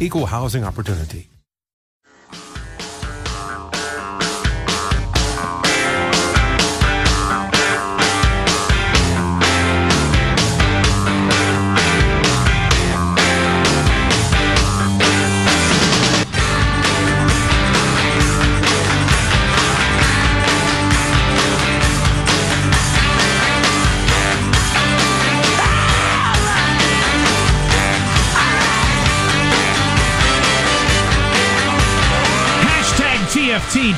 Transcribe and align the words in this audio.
Equal 0.00 0.26
housing 0.26 0.62
opportunity. 0.62 1.28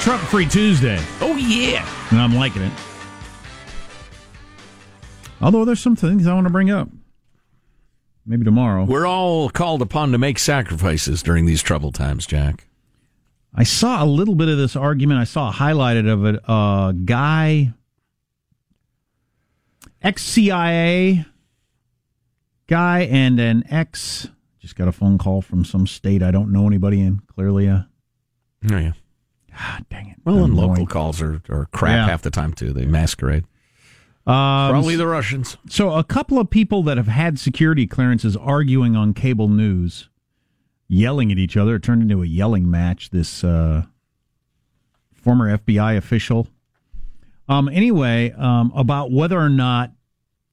Trump 0.00 0.22
Free 0.22 0.46
Tuesday. 0.46 0.98
Oh, 1.20 1.36
yeah. 1.36 1.86
And 2.10 2.18
I'm 2.18 2.34
liking 2.34 2.62
it. 2.62 2.72
Although 5.42 5.64
there's 5.64 5.80
some 5.80 5.94
things 5.94 6.26
I 6.26 6.34
want 6.34 6.46
to 6.46 6.52
bring 6.52 6.70
up. 6.70 6.88
Maybe 8.24 8.44
tomorrow. 8.44 8.84
We're 8.84 9.06
all 9.06 9.50
called 9.50 9.82
upon 9.82 10.12
to 10.12 10.18
make 10.18 10.38
sacrifices 10.38 11.22
during 11.22 11.46
these 11.46 11.62
troubled 11.62 11.94
times, 11.94 12.26
Jack. 12.26 12.66
I 13.54 13.64
saw 13.64 14.02
a 14.02 14.06
little 14.06 14.34
bit 14.34 14.48
of 14.48 14.56
this 14.56 14.76
argument. 14.76 15.20
I 15.20 15.24
saw 15.24 15.52
highlighted 15.52 16.10
of 16.10 16.24
it. 16.24 16.36
Uh, 16.48 16.90
a 16.90 16.94
guy, 17.04 17.72
ex 20.02 20.22
CIA 20.22 21.24
guy, 22.68 23.00
and 23.00 23.40
an 23.40 23.64
ex. 23.70 24.28
Just 24.60 24.76
got 24.76 24.88
a 24.88 24.92
phone 24.92 25.18
call 25.18 25.42
from 25.42 25.64
some 25.64 25.86
state 25.86 26.22
I 26.22 26.30
don't 26.30 26.52
know 26.52 26.66
anybody 26.66 27.00
in. 27.00 27.20
Clearly, 27.34 27.66
a 27.66 27.88
Oh, 28.70 28.76
yeah. 28.78 28.92
Ah, 29.56 29.80
dang 29.90 30.08
it. 30.08 30.16
Well, 30.24 30.44
and 30.44 30.54
local 30.54 30.86
calls 30.86 31.20
are, 31.22 31.42
are 31.48 31.66
crap 31.72 31.92
Yeah. 31.92 32.06
half 32.06 32.22
the 32.22 32.30
time, 32.30 32.52
too. 32.52 32.72
They 32.72 32.84
masquerade. 32.86 33.44
Um, 34.26 34.70
Probably 34.70 34.96
the 34.96 35.06
Russians. 35.06 35.56
So, 35.68 35.92
a 35.92 36.04
couple 36.04 36.38
of 36.38 36.50
people 36.50 36.82
that 36.84 36.96
have 36.98 37.08
had 37.08 37.38
security 37.38 37.86
clearances 37.86 38.36
arguing 38.36 38.94
on 38.94 39.14
cable 39.14 39.48
news, 39.48 40.08
yelling 40.88 41.32
at 41.32 41.38
each 41.38 41.56
other. 41.56 41.76
It 41.76 41.82
turned 41.82 42.02
into 42.02 42.22
a 42.22 42.26
yelling 42.26 42.70
match. 42.70 43.10
This 43.10 43.42
uh, 43.42 43.84
former 45.14 45.56
FBI 45.58 45.96
official. 45.96 46.48
Um, 47.48 47.68
anyway, 47.68 48.32
um, 48.32 48.72
about 48.76 49.10
whether 49.10 49.38
or 49.38 49.48
not 49.48 49.92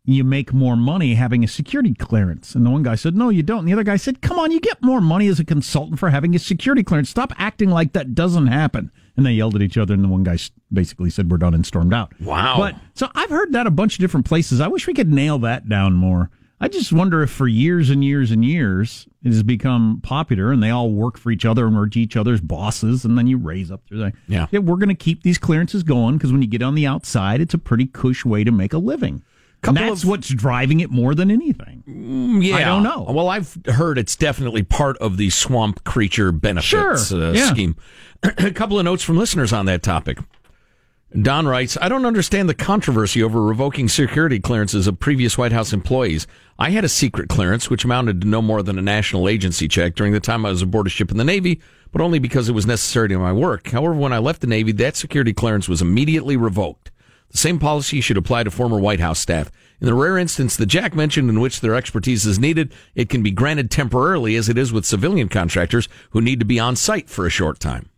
you 0.09 0.23
make 0.23 0.53
more 0.53 0.77
money 0.77 1.15
having 1.15 1.43
a 1.43 1.47
security 1.49 1.93
clearance. 1.93 2.55
And 2.55 2.65
the 2.65 2.69
one 2.69 2.81
guy 2.81 2.95
said, 2.95 3.13
No, 3.15 3.27
you 3.27 3.43
don't. 3.43 3.59
And 3.59 3.67
the 3.67 3.73
other 3.73 3.83
guy 3.83 3.97
said, 3.97 4.21
Come 4.21 4.39
on, 4.39 4.51
you 4.51 4.61
get 4.61 4.81
more 4.81 5.01
money 5.01 5.27
as 5.27 5.37
a 5.37 5.43
consultant 5.43 5.99
for 5.99 6.09
having 6.09 6.33
a 6.33 6.39
security 6.39 6.81
clearance. 6.81 7.09
Stop 7.09 7.33
acting 7.37 7.69
like 7.69 7.91
that 7.91 8.15
doesn't 8.15 8.47
happen. 8.47 8.89
And 9.17 9.25
they 9.25 9.33
yelled 9.33 9.55
at 9.55 9.61
each 9.61 9.77
other, 9.77 9.93
and 9.93 10.03
the 10.03 10.07
one 10.07 10.23
guy 10.23 10.37
basically 10.71 11.09
said, 11.09 11.29
We're 11.29 11.37
done 11.37 11.53
and 11.53 11.65
stormed 11.65 11.93
out. 11.93 12.13
Wow. 12.21 12.55
But 12.57 12.75
so 12.93 13.09
I've 13.15 13.29
heard 13.29 13.51
that 13.51 13.67
a 13.67 13.71
bunch 13.71 13.95
of 13.95 13.99
different 13.99 14.25
places. 14.25 14.61
I 14.61 14.69
wish 14.69 14.87
we 14.87 14.93
could 14.93 15.11
nail 15.11 15.39
that 15.39 15.67
down 15.67 15.95
more. 15.95 16.31
I 16.59 16.69
just 16.69 16.91
wonder 16.93 17.21
if 17.21 17.29
for 17.29 17.47
years 17.47 17.89
and 17.89 18.03
years 18.03 18.31
and 18.31 18.43
years 18.43 19.07
it 19.23 19.27
has 19.27 19.43
become 19.43 19.99
popular 20.01 20.51
and 20.51 20.63
they 20.63 20.71
all 20.71 20.89
work 20.89 21.17
for 21.17 21.29
each 21.29 21.45
other 21.45 21.67
and 21.67 21.77
are 21.77 21.87
each 21.93 22.17
other's 22.17 22.41
bosses 22.41 23.05
and 23.05 23.15
then 23.15 23.27
you 23.27 23.37
raise 23.37 23.69
up 23.69 23.85
through 23.85 23.99
that. 23.99 24.13
Yeah. 24.27 24.47
we're 24.57 24.77
going 24.77 24.89
to 24.89 24.95
keep 24.95 25.21
these 25.21 25.37
clearances 25.37 25.83
going 25.83 26.17
because 26.17 26.31
when 26.31 26.41
you 26.41 26.47
get 26.47 26.63
on 26.63 26.73
the 26.73 26.87
outside, 26.87 27.41
it's 27.41 27.53
a 27.53 27.59
pretty 27.59 27.85
cush 27.85 28.25
way 28.25 28.43
to 28.43 28.51
make 28.51 28.73
a 28.73 28.79
living. 28.79 29.21
And 29.63 29.75
Couple 29.75 29.89
that's 29.89 30.03
of- 30.03 30.09
what's 30.09 30.29
driving 30.29 30.79
it 30.81 30.91
more 30.91 31.15
than 31.15 31.31
anything. 31.31 31.83
Yeah. 32.43 32.55
I 32.57 32.63
don't 32.63 32.83
know. 32.83 33.05
Well, 33.09 33.27
I've 33.29 33.57
heard 33.65 33.97
it's 33.97 34.15
definitely 34.15 34.63
part 34.63 34.97
of 34.99 35.17
the 35.17 35.29
swamp 35.31 35.83
creature 35.83 36.31
benefits 36.31 37.09
Sure. 37.09 37.21
uh, 37.23 37.31
Yeah. 37.33 37.49
scheme. 37.49 37.75
a 38.23 38.51
couple 38.51 38.77
of 38.77 38.85
notes 38.85 39.03
from 39.03 39.17
listeners 39.17 39.51
on 39.51 39.65
that 39.65 39.81
topic. 39.83 40.19
Don 41.21 41.47
writes, 41.47 41.77
I 41.81 41.87
don't 41.89 42.05
understand 42.05 42.49
the 42.49 42.53
controversy 42.53 43.23
over 43.23 43.41
revoking 43.41 43.87
security 43.87 44.39
clearances 44.39 44.87
of 44.87 44.99
previous 44.99 45.37
White 45.37 45.53
House 45.53 45.71
employees. 45.71 46.27
I 46.59 46.69
had 46.71 46.83
a 46.83 46.89
secret 46.89 47.29
clearance, 47.29 47.69
which 47.69 47.85
amounted 47.85 48.21
to 48.21 48.27
no 48.27 48.41
more 48.41 48.61
than 48.61 48.77
a 48.77 48.81
national 48.81 49.29
agency 49.29 49.67
check 49.69 49.95
during 49.95 50.11
the 50.11 50.19
time 50.19 50.45
I 50.45 50.49
was 50.49 50.61
aboard 50.61 50.85
a 50.85 50.89
ship 50.89 51.09
in 51.09 51.17
the 51.17 51.23
Navy, 51.23 51.61
but 51.91 52.01
only 52.01 52.19
because 52.19 52.49
it 52.49 52.53
was 52.53 52.67
necessary 52.67 53.07
to 53.07 53.17
my 53.19 53.31
work. 53.31 53.69
However, 53.69 53.93
when 53.93 54.11
I 54.11 54.17
left 54.17 54.41
the 54.41 54.47
Navy, 54.47 54.73
that 54.73 54.97
security 54.97 55.33
clearance 55.33 55.69
was 55.69 55.81
immediately 55.81 56.35
revoked. 56.35 56.91
The 57.31 57.37
same 57.37 57.59
policy 57.59 58.01
should 58.01 58.17
apply 58.17 58.43
to 58.43 58.51
former 58.51 58.79
White 58.79 58.99
House 58.99 59.19
staff. 59.19 59.51
In 59.79 59.85
the 59.85 59.93
rare 59.93 60.17
instance 60.17 60.55
that 60.57 60.65
Jack 60.65 60.95
mentioned 60.95 61.29
in 61.29 61.39
which 61.39 61.61
their 61.61 61.75
expertise 61.75 62.25
is 62.25 62.39
needed, 62.39 62.73
it 62.95 63.09
can 63.09 63.21
be 63.21 63.31
granted 63.31 63.69
temporarily 63.69 64.35
as 64.35 64.49
it 64.49 64.57
is 64.57 64.73
with 64.73 64.85
civilian 64.85 65.29
contractors 65.29 65.87
who 66.11 66.21
need 66.21 66.39
to 66.39 66.45
be 66.45 66.59
on 66.59 66.75
site 66.75 67.09
for 67.09 67.25
a 67.25 67.31
short 67.31 67.59
time. 67.59 67.89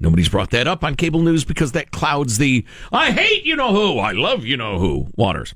Nobody's 0.00 0.30
brought 0.30 0.50
that 0.50 0.66
up 0.66 0.82
on 0.82 0.96
cable 0.96 1.20
news 1.20 1.44
because 1.44 1.72
that 1.72 1.90
clouds 1.90 2.38
the 2.38 2.64
I 2.90 3.12
hate 3.12 3.44
you 3.44 3.54
know 3.54 3.72
who, 3.72 3.98
I 3.98 4.12
love 4.12 4.44
you 4.44 4.56
know 4.56 4.78
who 4.78 5.08
waters. 5.14 5.54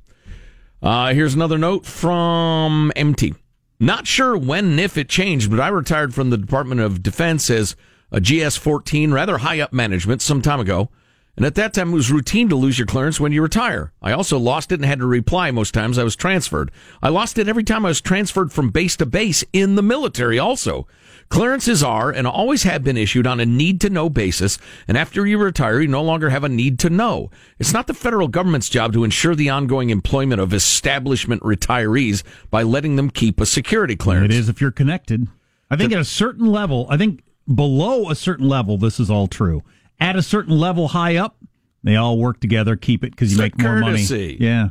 Uh, 0.83 1.15
here's 1.15 1.35
another 1.35 1.57
note 1.57 1.87
from 1.87 2.93
MT. 2.95 3.35
Not 3.81 4.07
sure 4.07 4.37
when 4.37 4.67
and 4.67 4.81
if 4.81 4.99
it 4.99 5.09
changed, 5.09 5.51
but 5.51 5.61
I 5.61 5.69
retired 5.69 6.15
from 6.15 6.29
the 6.29 6.37
Department 6.37 6.83
of 6.83 7.03
Defense 7.03 7.49
as 7.49 7.75
a 8.13 8.21
GS 8.21 8.57
14, 8.57 9.13
rather 9.13 9.39
high 9.39 9.61
up 9.61 9.73
management 9.73 10.23
some 10.23 10.43
time 10.43 10.61
ago. 10.61 10.91
And 11.37 11.45
at 11.45 11.57
that 11.57 11.75
time, 11.75 11.91
it 11.91 11.95
was 11.95 12.13
routine 12.13 12.49
to 12.49 12.57
lose 12.57 12.79
your 12.79 12.87
clearance 12.87 13.19
when 13.19 13.33
you 13.33 13.43
retire. 13.43 13.93
I 14.01 14.13
also 14.13 14.39
lost 14.39 14.71
it 14.71 14.77
and 14.77 14.85
had 14.85 15.01
to 15.01 15.07
reply 15.07 15.51
most 15.51 15.75
times 15.75 15.99
I 15.99 16.05
was 16.05 16.15
transferred. 16.15 16.71
I 17.03 17.09
lost 17.09 17.39
it 17.39 17.49
every 17.49 17.65
time 17.65 17.85
I 17.85 17.89
was 17.89 18.01
transferred 18.01 18.53
from 18.53 18.71
base 18.71 18.97
to 18.99 19.07
base 19.07 19.43
in 19.53 19.75
the 19.75 19.83
military 19.83 20.39
also. 20.39 20.87
Clearances 21.31 21.83
are 21.83 22.11
and 22.11 22.27
always 22.27 22.63
have 22.63 22.85
been 22.85 22.97
issued 22.97 23.27
on 23.27 23.41
a 23.41 23.47
need 23.47 23.81
to 23.81 23.91
know 23.91 24.09
basis, 24.09 24.59
and 24.87 24.97
after 24.97 25.27
you 25.27 25.39
retire, 25.39 25.81
you 25.81 25.89
no 25.89 26.03
longer 26.03 26.31
have 26.31 26.45
a 26.45 26.49
need 26.49 26.79
to 26.81 26.91
know. 26.91 27.31
It's 27.59 27.73
not 27.73 27.87
the 27.87 27.95
federal 27.95 28.29
government's 28.29 28.69
job 28.69 28.93
to 28.93 29.05
ensure 29.05 29.35
the 29.35 29.51
ongoing 29.51 29.91
employment 29.91 30.41
of 30.41 30.53
establishment 30.53 31.43
retirees 31.43 32.23
by 32.51 32.63
letting 32.63 32.97
them 32.97 33.11
keep 33.11 33.41
a 33.41 33.47
security 33.47 33.97
clearance. 33.97 34.33
It 34.33 34.39
is 34.39 34.49
if 34.49 34.61
you're 34.61 34.71
connected. 34.71 35.27
I 35.71 35.77
think 35.77 35.93
at 35.93 35.99
a 35.99 36.05
certain 36.05 36.47
level, 36.47 36.87
I 36.91 36.97
think 36.97 37.25
below 37.53 38.11
a 38.11 38.15
certain 38.15 38.49
level, 38.49 38.79
this 38.79 39.01
is 39.01 39.11
all 39.11 39.27
true. 39.27 39.63
At 40.05 40.17
a 40.17 40.23
certain 40.23 40.59
level 40.59 40.89
high 40.89 41.17
up, 41.17 41.39
they 41.83 41.97
all 41.97 42.19
work 42.19 42.39
together, 42.39 42.77
keep 42.77 43.05
it 43.05 43.13
because 43.13 43.33
you 43.33 43.39
make 43.39 43.59
more 43.59 43.79
money. 43.79 44.37
Yeah. 44.39 44.69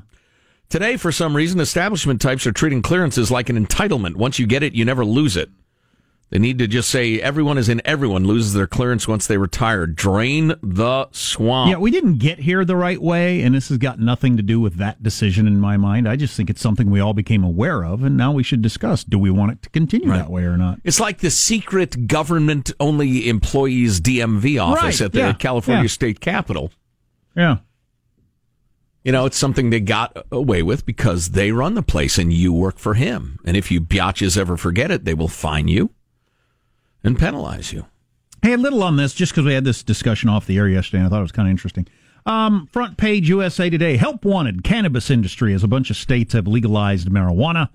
Today, 0.70 0.96
for 0.96 1.12
some 1.12 1.36
reason, 1.36 1.60
establishment 1.60 2.22
types 2.22 2.46
are 2.46 2.52
treating 2.52 2.84
clearances 2.84 3.32
like 3.32 3.50
an 3.50 3.66
entitlement. 3.66 4.16
Once 4.16 4.38
you 4.38 4.46
get 4.46 4.62
it, 4.62 4.74
you 4.74 4.86
never 4.86 5.04
lose 5.04 5.36
it. 5.36 5.50
They 6.34 6.40
need 6.40 6.58
to 6.58 6.68
just 6.68 6.90
say 6.90 7.22
everyone 7.22 7.60
is 7.60 7.70
in 7.70 7.80
everyone 7.86 8.26
loses 8.26 8.54
their 8.54 8.66
clearance 8.66 9.08
once 9.08 9.28
they 9.28 9.38
retire. 9.38 9.86
Drain 9.86 10.56
the 10.64 11.08
swamp. 11.12 11.70
Yeah, 11.70 11.78
we 11.78 11.92
didn't 11.92 12.18
get 12.18 12.40
here 12.40 12.66
the 12.66 12.76
right 12.76 13.00
way, 13.00 13.42
and 13.42 13.54
this 13.54 13.70
has 13.70 13.78
got 13.78 14.00
nothing 14.00 14.36
to 14.38 14.42
do 14.42 14.60
with 14.60 14.78
that 14.78 15.04
decision 15.04 15.46
in 15.46 15.60
my 15.60 15.78
mind. 15.78 16.10
I 16.10 16.16
just 16.16 16.36
think 16.36 16.50
it's 16.50 16.60
something 16.60 16.90
we 16.90 17.00
all 17.00 17.14
became 17.14 17.44
aware 17.44 17.86
of, 17.86 18.02
and 18.02 18.18
now 18.18 18.32
we 18.32 18.42
should 18.42 18.64
discuss 18.64 19.04
do 19.04 19.20
we 19.20 19.30
want 19.30 19.52
it 19.52 19.62
to 19.62 19.70
continue 19.70 20.10
that 20.10 20.32
way 20.32 20.42
or 20.46 20.58
not? 20.58 20.80
It's 20.84 21.00
like 21.00 21.20
the 21.20 21.30
secret 21.30 22.08
government 22.08 22.72
only 22.80 23.30
employees 23.30 24.02
DMV 24.02 24.60
office 24.60 24.84
Right, 24.84 25.02
at 25.02 25.12
the 25.12 25.20
yeah, 25.20 25.34
California 25.34 25.84
yeah. 25.84 25.88
State 25.88 26.20
Capitol. 26.20 26.72
Yeah. 27.36 27.58
You 29.04 29.12
know, 29.12 29.28
it's 29.28 29.38
something 29.38 29.70
they 29.70 29.82
got 29.82 30.18
away 30.32 30.64
with 30.64 30.84
because 30.84 31.30
they 31.30 31.52
run 31.52 31.76
the 31.76 31.84
place 31.84 32.18
and 32.18 32.34
you 32.34 32.52
work 32.52 32.80
for 32.80 32.96
him. 32.96 33.38
And 33.46 33.56
if 33.56 33.70
you 33.70 33.82
biatches 33.82 34.36
ever 34.36 34.58
forget 34.58 34.90
it, 34.90 35.06
they 35.06 35.14
will 35.14 35.28
fine 35.28 35.68
you 35.68 35.92
and 37.04 37.18
penalize 37.18 37.74
you. 37.74 37.86
Hey, 38.42 38.54
a 38.54 38.58
little 38.58 38.84
on 38.84 38.98
this, 38.98 39.14
just 39.14 39.32
because 39.32 39.46
we 39.46 39.54
had 39.54 39.64
this 39.64 39.84
discussion 39.84 40.30
off 40.30 40.46
the 40.46 40.58
air 40.58 40.68
yesterday, 40.68 40.98
and 40.98 41.08
I 41.08 41.10
thought 41.10 41.20
it 41.20 41.24
was 41.24 41.32
kind 41.32 41.48
of 41.48 41.52
interesting. 41.52 41.88
Um, 42.26 42.68
front 42.72 42.98
page 42.98 43.30
USA 43.30 43.70
Today: 43.70 43.98
Help 43.98 44.26
wanted 44.26 44.64
cannabis 44.64 45.10
industry 45.10 45.54
as 45.54 45.64
a 45.64 45.68
bunch 45.68 45.90
of 45.90 45.98
states 45.98 46.34
have 46.34 46.48
legalized 46.48 47.10
marijuana, 47.10 47.70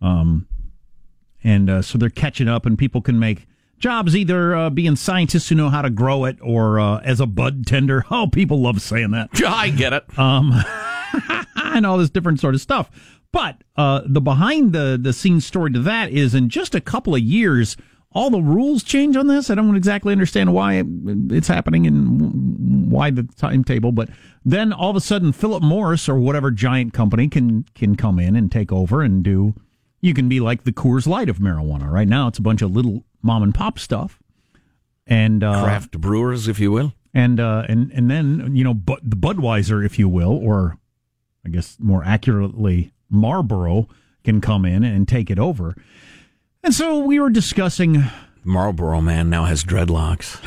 um, 0.00 0.46
and 1.42 1.68
uh, 1.70 1.82
so 1.82 1.98
they're 1.98 2.10
catching 2.10 2.48
up, 2.48 2.66
and 2.66 2.78
people 2.78 3.00
can 3.00 3.18
make 3.18 3.46
jobs 3.78 4.16
either 4.16 4.54
uh, 4.54 4.70
being 4.70 4.96
scientists 4.96 5.48
who 5.48 5.54
know 5.54 5.68
how 5.68 5.82
to 5.82 5.90
grow 5.90 6.24
it 6.24 6.38
or 6.40 6.80
uh, 6.80 6.98
as 7.00 7.20
a 7.20 7.26
bud 7.26 7.66
tender. 7.66 8.04
Oh, 8.10 8.26
people 8.26 8.60
love 8.60 8.80
saying 8.80 9.10
that. 9.10 9.30
I 9.46 9.68
get 9.70 9.92
it. 9.92 10.04
and 10.16 11.86
all 11.86 11.98
this 11.98 12.10
different 12.10 12.40
sort 12.40 12.54
of 12.54 12.60
stuff. 12.60 12.90
But 13.32 13.62
uh, 13.76 14.02
the 14.06 14.20
behind 14.20 14.72
the 14.72 14.98
the 15.00 15.12
scenes 15.12 15.44
story 15.44 15.70
to 15.72 15.80
that 15.80 16.10
is 16.10 16.34
in 16.34 16.48
just 16.48 16.74
a 16.74 16.80
couple 16.80 17.14
of 17.14 17.20
years, 17.20 17.76
all 18.16 18.30
the 18.30 18.40
rules 18.40 18.82
change 18.82 19.14
on 19.14 19.26
this. 19.26 19.50
I 19.50 19.54
don't 19.54 19.76
exactly 19.76 20.10
understand 20.10 20.54
why 20.54 20.82
it's 21.30 21.48
happening 21.48 21.86
and 21.86 22.90
why 22.90 23.10
the 23.10 23.24
timetable, 23.36 23.92
but 23.92 24.08
then 24.42 24.72
all 24.72 24.88
of 24.88 24.96
a 24.96 25.02
sudden, 25.02 25.32
Philip 25.32 25.62
Morris 25.62 26.08
or 26.08 26.18
whatever 26.18 26.50
giant 26.50 26.94
company 26.94 27.28
can 27.28 27.66
can 27.74 27.94
come 27.94 28.18
in 28.18 28.34
and 28.34 28.50
take 28.50 28.72
over 28.72 29.02
and 29.02 29.22
do. 29.22 29.54
You 30.00 30.14
can 30.14 30.30
be 30.30 30.40
like 30.40 30.64
the 30.64 30.72
Coors 30.72 31.06
Light 31.06 31.28
of 31.28 31.38
marijuana. 31.38 31.90
Right 31.90 32.08
now, 32.08 32.26
it's 32.28 32.38
a 32.38 32.42
bunch 32.42 32.62
of 32.62 32.74
little 32.74 33.04
mom 33.20 33.42
and 33.42 33.54
pop 33.54 33.78
stuff, 33.78 34.18
and 35.06 35.44
uh, 35.44 35.62
Craft 35.62 36.00
brewers, 36.00 36.48
if 36.48 36.58
you 36.58 36.72
will. 36.72 36.94
and 37.12 37.38
uh, 37.38 37.64
and 37.68 37.92
and 37.92 38.10
then 38.10 38.56
you 38.56 38.64
know 38.64 38.72
but 38.72 39.00
the 39.02 39.16
Budweiser, 39.16 39.84
if 39.84 39.98
you 39.98 40.08
will, 40.08 40.32
or 40.32 40.78
I 41.44 41.50
guess 41.50 41.76
more 41.78 42.02
accurately 42.02 42.92
Marlboro 43.10 43.88
can 44.24 44.40
come 44.40 44.64
in 44.64 44.84
and 44.84 45.06
take 45.06 45.30
it 45.30 45.38
over. 45.38 45.76
And 46.66 46.74
so 46.74 46.98
we 46.98 47.20
were 47.20 47.30
discussing. 47.30 48.02
Marlboro 48.42 49.00
man 49.00 49.30
now 49.30 49.44
has 49.44 49.62
dreadlocks. 49.62 50.42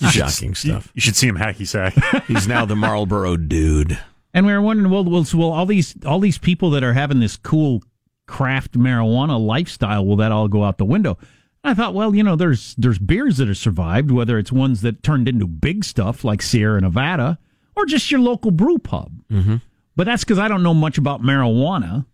Shocking 0.10 0.56
stuff. 0.56 0.90
You 0.94 1.00
should 1.00 1.14
see 1.14 1.28
him 1.28 1.36
hacky 1.36 1.64
sack. 1.64 1.94
He's 2.26 2.48
now 2.48 2.64
the 2.64 2.74
Marlboro 2.74 3.36
dude. 3.36 3.96
And 4.34 4.46
we 4.46 4.52
were 4.52 4.60
wondering, 4.60 4.90
well, 4.90 5.04
well, 5.04 5.22
so 5.22 5.38
will 5.38 5.52
all 5.52 5.64
these 5.64 5.94
all 6.04 6.18
these 6.18 6.38
people 6.38 6.70
that 6.70 6.82
are 6.82 6.92
having 6.92 7.20
this 7.20 7.36
cool 7.36 7.84
craft 8.26 8.72
marijuana 8.72 9.38
lifestyle, 9.38 10.04
will 10.04 10.16
that 10.16 10.32
all 10.32 10.48
go 10.48 10.64
out 10.64 10.78
the 10.78 10.84
window? 10.84 11.18
I 11.62 11.72
thought, 11.74 11.94
well, 11.94 12.12
you 12.12 12.24
know, 12.24 12.34
there's 12.34 12.74
there's 12.74 12.98
beers 12.98 13.36
that 13.36 13.46
have 13.46 13.58
survived, 13.58 14.10
whether 14.10 14.40
it's 14.40 14.50
ones 14.50 14.80
that 14.80 15.04
turned 15.04 15.28
into 15.28 15.46
big 15.46 15.84
stuff 15.84 16.24
like 16.24 16.42
Sierra 16.42 16.80
Nevada, 16.80 17.38
or 17.76 17.86
just 17.86 18.10
your 18.10 18.18
local 18.18 18.50
brew 18.50 18.78
pub. 18.78 19.22
Mm-hmm. 19.30 19.58
But 19.94 20.06
that's 20.06 20.24
because 20.24 20.40
I 20.40 20.48
don't 20.48 20.64
know 20.64 20.74
much 20.74 20.98
about 20.98 21.22
marijuana. 21.22 22.06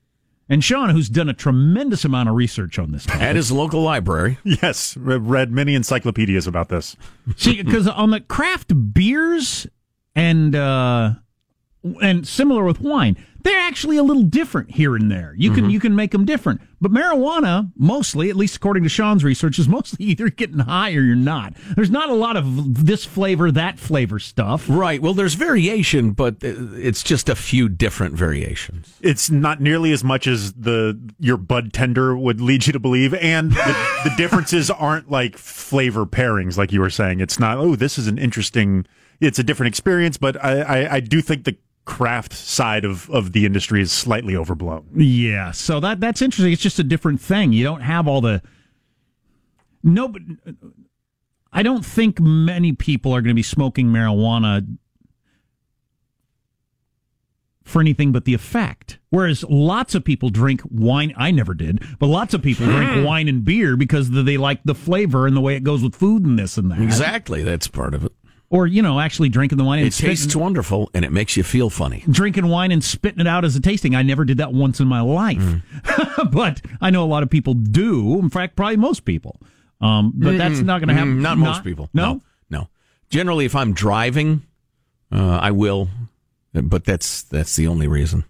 And 0.48 0.62
Sean, 0.62 0.90
who's 0.90 1.08
done 1.08 1.28
a 1.28 1.32
tremendous 1.32 2.04
amount 2.04 2.28
of 2.28 2.34
research 2.34 2.78
on 2.78 2.92
this, 2.92 3.08
At 3.08 3.34
his 3.36 3.50
local 3.50 3.82
library. 3.82 4.38
yes, 4.44 4.96
read 4.96 5.50
many 5.50 5.74
encyclopedias 5.74 6.46
about 6.46 6.68
this. 6.68 6.96
See, 7.36 7.62
because 7.62 7.88
on 7.88 8.10
the 8.10 8.20
craft 8.20 8.72
beers 8.92 9.66
and 10.14 10.54
uh, 10.54 11.14
and 12.02 12.26
similar 12.28 12.62
with 12.64 12.80
wine, 12.80 13.16
they're 13.44 13.60
actually 13.60 13.98
a 13.98 14.02
little 14.02 14.22
different 14.22 14.70
here 14.70 14.96
and 14.96 15.10
there. 15.10 15.34
You 15.36 15.52
can 15.52 15.68
you 15.68 15.78
can 15.78 15.94
make 15.94 16.12
them 16.12 16.24
different, 16.24 16.62
but 16.80 16.90
marijuana 16.90 17.70
mostly, 17.76 18.30
at 18.30 18.36
least 18.36 18.56
according 18.56 18.82
to 18.84 18.88
Sean's 18.88 19.22
research, 19.22 19.58
is 19.58 19.68
mostly 19.74 20.06
either 20.06 20.30
getting 20.30 20.60
high 20.60 20.94
or 20.94 21.02
you're 21.02 21.14
not. 21.14 21.52
There's 21.76 21.90
not 21.90 22.08
a 22.08 22.14
lot 22.14 22.38
of 22.38 22.86
this 22.86 23.04
flavor, 23.04 23.52
that 23.52 23.78
flavor 23.78 24.18
stuff. 24.18 24.64
Right. 24.68 25.00
Well, 25.00 25.12
there's 25.12 25.34
variation, 25.34 26.12
but 26.12 26.42
uh, 26.42 26.54
it's 26.72 27.02
just 27.02 27.28
a 27.28 27.36
few 27.36 27.68
different 27.68 28.14
variations. 28.14 28.96
It's 29.02 29.30
not 29.30 29.60
nearly 29.60 29.92
as 29.92 30.02
much 30.02 30.26
as 30.26 30.54
the 30.54 30.98
your 31.20 31.36
bud 31.36 31.74
tender 31.74 32.16
would 32.16 32.40
lead 32.40 32.66
you 32.66 32.72
to 32.72 32.80
believe, 32.80 33.12
and 33.12 33.52
the, 33.52 34.00
the 34.04 34.14
differences 34.16 34.70
aren't 34.70 35.10
like 35.10 35.36
flavor 35.36 36.06
pairings, 36.06 36.56
like 36.56 36.72
you 36.72 36.80
were 36.80 36.90
saying. 36.90 37.20
It's 37.20 37.38
not. 37.38 37.58
Oh, 37.58 37.76
this 37.76 37.98
is 37.98 38.06
an 38.06 38.16
interesting. 38.16 38.86
It's 39.20 39.38
a 39.38 39.44
different 39.44 39.68
experience, 39.68 40.16
but 40.16 40.42
I, 40.42 40.60
I, 40.60 40.94
I 40.94 41.00
do 41.00 41.20
think 41.20 41.44
the 41.44 41.56
craft 41.84 42.32
side 42.32 42.84
of, 42.84 43.10
of 43.10 43.32
the 43.32 43.44
industry 43.44 43.80
is 43.80 43.92
slightly 43.92 44.36
overblown. 44.36 44.86
Yeah, 44.94 45.52
so 45.52 45.80
that 45.80 46.00
that's 46.00 46.22
interesting. 46.22 46.52
It's 46.52 46.62
just 46.62 46.78
a 46.78 46.84
different 46.84 47.20
thing. 47.20 47.52
You 47.52 47.64
don't 47.64 47.82
have 47.82 48.08
all 48.08 48.20
the 48.20 48.42
no, 49.82 50.08
but 50.08 50.22
I 51.52 51.62
don't 51.62 51.84
think 51.84 52.18
many 52.18 52.72
people 52.72 53.12
are 53.12 53.20
going 53.20 53.28
to 53.28 53.34
be 53.34 53.42
smoking 53.42 53.88
marijuana 53.88 54.66
for 57.64 57.80
anything 57.80 58.12
but 58.12 58.24
the 58.24 58.34
effect. 58.34 58.98
Whereas 59.10 59.44
lots 59.44 59.94
of 59.94 60.04
people 60.04 60.30
drink 60.30 60.62
wine. 60.70 61.12
I 61.16 61.30
never 61.30 61.54
did, 61.54 61.82
but 61.98 62.06
lots 62.06 62.34
of 62.34 62.42
people 62.42 62.66
drink 62.66 62.92
hmm. 62.92 63.04
wine 63.04 63.28
and 63.28 63.44
beer 63.44 63.76
because 63.76 64.10
they 64.10 64.36
like 64.36 64.60
the 64.64 64.74
flavor 64.74 65.26
and 65.26 65.36
the 65.36 65.40
way 65.40 65.54
it 65.54 65.64
goes 65.64 65.82
with 65.82 65.94
food 65.94 66.24
and 66.24 66.38
this 66.38 66.56
and 66.56 66.70
that. 66.70 66.80
Exactly. 66.80 67.42
That's 67.42 67.68
part 67.68 67.94
of 67.94 68.04
it. 68.04 68.12
Or 68.54 68.66
you 68.68 68.82
know, 68.82 69.00
actually 69.00 69.30
drinking 69.30 69.58
the 69.58 69.64
wine 69.64 69.80
and 69.80 69.88
It 69.88 69.94
tastes 69.94 70.24
spitting- 70.24 70.40
wonderful 70.40 70.88
and 70.94 71.04
it 71.04 71.10
makes 71.10 71.36
you 71.36 71.42
feel 71.42 71.70
funny. 71.70 72.04
drinking 72.08 72.46
wine 72.46 72.70
and 72.70 72.84
spitting 72.84 73.18
it 73.20 73.26
out 73.26 73.44
as 73.44 73.56
a 73.56 73.60
tasting. 73.60 73.96
I 73.96 74.02
never 74.02 74.24
did 74.24 74.36
that 74.38 74.52
once 74.52 74.78
in 74.78 74.86
my 74.86 75.00
life, 75.00 75.38
Mm. 75.42 76.30
but 76.32 76.60
I 76.80 76.90
know 76.90 77.02
a 77.02 77.10
lot 77.10 77.22
of 77.24 77.30
people 77.30 77.54
do. 77.54 78.18
In 78.20 78.30
fact, 78.30 78.54
probably 78.54 78.76
most 78.76 79.04
people. 79.04 79.40
Um, 79.80 80.12
but 80.14 80.38
that's 80.38 80.60
not 80.60 80.78
going 80.80 80.88
to 80.88 80.94
happen. 80.94 81.18
Mm, 81.18 81.22
not, 81.22 81.36
most 81.36 81.64
people. 81.64 81.90
No? 81.92 82.14
no, 82.14 82.20
no. 82.48 82.68
Generally, 83.10 83.44
if 83.46 83.56
I'm 83.56 83.72
driving, 83.74 84.42
uh, 85.12 85.38
I 85.42 85.50
will, 85.50 85.88
but 86.52 86.84
that's 86.84 87.22
that's 87.24 87.56
the 87.56 87.66
only 87.66 87.88
reason. 87.88 88.24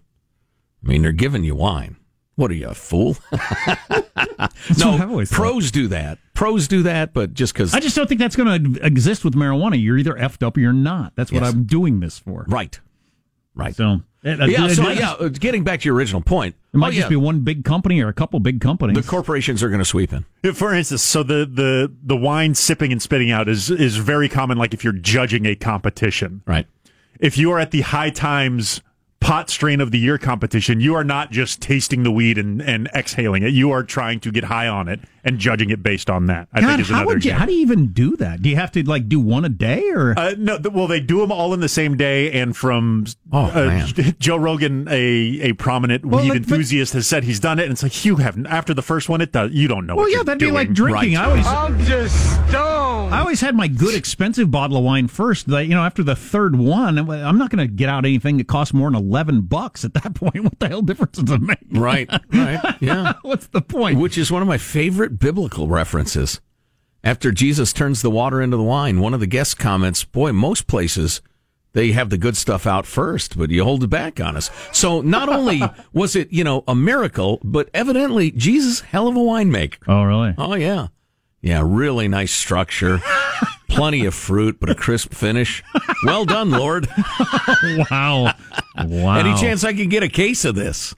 I 0.83 0.87
mean, 0.89 1.03
they're 1.03 1.11
giving 1.11 1.43
you 1.43 1.53
wine. 1.55 1.97
What 2.35 2.49
are 2.51 2.55
you, 2.55 2.67
a 2.69 2.73
fool? 2.73 3.15
no, 4.79 5.23
pros 5.29 5.71
do 5.71 5.87
that. 5.89 6.17
Pros 6.35 6.67
do 6.67 6.83
that, 6.83 7.13
but 7.13 7.33
just 7.33 7.53
because. 7.53 7.73
I 7.73 7.79
just 7.79 7.95
don't 7.95 8.07
think 8.07 8.19
that's 8.19 8.35
going 8.35 8.73
to 8.75 8.85
exist 8.85 9.25
with 9.25 9.33
marijuana. 9.33 9.81
You're 9.81 9.97
either 9.97 10.13
effed 10.13 10.45
up 10.45 10.57
or 10.57 10.59
you're 10.59 10.73
not. 10.73 11.13
That's 11.15 11.31
what 11.31 11.41
Yes. 11.41 11.53
I'm 11.53 11.63
doing 11.63 12.01
this 12.01 12.19
for. 12.19 12.45
Right. 12.47 12.79
Right. 13.55 13.73
So, 13.73 14.01
it, 14.21 14.39
it- 14.39 14.49
yeah, 14.49 14.67
so 14.67 14.89
yeah, 14.89 15.13
uh, 15.13 15.29
getting 15.29 15.63
back 15.63 15.79
to 15.79 15.85
your 15.85 15.95
original 15.95 16.21
point. 16.21 16.55
it 16.73 16.77
might 16.77 16.89
oh, 16.89 16.91
just 16.91 17.05
yeah, 17.05 17.09
be 17.09 17.15
one 17.15 17.39
big 17.39 17.63
company 17.63 18.01
or 18.01 18.09
a 18.09 18.13
couple 18.13 18.39
big 18.41 18.59
companies. 18.59 18.95
the 18.95 19.09
corporations 19.09 19.63
are 19.63 19.69
going 19.69 19.79
to 19.79 19.85
sweep 19.85 20.11
in. 20.11 20.53
For 20.53 20.73
instance, 20.73 21.03
so 21.03 21.23
the, 21.23 21.49
the, 21.51 21.91
the 22.03 22.17
wine 22.17 22.53
sipping 22.53 22.91
and 22.91 23.01
spitting 23.01 23.31
out 23.31 23.47
is, 23.47 23.71
is 23.71 23.95
very 23.95 24.27
common, 24.27 24.57
like 24.57 24.73
if 24.73 24.83
you're 24.83 24.93
judging 24.93 25.45
a 25.45 25.55
competition. 25.55 26.41
Right. 26.45 26.67
if 27.19 27.37
you 27.37 27.49
are 27.51 27.59
at 27.59 27.71
the 27.71 27.81
high 27.81 28.09
times 28.09 28.81
pot 29.21 29.49
strain 29.49 29.79
of 29.79 29.91
the 29.91 29.99
year 29.99 30.17
competition, 30.17 30.81
you 30.81 30.95
are 30.95 31.03
not 31.05 31.31
just 31.31 31.61
tasting 31.61 32.03
the 32.03 32.11
weed 32.11 32.37
and, 32.37 32.61
and 32.61 32.87
exhaling 32.93 33.41
it. 33.43 33.53
You 33.53 33.71
are 33.71 33.83
trying 33.83 34.19
to 34.19 34.31
get 34.31 34.43
high 34.43 34.67
on 34.67 34.87
it 34.89 34.99
and 35.25 35.37
judging 35.39 35.69
it 35.71 35.83
based 35.83 36.09
on 36.09 36.27
that. 36.27 36.47
I 36.53 36.61
God, 36.61 36.67
think 36.67 36.79
is 36.81 36.87
how, 36.89 36.95
another 37.01 37.07
would 37.15 37.25
you, 37.25 37.31
example. 37.31 37.39
how 37.39 37.45
do 37.47 37.53
you 37.53 37.61
even 37.61 37.87
do 37.87 38.15
that? 38.17 38.41
Do 38.41 38.49
you 38.49 38.55
have 38.55 38.71
to 38.73 38.83
like 38.83 39.09
do 39.09 39.19
one 39.19 39.43
a 39.43 39.49
day 39.49 39.89
or? 39.89 40.13
Uh, 40.17 40.35
no, 40.37 40.57
th- 40.57 40.73
well, 40.73 40.87
they 40.87 40.99
do 41.01 41.19
them 41.19 41.31
all 41.31 41.53
in 41.53 41.59
the 41.59 41.67
same 41.69 41.97
day, 41.97 42.31
and 42.31 42.55
from 42.55 43.05
Oh, 43.33 43.45
uh. 43.45 43.85
Joe 44.19 44.37
Rogan, 44.37 44.87
a 44.89 45.01
a 45.41 45.53
prominent 45.53 46.05
Well, 46.05 46.21
weed 46.21 46.29
like, 46.29 46.41
but- 46.43 46.51
enthusiast, 46.51 46.93
has 46.93 47.07
said 47.07 47.23
he's 47.25 47.39
done 47.39 47.59
it, 47.59 47.63
and 47.63 47.71
it's 47.73 47.83
like 47.83 48.05
you 48.05 48.17
have 48.17 48.43
after 48.45 48.73
the 48.73 48.81
first 48.81 49.09
one, 49.09 49.19
it 49.21 49.31
does. 49.31 49.51
You 49.51 49.67
don't 49.67 49.85
know. 49.85 49.95
well, 49.95 50.05
what 50.05 50.11
yeah, 50.11 50.17
you're 50.17 50.23
that'd 50.25 50.39
be 50.39 50.51
like 50.51 50.71
drinking. 50.71 51.15
Right. 51.15 51.17
I 51.17 51.25
always, 51.29 51.47
I'm 51.47 51.79
just 51.85 52.15
stoned. 52.49 53.13
I 53.13 53.19
always 53.19 53.41
had 53.41 53.55
my 53.55 53.67
good 53.67 53.95
expensive 53.95 54.51
bottle 54.51 54.77
of 54.77 54.83
wine 54.83 55.07
first. 55.07 55.47
That 55.47 55.65
you 55.65 55.73
know, 55.75 55.83
after 55.83 56.03
the 56.03 56.15
third 56.15 56.55
one, 56.55 56.97
I'm 57.09 57.37
not 57.37 57.49
going 57.49 57.67
to 57.67 57.73
get 57.73 57.89
out 57.89 58.05
anything 58.05 58.37
that 58.37 58.47
costs 58.47 58.73
more 58.73 58.89
than 58.89 58.95
eleven 59.01 59.41
bucks. 59.41 59.83
At 59.85 59.93
that 59.95 60.13
point, 60.15 60.43
what 60.43 60.59
the 60.59 60.67
hell 60.67 60.81
difference 60.81 61.17
does 61.17 61.35
it 61.35 61.41
make? 61.41 61.57
Right, 61.71 62.07
right, 62.33 62.75
yeah. 62.81 63.13
What's 63.23 63.47
the 63.47 63.61
point? 63.61 63.99
Which 63.99 64.17
is 64.17 64.31
one 64.31 64.41
of 64.41 64.47
my 64.47 64.57
favorite 64.57 65.14
biblical 65.19 65.67
references. 65.67 66.41
After 67.03 67.31
Jesus 67.31 67.71
turns 67.71 68.01
the 68.01 68.09
water 68.09 68.41
into 68.41 68.57
the 68.57 68.63
wine, 68.63 68.99
one 68.99 69.13
of 69.13 69.19
the 69.19 69.27
guests 69.27 69.53
comments, 69.53 70.03
Boy, 70.03 70.31
most 70.31 70.67
places 70.67 71.21
they 71.73 71.91
have 71.91 72.09
the 72.09 72.17
good 72.17 72.37
stuff 72.37 72.65
out 72.65 72.85
first, 72.85 73.37
but 73.37 73.51
you 73.51 73.65
hold 73.65 73.83
it 73.83 73.87
back 73.87 74.21
on 74.21 74.37
us. 74.37 74.49
So 74.71 75.01
not 75.01 75.27
only 75.27 75.61
was 75.93 76.15
it, 76.15 76.31
you 76.31 76.43
know, 76.43 76.63
a 76.69 76.73
miracle, 76.73 77.39
but 77.43 77.69
evidently 77.73 78.31
Jesus, 78.31 78.79
hell 78.79 79.09
of 79.09 79.15
a 79.17 79.19
winemaker. 79.19 79.77
Oh, 79.87 80.03
really? 80.03 80.33
Oh, 80.37 80.55
yeah. 80.55 80.87
Yeah, 81.41 81.61
really 81.63 82.07
nice 82.07 82.31
structure. 82.31 83.01
Plenty 83.67 84.05
of 84.05 84.15
fruit, 84.15 84.57
but 84.59 84.69
a 84.69 84.75
crisp 84.75 85.13
finish. 85.13 85.63
Well 86.05 86.23
done, 86.25 86.49
Lord. 86.49 86.87
wow. 87.91 88.33
Wow. 88.77 89.15
Any 89.15 89.33
chance 89.39 89.63
I 89.63 89.71
can 89.71 89.87
get 89.87 90.03
a 90.03 90.09
case 90.09 90.43
of 90.43 90.55
this? 90.55 90.93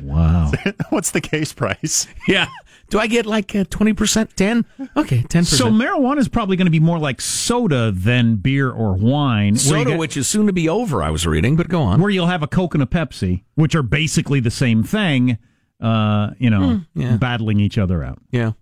Wow. 0.00 0.50
What's 0.88 1.10
the 1.10 1.20
case 1.20 1.52
price? 1.52 2.06
Yeah. 2.26 2.46
Do 2.90 2.98
I 2.98 3.06
get 3.06 3.26
like 3.26 3.54
uh, 3.54 3.64
20%? 3.64 4.32
10? 4.34 4.64
Okay, 4.96 5.18
10%. 5.22 5.44
So 5.44 5.66
marijuana 5.70 6.18
is 6.18 6.28
probably 6.28 6.56
going 6.56 6.66
to 6.66 6.70
be 6.70 6.80
more 6.80 6.98
like 6.98 7.20
soda 7.20 7.92
than 7.92 8.36
beer 8.36 8.70
or 8.70 8.94
wine. 8.94 9.56
Soda, 9.56 9.90
get- 9.90 9.98
which 9.98 10.16
is 10.16 10.26
soon 10.26 10.46
to 10.46 10.52
be 10.52 10.68
over, 10.68 11.02
I 11.02 11.10
was 11.10 11.26
reading, 11.26 11.54
but 11.56 11.68
go 11.68 11.82
on. 11.82 12.00
where 12.00 12.10
you'll 12.10 12.28
have 12.28 12.42
a 12.42 12.46
Coke 12.46 12.72
and 12.74 12.82
a 12.82 12.86
Pepsi, 12.86 13.42
which 13.56 13.74
are 13.74 13.82
basically 13.82 14.40
the 14.40 14.50
same 14.50 14.82
thing, 14.82 15.36
uh, 15.82 16.30
you 16.38 16.48
know, 16.50 16.80
yeah. 16.94 17.16
battling 17.16 17.60
each 17.60 17.76
other 17.76 18.02
out. 18.02 18.18
Yeah. 18.30 18.52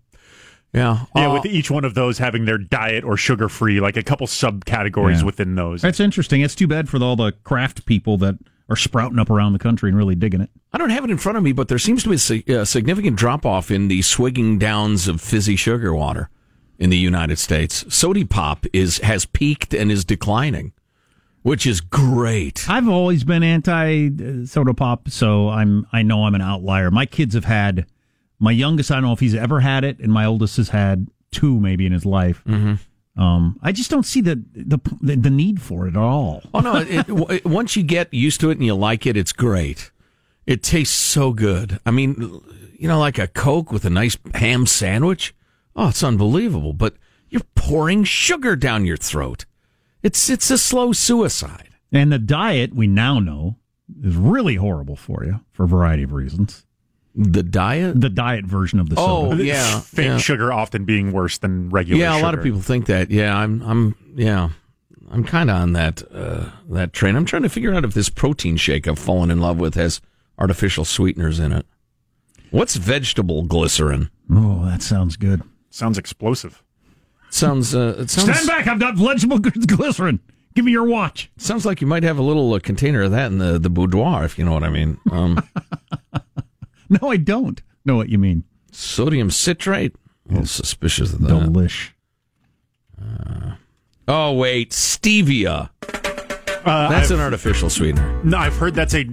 Yeah. 0.75 1.05
Yeah, 1.15 1.29
Uh, 1.31 1.33
with 1.35 1.47
each 1.47 1.71
one 1.71 1.85
of 1.85 1.95
those 1.95 2.19
having 2.19 2.45
their 2.45 2.59
diet 2.59 3.05
or 3.05 3.17
sugar 3.17 3.49
free, 3.49 3.81
like 3.81 3.97
a 3.97 4.03
couple 4.03 4.27
subcategories 4.27 5.19
Yeah. 5.21 5.25
within 5.25 5.55
those. 5.55 5.81
That's 5.83 6.01
interesting. 6.01 6.41
It's 6.43 6.55
too 6.57 6.67
bad 6.67 6.89
for 6.89 7.03
all 7.03 7.17
the 7.17 7.33
craft 7.45 7.87
people 7.87 8.19
that 8.19 8.35
are 8.69 8.77
sprouting 8.77 9.19
up 9.19 9.31
around 9.31 9.53
the 9.53 9.59
country 9.59 9.89
and 9.89 9.97
really 9.97 10.15
digging 10.15 10.41
it. 10.41 10.51
I 10.73 10.79
don't 10.79 10.91
have 10.91 11.05
it 11.05 11.11
in 11.11 11.19
front 11.19 11.39
of 11.39 11.45
me, 11.45 11.53
but 11.53 11.69
there 11.69 11.79
seems 11.79 12.03
to 12.03 12.09
be 12.09 12.53
a 12.53 12.67
significant 12.67 13.17
drop 13.17 13.47
off 13.47 13.71
in 13.71 13.89
the 13.89 14.03
swigging 14.03 14.59
downs 14.59 15.09
of 15.09 15.21
fizzy 15.21 15.57
sugar 15.57 15.95
water 15.95 16.29
in 16.79 16.91
the 16.91 16.99
United 16.99 17.39
States. 17.39 17.85
Sody 17.95 18.25
pop 18.25 18.67
is 18.73 18.99
has 18.99 19.25
peaked 19.25 19.73
and 19.73 19.91
is 19.91 20.05
declining, 20.05 20.73
which 21.43 21.67
is 21.67 21.81
great. 21.81 22.69
I've 22.69 22.89
always 22.89 23.25
been 23.25 23.43
anti 23.43 24.09
uh, 24.09 24.47
soda 24.47 24.75
pop, 24.75 25.09
so 25.09 25.49
I'm 25.49 25.87
I 25.93 26.03
know 26.03 26.25
I'm 26.25 26.35
an 26.35 26.43
outlier. 26.43 26.91
My 26.91 27.07
kids 27.07 27.35
have 27.35 27.45
had 27.45 27.87
my 28.39 28.51
youngest. 28.51 28.91
I 28.91 28.95
don't 28.95 29.05
know 29.05 29.13
if 29.13 29.21
he's 29.21 29.35
ever 29.35 29.61
had 29.61 29.85
it, 29.85 29.99
and 30.01 30.13
my 30.13 30.25
oldest 30.27 30.57
has 30.57 30.71
had 30.71 31.09
two 31.31 31.61
maybe 31.61 31.87
in 31.87 31.93
his 31.93 32.05
life. 32.05 32.43
Mm-hmm. 32.47 32.75
Um, 33.17 33.59
I 33.63 33.73
just 33.73 33.91
don't 33.91 34.05
see 34.05 34.21
the, 34.21 34.43
the 34.53 34.79
the 35.01 35.31
need 35.31 35.63
for 35.63 35.87
it 35.87 35.91
at 35.91 35.97
all. 35.97 36.43
Oh 36.53 36.61
no! 36.61 36.77
It, 36.77 37.07
it, 37.09 37.47
once 37.47 37.75
you 37.75 37.83
get 37.83 38.13
used 38.13 38.41
to 38.41 38.51
it 38.51 38.59
and 38.59 38.67
you 38.67 38.75
like 38.75 39.07
it, 39.07 39.17
it's 39.17 39.33
great. 39.33 39.91
It 40.47 40.63
tastes 40.63 40.95
so 40.97 41.33
good. 41.33 41.81
I 41.87 41.91
mean, 41.91 42.43
you 42.79 42.87
know, 42.87 42.99
like 42.99 43.19
a 43.19 43.27
Coke 43.27 43.73
with 43.73 43.87
a 43.87 43.91
nice 43.91 44.19
ham 44.35 44.67
sandwich. 44.67 45.35
Oh, 45.75 45.89
it's 45.89 46.03
unbelievable. 46.03 46.75
But 46.75 46.97
you're 47.31 47.43
pouring 47.55 48.05
sugar 48.05 48.55
down 48.55 48.85
your 48.85 48.99
throat. 48.99 49.47
It's 50.03 50.29
it's 50.29 50.51
a 50.51 50.59
slow 50.59 50.93
suicide. 50.93 51.71
And 51.93 52.13
the 52.13 52.19
diet 52.19 52.75
we 52.75 52.87
now 52.87 53.19
know 53.19 53.57
is 54.03 54.17
really 54.17 54.57
horrible 54.57 54.97
for 54.97 55.25
you 55.25 55.41
for 55.53 55.65
a 55.65 55.69
variety 55.69 56.03
of 56.03 56.13
reasons. 56.13 56.66
The 57.19 57.43
diet. 57.43 57.99
The 58.01 58.11
diet 58.11 58.45
version 58.45 58.79
of 58.79 58.91
the 58.91 58.97
Oh, 58.99 59.31
soda. 59.31 59.45
yeah, 59.45 59.81
fake 59.81 60.05
yeah. 60.07 60.19
sugar 60.19 60.53
often 60.53 60.85
being 60.85 61.13
worse 61.13 61.39
than 61.39 61.71
regular. 61.71 61.99
Yeah, 62.01 62.21
a 62.21 62.23
lot 62.23 62.35
of 62.35 62.43
people 62.43 62.61
think 62.61 62.87
that. 62.87 63.11
Yeah, 63.11 63.37
I'm 63.37 63.63
I'm 63.63 63.95
yeah. 64.15 64.51
I'm 65.11 65.25
kind 65.25 65.51
of 65.51 65.57
on 65.57 65.73
that 65.73 66.03
uh, 66.13 66.51
that 66.71 66.93
train. 66.93 67.17
I'm 67.17 67.25
trying 67.25 67.43
to 67.45 67.49
figure 67.49 67.73
out 67.73 67.85
if 67.85 67.95
this 67.95 68.09
protein 68.11 68.57
shake 68.57 68.87
I've 68.89 68.99
fallen 68.99 69.31
in 69.31 69.41
love 69.41 69.59
with 69.59 69.75
has 69.77 70.01
artificial 70.39 70.85
sweeteners 70.85 71.39
in 71.39 71.53
it. 71.53 71.65
What's 72.51 72.77
vegetable 72.77 73.45
glycerin? 73.45 74.11
Oh, 74.31 74.65
that 74.67 74.83
sounds 74.83 75.17
good. 75.17 75.43
sounds 75.71 75.97
explosive. 75.97 76.63
Sounds 77.31 77.75
uh, 77.75 77.97
it 77.99 78.11
sounds 78.11 78.31
Stand 78.33 78.47
back! 78.49 78.67
I've 78.67 78.81
got 78.81 78.97
vegetable 78.97 79.39
glycerin. 79.39 80.21
Give 80.55 80.65
me 80.65 80.73
your 80.73 80.85
watch. 80.85 81.31
sounds 81.39 81.65
like 81.65 81.81
you 81.81 81.87
might 81.87 82.03
have 82.03 82.19
a 82.19 82.23
little 82.23 82.53
uh, 82.55 82.59
container 82.59 83.03
of 83.03 83.13
that 83.13 83.27
in 83.33 83.39
the 83.39 83.59
the 83.59 83.71
boudoir, 83.71 84.25
if 84.25 84.39
you 84.39 84.45
know 84.45 84.53
what 84.53 84.65
I 84.65 84.71
mean. 84.71 84.99
Um, 85.11 85.41
No, 86.89 87.11
I 87.11 87.17
don't 87.17 87.63
know 87.85 87.97
what 87.97 88.09
you 88.09 88.19
mean. 88.19 88.45
sodium 88.73 89.31
citrate. 89.31 89.95
A 90.29 90.33
little 90.33 90.47
suspicious 90.47 91.13
of 91.13 91.21
that. 91.23 91.31
Delish. 91.31 91.91
Oh 94.09 94.33
wait, 94.35 94.71
stevia. 94.71 95.71
Uh, 96.65 96.89
That's 96.89 97.11
I've, 97.11 97.19
an 97.19 97.21
artificial 97.25 97.71
sweetener. 97.71 98.21
no, 98.25 98.39
I've 98.39 98.57
heard 98.57 98.75
that's 98.75 98.95
a. 98.95 99.05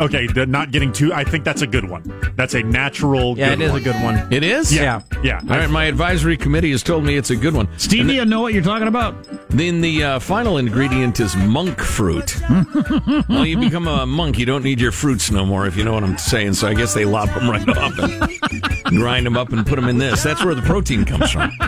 Okay, 0.00 0.26
the 0.28 0.46
not 0.46 0.70
getting 0.70 0.92
too. 0.92 1.12
I 1.12 1.24
think 1.24 1.44
that's 1.44 1.62
a 1.62 1.66
good 1.66 1.88
one. 1.88 2.02
That's 2.36 2.54
a 2.54 2.62
natural. 2.62 3.36
Yeah, 3.36 3.50
good 3.50 3.60
it 3.60 3.64
is 3.64 3.70
one. 3.72 3.80
a 3.80 3.84
good 3.84 4.02
one. 4.02 4.32
It 4.32 4.42
is. 4.44 4.74
Yeah, 4.74 5.00
yeah. 5.22 5.40
All 5.42 5.56
right, 5.56 5.68
my 5.68 5.84
advisory 5.84 6.36
committee 6.36 6.70
has 6.70 6.82
told 6.82 7.04
me 7.04 7.16
it's 7.16 7.30
a 7.30 7.36
good 7.36 7.54
one. 7.54 7.66
Stevia, 7.78 8.26
know 8.26 8.40
what 8.40 8.54
you're 8.54 8.62
talking 8.62 8.88
about? 8.88 9.14
Then 9.50 9.80
the 9.80 10.04
uh, 10.04 10.18
final 10.20 10.58
ingredient 10.58 11.18
is 11.20 11.34
monk 11.36 11.80
fruit. 11.80 12.40
well, 13.28 13.44
you 13.44 13.58
become 13.58 13.88
a 13.88 14.06
monk, 14.06 14.38
you 14.38 14.46
don't 14.46 14.62
need 14.62 14.80
your 14.80 14.92
fruits 14.92 15.30
no 15.30 15.44
more, 15.44 15.66
if 15.66 15.76
you 15.76 15.84
know 15.84 15.94
what 15.94 16.04
I'm 16.04 16.18
saying. 16.18 16.54
So 16.54 16.68
I 16.68 16.74
guess 16.74 16.94
they 16.94 17.04
lop 17.04 17.28
them 17.34 17.50
right 17.50 17.68
off 17.68 17.98
and 17.98 18.96
grind 18.96 19.26
them 19.26 19.36
up 19.36 19.50
and 19.52 19.66
put 19.66 19.76
them 19.76 19.88
in 19.88 19.98
this. 19.98 20.22
That's 20.22 20.44
where 20.44 20.54
the 20.54 20.62
protein 20.62 21.04
comes 21.04 21.30
from. 21.30 21.50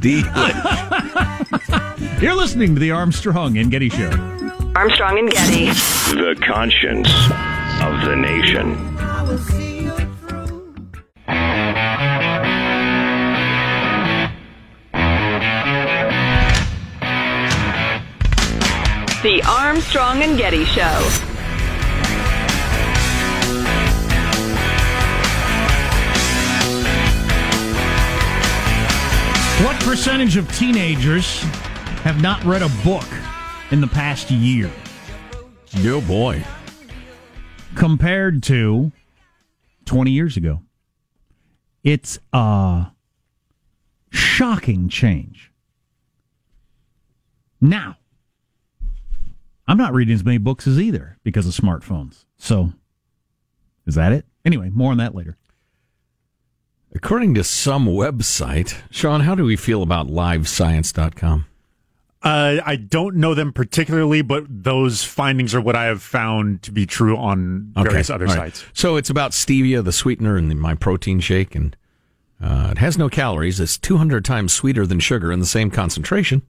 Delish. 0.00 0.22
You're 2.22 2.34
listening 2.34 2.74
to 2.74 2.80
the 2.80 2.90
Armstrong 2.90 3.58
and 3.58 3.70
Getty 3.70 3.90
Show. 3.90 4.10
Armstrong 4.76 5.18
and 5.18 5.30
Getty. 5.30 5.70
The 6.14 6.36
conscience 6.46 7.08
of 7.82 8.04
the 8.04 8.14
nation. 8.14 8.74
The 19.22 19.42
Armstrong 19.44 20.22
and 20.22 20.38
Getty 20.38 20.64
Show. 20.66 20.82
What 29.64 29.82
percentage 29.82 30.36
of 30.36 30.48
teenagers 30.56 31.40
have 32.04 32.22
not 32.22 32.44
read 32.44 32.62
a 32.62 32.70
book 32.84 33.02
in 33.72 33.80
the 33.80 33.88
past 33.88 34.30
year 34.30 34.70
Oh 35.76 36.00
boy. 36.00 36.42
compared 37.74 38.42
to 38.44 38.92
20 39.84 40.10
years 40.10 40.36
ago? 40.36 40.62
It's 41.82 42.18
a 42.32 42.86
shocking 44.10 44.88
change. 44.88 45.52
Now, 47.60 47.96
I'm 49.66 49.76
not 49.76 49.92
reading 49.92 50.14
as 50.14 50.24
many 50.24 50.38
books 50.38 50.66
as 50.66 50.78
either 50.80 51.18
because 51.24 51.46
of 51.46 51.52
smartphones. 51.54 52.24
So, 52.38 52.72
is 53.86 53.94
that 53.94 54.12
it? 54.12 54.24
Anyway, 54.44 54.70
more 54.70 54.92
on 54.92 54.98
that 54.98 55.14
later. 55.14 55.36
According 56.94 57.34
to 57.34 57.44
some 57.44 57.86
website, 57.86 58.76
Sean, 58.90 59.20
how 59.22 59.34
do 59.34 59.44
we 59.44 59.56
feel 59.56 59.82
about 59.82 60.06
livescience.com? 60.06 61.46
Uh, 62.24 62.62
I 62.64 62.76
don't 62.76 63.16
know 63.16 63.34
them 63.34 63.52
particularly, 63.52 64.22
but 64.22 64.44
those 64.48 65.04
findings 65.04 65.54
are 65.54 65.60
what 65.60 65.76
I 65.76 65.84
have 65.84 66.02
found 66.02 66.62
to 66.62 66.72
be 66.72 66.86
true 66.86 67.18
on 67.18 67.70
various 67.76 68.08
other 68.08 68.26
all 68.26 68.34
right. 68.34 68.54
sites. 68.56 68.64
So 68.72 68.96
it's 68.96 69.10
about 69.10 69.32
stevia, 69.32 69.84
the 69.84 69.92
sweetener 69.92 70.38
in 70.38 70.48
the, 70.48 70.54
my 70.54 70.74
protein 70.74 71.20
shake, 71.20 71.54
and 71.54 71.76
uh, 72.42 72.70
it 72.72 72.78
has 72.78 72.96
no 72.96 73.10
calories. 73.10 73.60
It's 73.60 73.76
200 73.76 74.24
times 74.24 74.54
sweeter 74.54 74.86
than 74.86 75.00
sugar 75.00 75.30
in 75.32 75.38
the 75.38 75.46
same 75.46 75.70
concentration. 75.70 76.40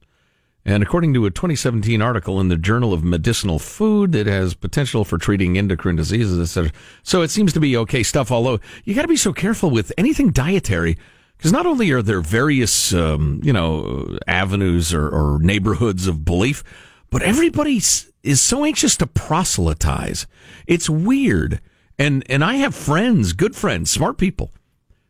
And 0.63 0.81
according 0.81 1.13
to 1.13 1.25
a 1.25 1.29
2017 1.29 2.01
article 2.01 2.39
in 2.39 2.47
the 2.47 2.57
Journal 2.57 2.93
of 2.93 3.03
Medicinal 3.03 3.59
Food, 3.59 4.15
it 4.15 4.27
has 4.27 4.53
potential 4.53 5.03
for 5.03 5.17
treating 5.17 5.57
endocrine 5.57 5.97
diseases, 5.97 6.39
etc. 6.39 6.71
So 7.03 7.21
it 7.21 7.29
seems 7.29 7.51
to 7.53 7.59
be 7.59 7.75
okay 7.77 8.01
stuff. 8.01 8.31
Although 8.31 8.61
you 8.85 8.95
got 8.95 9.03
to 9.03 9.07
be 9.09 9.17
so 9.17 9.33
careful 9.33 9.69
with 9.69 9.91
anything 9.97 10.31
dietary, 10.31 10.97
because 11.45 11.53
not 11.53 11.67
only 11.67 11.91
are 11.91 12.01
there 12.01 12.21
various, 12.21 12.91
um, 12.91 13.39
you 13.43 13.53
know, 13.53 14.17
avenues 14.25 14.91
or, 14.91 15.07
or 15.07 15.37
neighborhoods 15.37 16.07
of 16.07 16.25
belief, 16.25 16.63
but 17.11 17.21
everybody 17.21 17.75
is 17.75 18.41
so 18.41 18.65
anxious 18.65 18.97
to 18.97 19.05
proselytize. 19.05 20.25
It's 20.65 20.89
weird, 20.89 21.61
and 21.99 22.23
and 22.31 22.43
I 22.43 22.55
have 22.55 22.73
friends, 22.73 23.33
good 23.33 23.55
friends, 23.55 23.91
smart 23.91 24.17
people, 24.17 24.53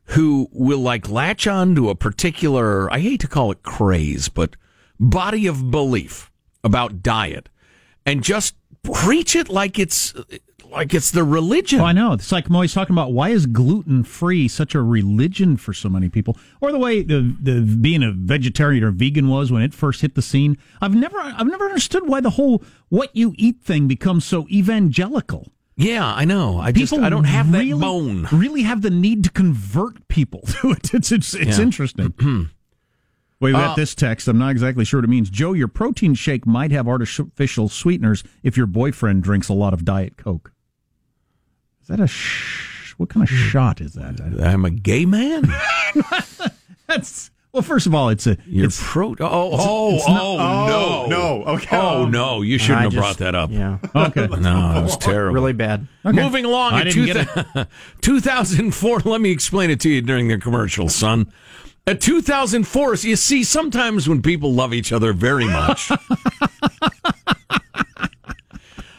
who 0.07 0.49
will 0.51 0.79
like 0.79 1.09
latch 1.09 1.47
on 1.47 1.73
to 1.75 1.89
a 1.89 1.95
particular, 1.95 2.91
I 2.91 2.99
hate 2.99 3.21
to 3.21 3.29
call 3.29 3.49
it 3.51 3.63
craze, 3.63 4.27
but 4.27 4.57
body 4.99 5.47
of 5.47 5.71
belief 5.71 6.33
about 6.65 7.01
diet 7.01 7.47
and 8.05 8.21
just 8.21 8.55
preach 8.83 9.37
it 9.37 9.47
like 9.47 9.79
it's 9.79 10.13
like 10.75 10.93
it's 10.93 11.11
the 11.11 11.23
religion. 11.23 11.79
Oh, 11.79 11.85
I 11.85 11.91
know. 11.93 12.13
It's 12.13 12.31
like 12.31 12.47
I'm 12.49 12.55
always 12.55 12.73
talking 12.73 12.93
about 12.93 13.13
why 13.13 13.29
is 13.29 13.45
gluten 13.47 14.03
free 14.03 14.47
such 14.47 14.75
a 14.75 14.81
religion 14.81 15.57
for 15.57 15.73
so 15.73 15.89
many 15.89 16.09
people, 16.09 16.37
or 16.61 16.71
the 16.71 16.77
way 16.77 17.01
the, 17.01 17.35
the 17.41 17.61
being 17.61 18.03
a 18.03 18.11
vegetarian 18.11 18.83
or 18.83 18.91
vegan 18.91 19.27
was 19.27 19.51
when 19.51 19.61
it 19.61 19.73
first 19.73 20.01
hit 20.01 20.15
the 20.15 20.21
scene. 20.21 20.57
I've 20.81 20.93
never 20.95 21.17
I've 21.19 21.47
never 21.47 21.65
understood 21.65 22.07
why 22.07 22.19
the 22.21 22.31
whole 22.31 22.63
what 22.89 23.15
you 23.15 23.33
eat 23.37 23.61
thing 23.61 23.87
becomes 23.87 24.25
so 24.25 24.47
evangelical. 24.49 25.47
Yeah, 25.77 26.05
I 26.05 26.23
know. 26.23 26.57
I 26.59 26.71
just 26.71 26.93
I 26.93 27.09
don't 27.09 27.25
have 27.25 27.51
really, 27.51 27.73
that 27.73 27.79
bone. 27.79 28.27
Really 28.31 28.61
have 28.63 28.81
the 28.81 28.89
need 28.89 29.23
to 29.25 29.29
convert 29.31 30.07
people 30.07 30.41
to 30.61 30.71
it. 30.71 30.93
It's 30.93 31.11
it's, 31.11 31.33
it's 31.33 31.57
Yeah. 31.57 31.63
interesting. 31.63 32.13
Wait, 33.41 33.49
we 33.49 33.51
got 33.51 33.71
Uh, 33.71 33.75
this 33.75 33.93
text. 33.93 34.29
I'm 34.29 34.37
not 34.37 34.51
exactly 34.51 34.85
sure 34.85 34.99
what 35.01 35.03
it 35.05 35.09
means. 35.09 35.29
Joe, 35.29 35.51
your 35.51 35.67
protein 35.67 36.13
shake 36.13 36.47
might 36.47 36.71
have 36.71 36.87
artificial 36.87 37.67
sweeteners 37.67 38.23
if 38.43 38.55
your 38.55 38.65
boyfriend 38.67 39.23
drinks 39.23 39.49
a 39.49 39.53
lot 39.53 39.73
of 39.73 39.83
Diet 39.83 40.15
Coke. 40.15 40.53
Is 41.85 41.89
that 41.89 41.99
a 41.99 42.07
sh- 42.07 42.95
what 42.97 43.09
kind 43.09 43.23
of 43.23 43.29
hmm. 43.29 43.35
shot 43.35 43.79
is 43.79 43.93
that? 43.93 44.19
I'm 44.41 44.65
a 44.65 44.71
gay 44.71 45.05
man. 45.05 45.43
That's 46.87 47.29
well. 47.51 47.61
First 47.61 47.85
of 47.85 47.93
all, 47.93 48.09
it's 48.09 48.25
a 48.25 48.39
Your 48.47 48.65
it's 48.65 48.81
pro. 48.81 49.09
Oh, 49.09 49.15
oh, 49.21 49.95
it's 49.95 50.07
not- 50.07 50.19
oh, 50.19 50.37
Oh, 50.39 51.05
no, 51.07 51.43
no. 51.43 51.45
Okay. 51.53 51.77
Oh 51.77 52.07
no, 52.07 52.41
you 52.41 52.57
shouldn't 52.57 52.79
I 52.79 52.83
have 52.85 52.91
just- 52.91 52.99
brought 52.99 53.17
that 53.19 53.35
up. 53.35 53.51
Yeah. 53.51 53.77
okay. 53.95 54.25
No, 54.25 54.79
it 54.79 54.81
was 54.81 54.97
terrible. 54.99 55.35
Really 55.35 55.53
bad. 55.53 55.87
Okay. 56.03 56.23
Moving 56.23 56.45
along 56.45 56.73
I 56.73 56.81
in 56.81 56.87
didn't 56.87 57.27
two 57.27 57.53
get 57.53 57.67
2004, 58.01 59.01
let 59.01 59.21
me 59.21 59.29
explain 59.29 59.69
it 59.69 59.79
to 59.81 59.89
you 59.91 60.01
during 60.01 60.27
the 60.27 60.39
commercial, 60.39 60.89
son. 60.89 61.31
At 61.85 62.01
2004, 62.01 62.95
you 62.95 63.15
see, 63.15 63.43
sometimes 63.43 64.09
when 64.09 64.23
people 64.23 64.51
love 64.55 64.73
each 64.73 64.91
other 64.91 65.13
very 65.13 65.45
much. 65.45 65.91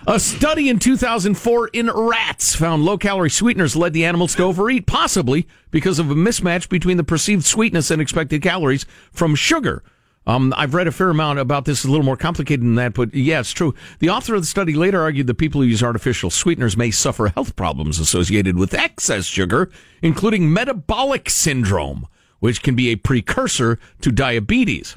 A 0.08 0.20
study 0.20 0.68
in 0.68 0.78
2004 0.78 1.68
in 1.72 1.90
rats 1.90 2.54
found 2.54 2.84
low 2.84 2.96
calorie 2.96 3.28
sweeteners 3.28 3.74
led 3.74 3.92
the 3.92 4.04
animals 4.04 4.36
to 4.36 4.44
overeat, 4.44 4.86
possibly 4.86 5.48
because 5.72 5.98
of 5.98 6.12
a 6.12 6.14
mismatch 6.14 6.68
between 6.68 6.96
the 6.96 7.02
perceived 7.02 7.44
sweetness 7.44 7.90
and 7.90 8.00
expected 8.00 8.40
calories 8.40 8.86
from 9.10 9.34
sugar. 9.34 9.82
Um, 10.24 10.54
I've 10.56 10.74
read 10.74 10.86
a 10.86 10.92
fair 10.92 11.10
amount 11.10 11.40
about 11.40 11.64
this, 11.64 11.84
a 11.84 11.88
little 11.88 12.04
more 12.04 12.16
complicated 12.16 12.64
than 12.64 12.76
that, 12.76 12.94
but 12.94 13.12
yeah, 13.14 13.40
it's 13.40 13.50
true. 13.50 13.74
The 13.98 14.10
author 14.10 14.36
of 14.36 14.42
the 14.42 14.46
study 14.46 14.74
later 14.74 15.02
argued 15.02 15.26
that 15.26 15.38
people 15.38 15.60
who 15.60 15.66
use 15.66 15.82
artificial 15.82 16.30
sweeteners 16.30 16.76
may 16.76 16.92
suffer 16.92 17.26
health 17.26 17.56
problems 17.56 17.98
associated 17.98 18.56
with 18.56 18.74
excess 18.74 19.24
sugar, 19.24 19.72
including 20.02 20.52
metabolic 20.52 21.28
syndrome, 21.28 22.06
which 22.38 22.62
can 22.62 22.76
be 22.76 22.90
a 22.90 22.96
precursor 22.96 23.76
to 24.02 24.12
diabetes 24.12 24.96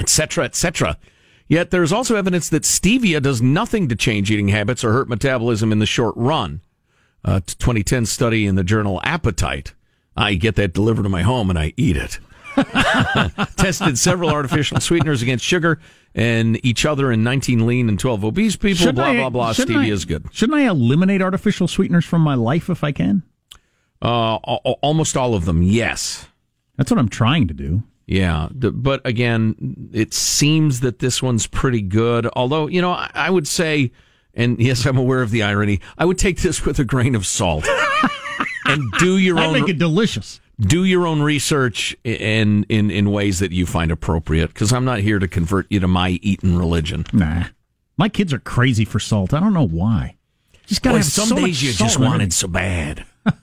etc., 0.00 0.44
etc. 0.44 0.96
Yet 1.50 1.72
there's 1.72 1.90
also 1.90 2.14
evidence 2.14 2.48
that 2.50 2.62
stevia 2.62 3.20
does 3.20 3.42
nothing 3.42 3.88
to 3.88 3.96
change 3.96 4.30
eating 4.30 4.48
habits 4.48 4.84
or 4.84 4.92
hurt 4.92 5.08
metabolism 5.08 5.72
in 5.72 5.80
the 5.80 5.84
short 5.86 6.14
run. 6.16 6.60
A 7.24 7.40
2010 7.40 8.06
study 8.06 8.46
in 8.46 8.54
the 8.54 8.62
journal 8.62 9.00
Appetite. 9.02 9.74
I 10.16 10.34
get 10.34 10.54
that 10.54 10.72
delivered 10.72 11.02
to 11.02 11.08
my 11.08 11.22
home 11.22 11.50
and 11.50 11.58
I 11.58 11.72
eat 11.76 11.96
it. 11.96 12.20
Tested 13.56 13.98
several 13.98 14.30
artificial 14.30 14.78
sweeteners 14.78 15.22
against 15.22 15.44
sugar 15.44 15.80
and 16.14 16.64
each 16.64 16.86
other 16.86 17.10
in 17.10 17.24
19 17.24 17.66
lean 17.66 17.88
and 17.88 17.98
12 17.98 18.24
obese 18.26 18.54
people. 18.54 18.76
Shouldn't 18.78 18.96
blah, 18.96 19.06
I- 19.06 19.16
blah, 19.16 19.30
blah. 19.30 19.52
Stevia 19.52 19.78
I- 19.86 19.88
is 19.88 20.04
good. 20.04 20.26
Shouldn't 20.30 20.56
I 20.56 20.68
eliminate 20.68 21.20
artificial 21.20 21.66
sweeteners 21.66 22.04
from 22.04 22.22
my 22.22 22.34
life 22.34 22.70
if 22.70 22.84
I 22.84 22.92
can? 22.92 23.24
Uh, 24.00 24.36
almost 24.36 25.16
all 25.16 25.34
of 25.34 25.46
them, 25.46 25.62
yes. 25.64 26.28
That's 26.76 26.92
what 26.92 26.98
I'm 26.98 27.08
trying 27.08 27.48
to 27.48 27.54
do. 27.54 27.82
Yeah, 28.10 28.48
but 28.50 29.00
again, 29.06 29.90
it 29.92 30.12
seems 30.12 30.80
that 30.80 30.98
this 30.98 31.22
one's 31.22 31.46
pretty 31.46 31.80
good. 31.80 32.26
Although, 32.34 32.66
you 32.66 32.82
know, 32.82 32.90
I, 32.90 33.30
would 33.30 33.46
say, 33.46 33.92
and 34.34 34.58
yes, 34.58 34.84
I'm 34.84 34.98
aware 34.98 35.22
of 35.22 35.30
the 35.30 35.44
irony. 35.44 35.80
I 35.96 36.06
would 36.06 36.18
take 36.18 36.40
this 36.40 36.66
with 36.66 36.80
a 36.80 36.84
grain 36.84 37.14
of 37.14 37.24
salt 37.24 37.68
and 38.64 38.82
do 38.98 39.16
your 39.16 39.38
I 39.38 39.46
own 39.46 39.52
make 39.52 39.68
it 39.68 39.78
delicious. 39.78 40.40
do 40.58 40.84
your 40.84 41.06
own 41.06 41.22
research 41.22 41.96
in 42.02 42.64
in 42.68 42.90
in 42.90 43.12
ways 43.12 43.38
that 43.38 43.52
you 43.52 43.64
find 43.64 43.92
appropriate. 43.92 44.48
Because 44.48 44.72
I'm 44.72 44.84
not 44.84 44.98
here 44.98 45.20
to 45.20 45.28
convert 45.28 45.66
you 45.70 45.78
to 45.78 45.86
my 45.86 46.18
eating 46.20 46.56
religion. 46.56 47.06
Nah, 47.12 47.44
my 47.96 48.08
kids 48.08 48.32
are 48.32 48.40
crazy 48.40 48.84
for 48.84 48.98
salt. 48.98 49.32
I 49.32 49.38
don't 49.38 49.54
know 49.54 49.68
why. 49.68 50.16
Just 50.66 50.82
gotta 50.82 50.94
Boy, 50.94 50.98
have 50.98 51.06
some 51.06 51.28
so 51.28 51.36
days 51.36 51.62
you 51.62 51.72
just 51.74 51.96
in 51.96 52.02
want 52.04 52.22
it 52.22 52.32
so 52.32 52.48
bad. 52.48 53.06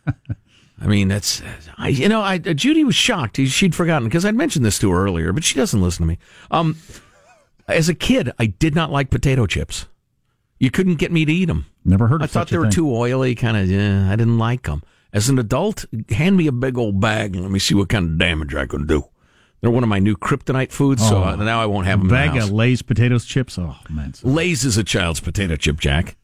I 0.80 0.88
mean, 0.88 1.08
that's 1.08 1.42
I, 1.78 1.88
you 1.90 2.08
know, 2.08 2.22
I 2.22 2.38
Judy 2.38 2.84
was 2.84 2.96
shocked. 2.96 3.38
She'd 3.38 3.74
forgotten 3.76 4.08
because 4.08 4.26
I'd 4.26 4.36
mentioned 4.36 4.64
this 4.64 4.78
to 4.80 4.92
her 4.92 5.04
earlier, 5.04 5.34
but 5.34 5.44
she 5.44 5.56
doesn't 5.56 5.82
listen 5.82 6.04
to 6.04 6.08
me. 6.08 6.18
Um, 6.52 6.78
as 7.68 7.90
a 7.90 7.96
kid, 7.96 8.32
I 8.40 8.46
did 8.48 8.76
not 8.76 8.92
like 8.92 9.10
potato 9.10 9.46
chips. 9.48 9.88
You 10.60 10.72
couldn't 10.72 10.96
get 10.96 11.12
me 11.12 11.26
to 11.26 11.32
eat 11.34 11.46
them. 11.46 11.66
Never 11.84 12.08
heard. 12.08 12.22
Of 12.22 12.30
I 12.30 12.32
thought 12.32 12.50
they 12.50 12.56
a 12.56 12.60
were 12.60 12.66
thing. 12.66 12.72
too 12.74 12.92
oily. 12.96 13.34
Kind 13.36 13.58
of, 13.58 13.70
yeah, 13.70 14.12
I 14.12 14.16
didn't 14.16 14.38
like 14.38 14.64
them. 14.64 14.84
As 15.14 15.30
an 15.30 15.40
adult, 15.40 15.86
hand 16.10 16.38
me 16.38 16.48
a 16.48 16.52
big 16.52 16.78
old 16.78 17.00
bag 17.00 17.34
and 17.36 17.44
let 17.44 17.52
me 17.52 17.60
see 17.60 17.74
what 17.76 17.90
kind 17.90 18.06
of 18.06 18.18
damage 18.18 18.54
I 18.54 18.66
can 18.68 18.86
do. 18.86 19.04
They're 19.62 19.72
one 19.72 19.82
of 19.84 19.90
my 19.90 19.98
new 20.00 20.16
kryptonite 20.16 20.72
foods, 20.72 21.02
so 21.08 21.24
Oh. 21.24 21.36
now 21.36 21.60
I 21.62 21.66
won't 21.66 21.88
have 21.88 22.00
them. 22.00 22.08
bag 22.10 22.38
of 22.38 22.52
Lay's 22.52 22.84
potatoes 22.84 23.26
chips. 23.26 23.58
Oh 23.58 23.76
man, 23.90 24.14
so- 24.14 24.28
Lay's 24.28 24.64
is 24.64 24.78
a 24.78 24.84
child's 24.84 25.20
potato 25.20 25.56
chip, 25.56 25.80
Jack. 25.80 26.16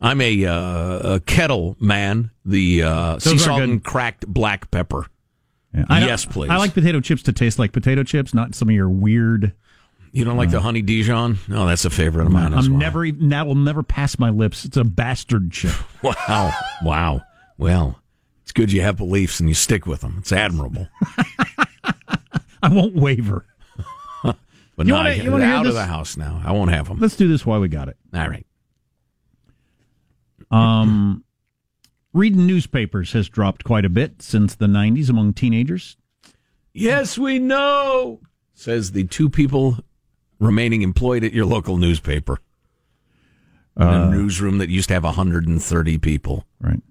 I'm 0.00 0.20
a, 0.20 0.44
uh, 0.44 1.14
a 1.14 1.20
kettle 1.20 1.76
man. 1.80 2.30
The 2.44 2.82
uh, 2.82 3.18
sea 3.18 3.38
salt 3.38 3.62
and 3.62 3.82
cracked 3.82 4.26
black 4.26 4.70
pepper. 4.70 5.06
Yeah. 5.74 5.84
Yes, 5.90 6.24
please. 6.24 6.50
I 6.50 6.56
like 6.56 6.74
potato 6.74 7.00
chips 7.00 7.22
to 7.24 7.32
taste 7.32 7.58
like 7.58 7.72
potato 7.72 8.02
chips, 8.02 8.32
not 8.32 8.54
some 8.54 8.68
of 8.68 8.74
your 8.74 8.88
weird. 8.88 9.52
You 10.12 10.24
don't 10.24 10.36
like 10.38 10.50
the 10.50 10.60
honey 10.60 10.80
Dijon? 10.80 11.38
No, 11.48 11.66
that's 11.66 11.84
a 11.84 11.90
favorite 11.90 12.24
of 12.26 12.32
mine 12.32 12.52
I'm 12.54 12.58
as 12.60 12.70
well. 12.70 12.78
never 12.78 13.04
even 13.04 13.28
that 13.30 13.46
will 13.46 13.54
never 13.54 13.82
pass 13.82 14.18
my 14.18 14.30
lips. 14.30 14.64
It's 14.64 14.76
a 14.78 14.84
bastard 14.84 15.50
chip. 15.50 15.72
Wow, 16.02 16.52
wow. 16.82 17.22
Well, 17.58 18.00
it's 18.42 18.52
good 18.52 18.72
you 18.72 18.80
have 18.82 18.96
beliefs 18.96 19.40
and 19.40 19.48
you 19.48 19.54
stick 19.54 19.86
with 19.86 20.00
them. 20.00 20.16
It's 20.18 20.32
admirable. 20.32 20.88
I 22.62 22.68
won't 22.70 22.94
waver. 22.94 23.44
But 24.76 24.86
You 24.86 24.92
no, 24.92 24.96
wanna- 24.98 25.08
I 25.10 25.12
you 25.14 25.30
wanna 25.30 25.44
out 25.46 25.60
of 25.66 25.72
this? 25.72 25.74
the 25.74 25.86
house 25.86 26.16
now. 26.18 26.42
I 26.44 26.52
won't 26.52 26.70
have 26.70 26.88
them. 26.88 26.98
Let's 26.98 27.16
do 27.16 27.28
this 27.28 27.46
while 27.46 27.60
we 27.60 27.68
got 27.68 27.88
it. 27.88 27.96
All 28.12 28.28
right. 28.28 28.46
Um, 30.50 31.24
reading 32.12 32.46
newspapers 32.46 33.12
has 33.12 33.28
dropped 33.28 33.64
quite 33.64 33.84
a 33.84 33.90
bit 33.90 34.22
since 34.22 34.54
the 34.54 34.66
90s 34.66 35.10
among 35.10 35.34
teenagers. 35.34 35.96
Yes, 36.72 37.16
we 37.16 37.38
know, 37.38 38.20
says 38.54 38.92
the 38.92 39.04
two 39.04 39.30
people 39.30 39.78
remaining 40.38 40.82
employed 40.82 41.24
at 41.24 41.32
your 41.32 41.46
local 41.46 41.78
newspaper. 41.78 42.38
Uh, 43.78 44.08
a 44.08 44.10
newsroom 44.10 44.58
that 44.58 44.70
used 44.70 44.88
to 44.88 44.94
have 44.94 45.04
130 45.04 45.98
people. 45.98 46.44
Right. 46.60 46.82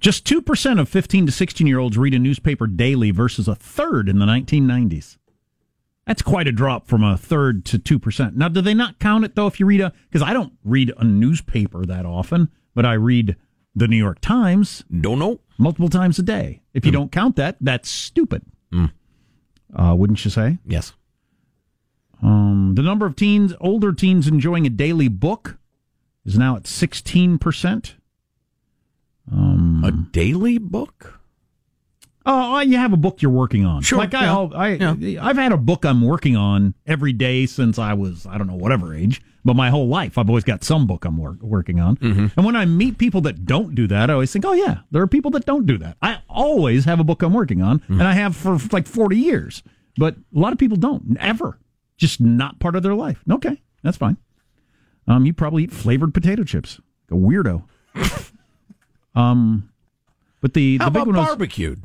Just 0.00 0.24
2% 0.26 0.80
of 0.80 0.88
15 0.88 1.26
to 1.26 1.32
16 1.32 1.66
year 1.66 1.78
olds 1.78 1.98
read 1.98 2.14
a 2.14 2.18
newspaper 2.18 2.66
daily 2.66 3.10
versus 3.10 3.48
a 3.48 3.54
third 3.54 4.08
in 4.08 4.18
the 4.18 4.26
1990s. 4.26 5.16
That's 6.06 6.22
quite 6.22 6.48
a 6.48 6.52
drop 6.52 6.86
from 6.86 7.04
a 7.04 7.18
third 7.18 7.64
to 7.66 7.78
2%. 7.78 8.34
Now, 8.34 8.48
do 8.48 8.60
they 8.60 8.74
not 8.74 8.98
count 8.98 9.24
it, 9.24 9.34
though, 9.34 9.46
if 9.46 9.60
you 9.60 9.66
read 9.66 9.80
a. 9.80 9.92
Because 10.10 10.26
I 10.26 10.32
don't 10.32 10.54
read 10.64 10.92
a 10.96 11.04
newspaper 11.04 11.84
that 11.84 12.06
often, 12.06 12.48
but 12.78 12.86
I 12.86 12.92
read 12.92 13.34
the 13.74 13.88
New 13.88 13.96
York 13.96 14.20
Times 14.20 14.84
Don't 15.00 15.18
know. 15.18 15.40
multiple 15.58 15.88
times 15.88 16.16
a 16.20 16.22
day. 16.22 16.62
If 16.72 16.86
you 16.86 16.92
don't 16.92 17.10
count 17.10 17.34
that, 17.34 17.56
that's 17.60 17.90
stupid. 17.90 18.42
Mm. 18.72 18.92
Uh, 19.74 19.96
wouldn't 19.96 20.24
you 20.24 20.30
say? 20.30 20.58
Yes. 20.64 20.92
Um, 22.22 22.74
the 22.76 22.82
number 22.82 23.04
of 23.04 23.16
teens, 23.16 23.52
older 23.60 23.92
teens 23.92 24.28
enjoying 24.28 24.64
a 24.64 24.70
daily 24.70 25.08
book 25.08 25.58
is 26.24 26.38
now 26.38 26.54
at 26.54 26.62
16%. 26.62 27.94
Um, 29.32 29.82
A 29.84 29.90
daily 29.90 30.58
book? 30.58 31.18
Oh, 32.24 32.60
you 32.60 32.76
have 32.76 32.92
a 32.92 32.96
book 32.96 33.22
you're 33.22 33.32
working 33.32 33.64
on. 33.64 33.82
Sure, 33.82 33.98
Like 33.98 34.14
I, 34.14 34.24
yeah, 34.24 34.48
I, 34.54 34.68
yeah. 34.92 35.26
I've 35.26 35.36
had 35.36 35.50
a 35.50 35.56
book 35.56 35.84
I'm 35.84 36.02
working 36.02 36.36
on 36.36 36.74
every 36.86 37.12
day 37.12 37.46
since 37.46 37.76
I 37.76 37.94
was, 37.94 38.24
I 38.24 38.38
don't 38.38 38.46
know, 38.46 38.54
whatever 38.54 38.94
age, 38.94 39.20
but 39.48 39.56
my 39.56 39.70
whole 39.70 39.88
life 39.88 40.18
I've 40.18 40.28
always 40.28 40.44
got 40.44 40.62
some 40.62 40.86
book 40.86 41.06
I'm 41.06 41.16
work, 41.16 41.40
working 41.40 41.80
on. 41.80 41.96
Mm-hmm. 41.96 42.26
And 42.36 42.44
when 42.44 42.54
I 42.54 42.66
meet 42.66 42.98
people 42.98 43.22
that 43.22 43.46
don't 43.46 43.74
do 43.74 43.86
that, 43.86 44.10
I 44.10 44.12
always 44.12 44.30
think, 44.30 44.44
oh 44.44 44.52
yeah, 44.52 44.80
there 44.90 45.00
are 45.00 45.06
people 45.06 45.30
that 45.30 45.46
don't 45.46 45.64
do 45.64 45.78
that. 45.78 45.96
I 46.02 46.18
always 46.28 46.84
have 46.84 47.00
a 47.00 47.04
book 47.04 47.22
I'm 47.22 47.32
working 47.32 47.62
on, 47.62 47.78
Mm-hmm. 47.80 47.94
and 47.98 48.02
I 48.02 48.12
have 48.12 48.36
for 48.36 48.58
like 48.72 48.86
40 48.86 49.16
years. 49.16 49.62
But 49.96 50.16
a 50.36 50.38
lot 50.38 50.52
of 50.52 50.58
people 50.58 50.76
don't 50.76 51.16
ever, 51.18 51.58
just 51.96 52.20
not 52.20 52.60
part 52.60 52.76
of 52.76 52.82
their 52.82 52.94
life. 52.94 53.22
Okay, 53.30 53.62
that's 53.82 53.96
fine. 53.96 54.18
Um, 55.06 55.24
you 55.24 55.32
probably 55.32 55.64
eat 55.64 55.72
flavored 55.72 56.12
potato 56.12 56.44
chips, 56.44 56.78
like 57.10 57.18
a 57.18 57.22
weirdo. 57.22 57.62
um, 59.14 59.70
but 60.42 60.52
the 60.52 60.76
How 60.76 60.84
the 60.86 60.90
big 60.90 60.96
about 61.02 61.06
one 61.06 61.16
was 61.16 61.26
barbecued? 61.26 61.82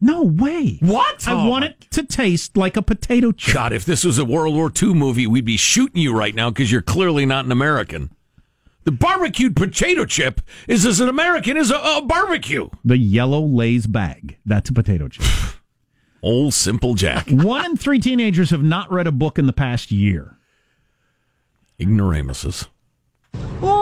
No 0.00 0.22
way. 0.22 0.78
What? 0.80 1.26
I 1.26 1.32
Oh, 1.32 1.48
want 1.48 1.64
it 1.64 1.80
to 1.92 2.02
taste 2.04 2.56
like 2.56 2.76
a 2.76 2.82
potato 2.82 3.32
chip. 3.32 3.54
God, 3.54 3.72
if 3.72 3.84
this 3.84 4.04
was 4.04 4.18
a 4.18 4.24
World 4.24 4.54
War 4.54 4.70
II 4.82 4.94
movie, 4.94 5.26
we'd 5.26 5.44
be 5.44 5.56
shooting 5.56 6.00
you 6.02 6.16
right 6.16 6.34
now 6.34 6.50
because 6.50 6.70
you're 6.70 6.82
clearly 6.82 7.24
not 7.26 7.44
an 7.44 7.52
American. 7.52 8.10
The 8.84 8.92
barbecued 8.92 9.56
potato 9.56 10.04
chip 10.04 10.40
is 10.68 10.86
as 10.86 11.00
an 11.00 11.08
American 11.08 11.56
as 11.56 11.70
a, 11.72 11.76
a 11.76 12.02
barbecue. 12.02 12.68
The 12.84 12.98
yellow 12.98 13.40
Lay's 13.42 13.86
bag. 13.86 14.38
That's 14.46 14.70
a 14.70 14.72
potato 14.72 15.08
chip. 15.08 15.24
Old 16.22 16.54
simple 16.54 16.94
Jack. 16.94 17.26
One 17.30 17.64
in 17.64 17.76
three 17.76 17.98
teenagers 17.98 18.50
have 18.50 18.62
not 18.62 18.90
read 18.92 19.06
a 19.06 19.12
book 19.12 19.38
in 19.38 19.46
the 19.46 19.52
past 19.52 19.90
year. 19.90 20.38
Ignoramuses. 21.78 22.66
Well, 23.60 23.75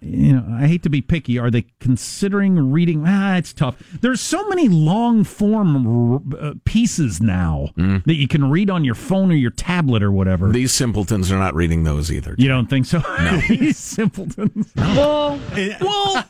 you 0.00 0.32
know, 0.34 0.44
I 0.58 0.66
hate 0.66 0.82
to 0.84 0.90
be 0.90 1.00
picky. 1.00 1.38
Are 1.38 1.50
they 1.50 1.66
considering 1.80 2.72
reading? 2.72 3.04
Ah, 3.06 3.36
it's 3.36 3.52
tough. 3.52 3.76
There's 4.00 4.20
so 4.20 4.48
many 4.48 4.68
long 4.68 5.24
form 5.24 6.32
uh, 6.38 6.54
pieces 6.64 7.20
now 7.20 7.68
Mm. 7.76 8.04
that 8.04 8.14
you 8.14 8.28
can 8.28 8.50
read 8.50 8.70
on 8.70 8.84
your 8.84 8.94
phone 8.94 9.30
or 9.30 9.34
your 9.34 9.50
tablet 9.50 10.02
or 10.02 10.10
whatever. 10.12 10.50
These 10.50 10.72
simpletons 10.72 11.30
are 11.32 11.38
not 11.38 11.54
reading 11.54 11.84
those 11.84 12.10
either. 12.12 12.34
you 12.38 12.48
don't 12.48 12.68
think 12.68 12.86
so? 12.86 12.98
No. 12.98 13.40
These 13.48 13.78
simpletons. 13.78 14.70
Well, 14.76 15.38
well, 15.80 16.24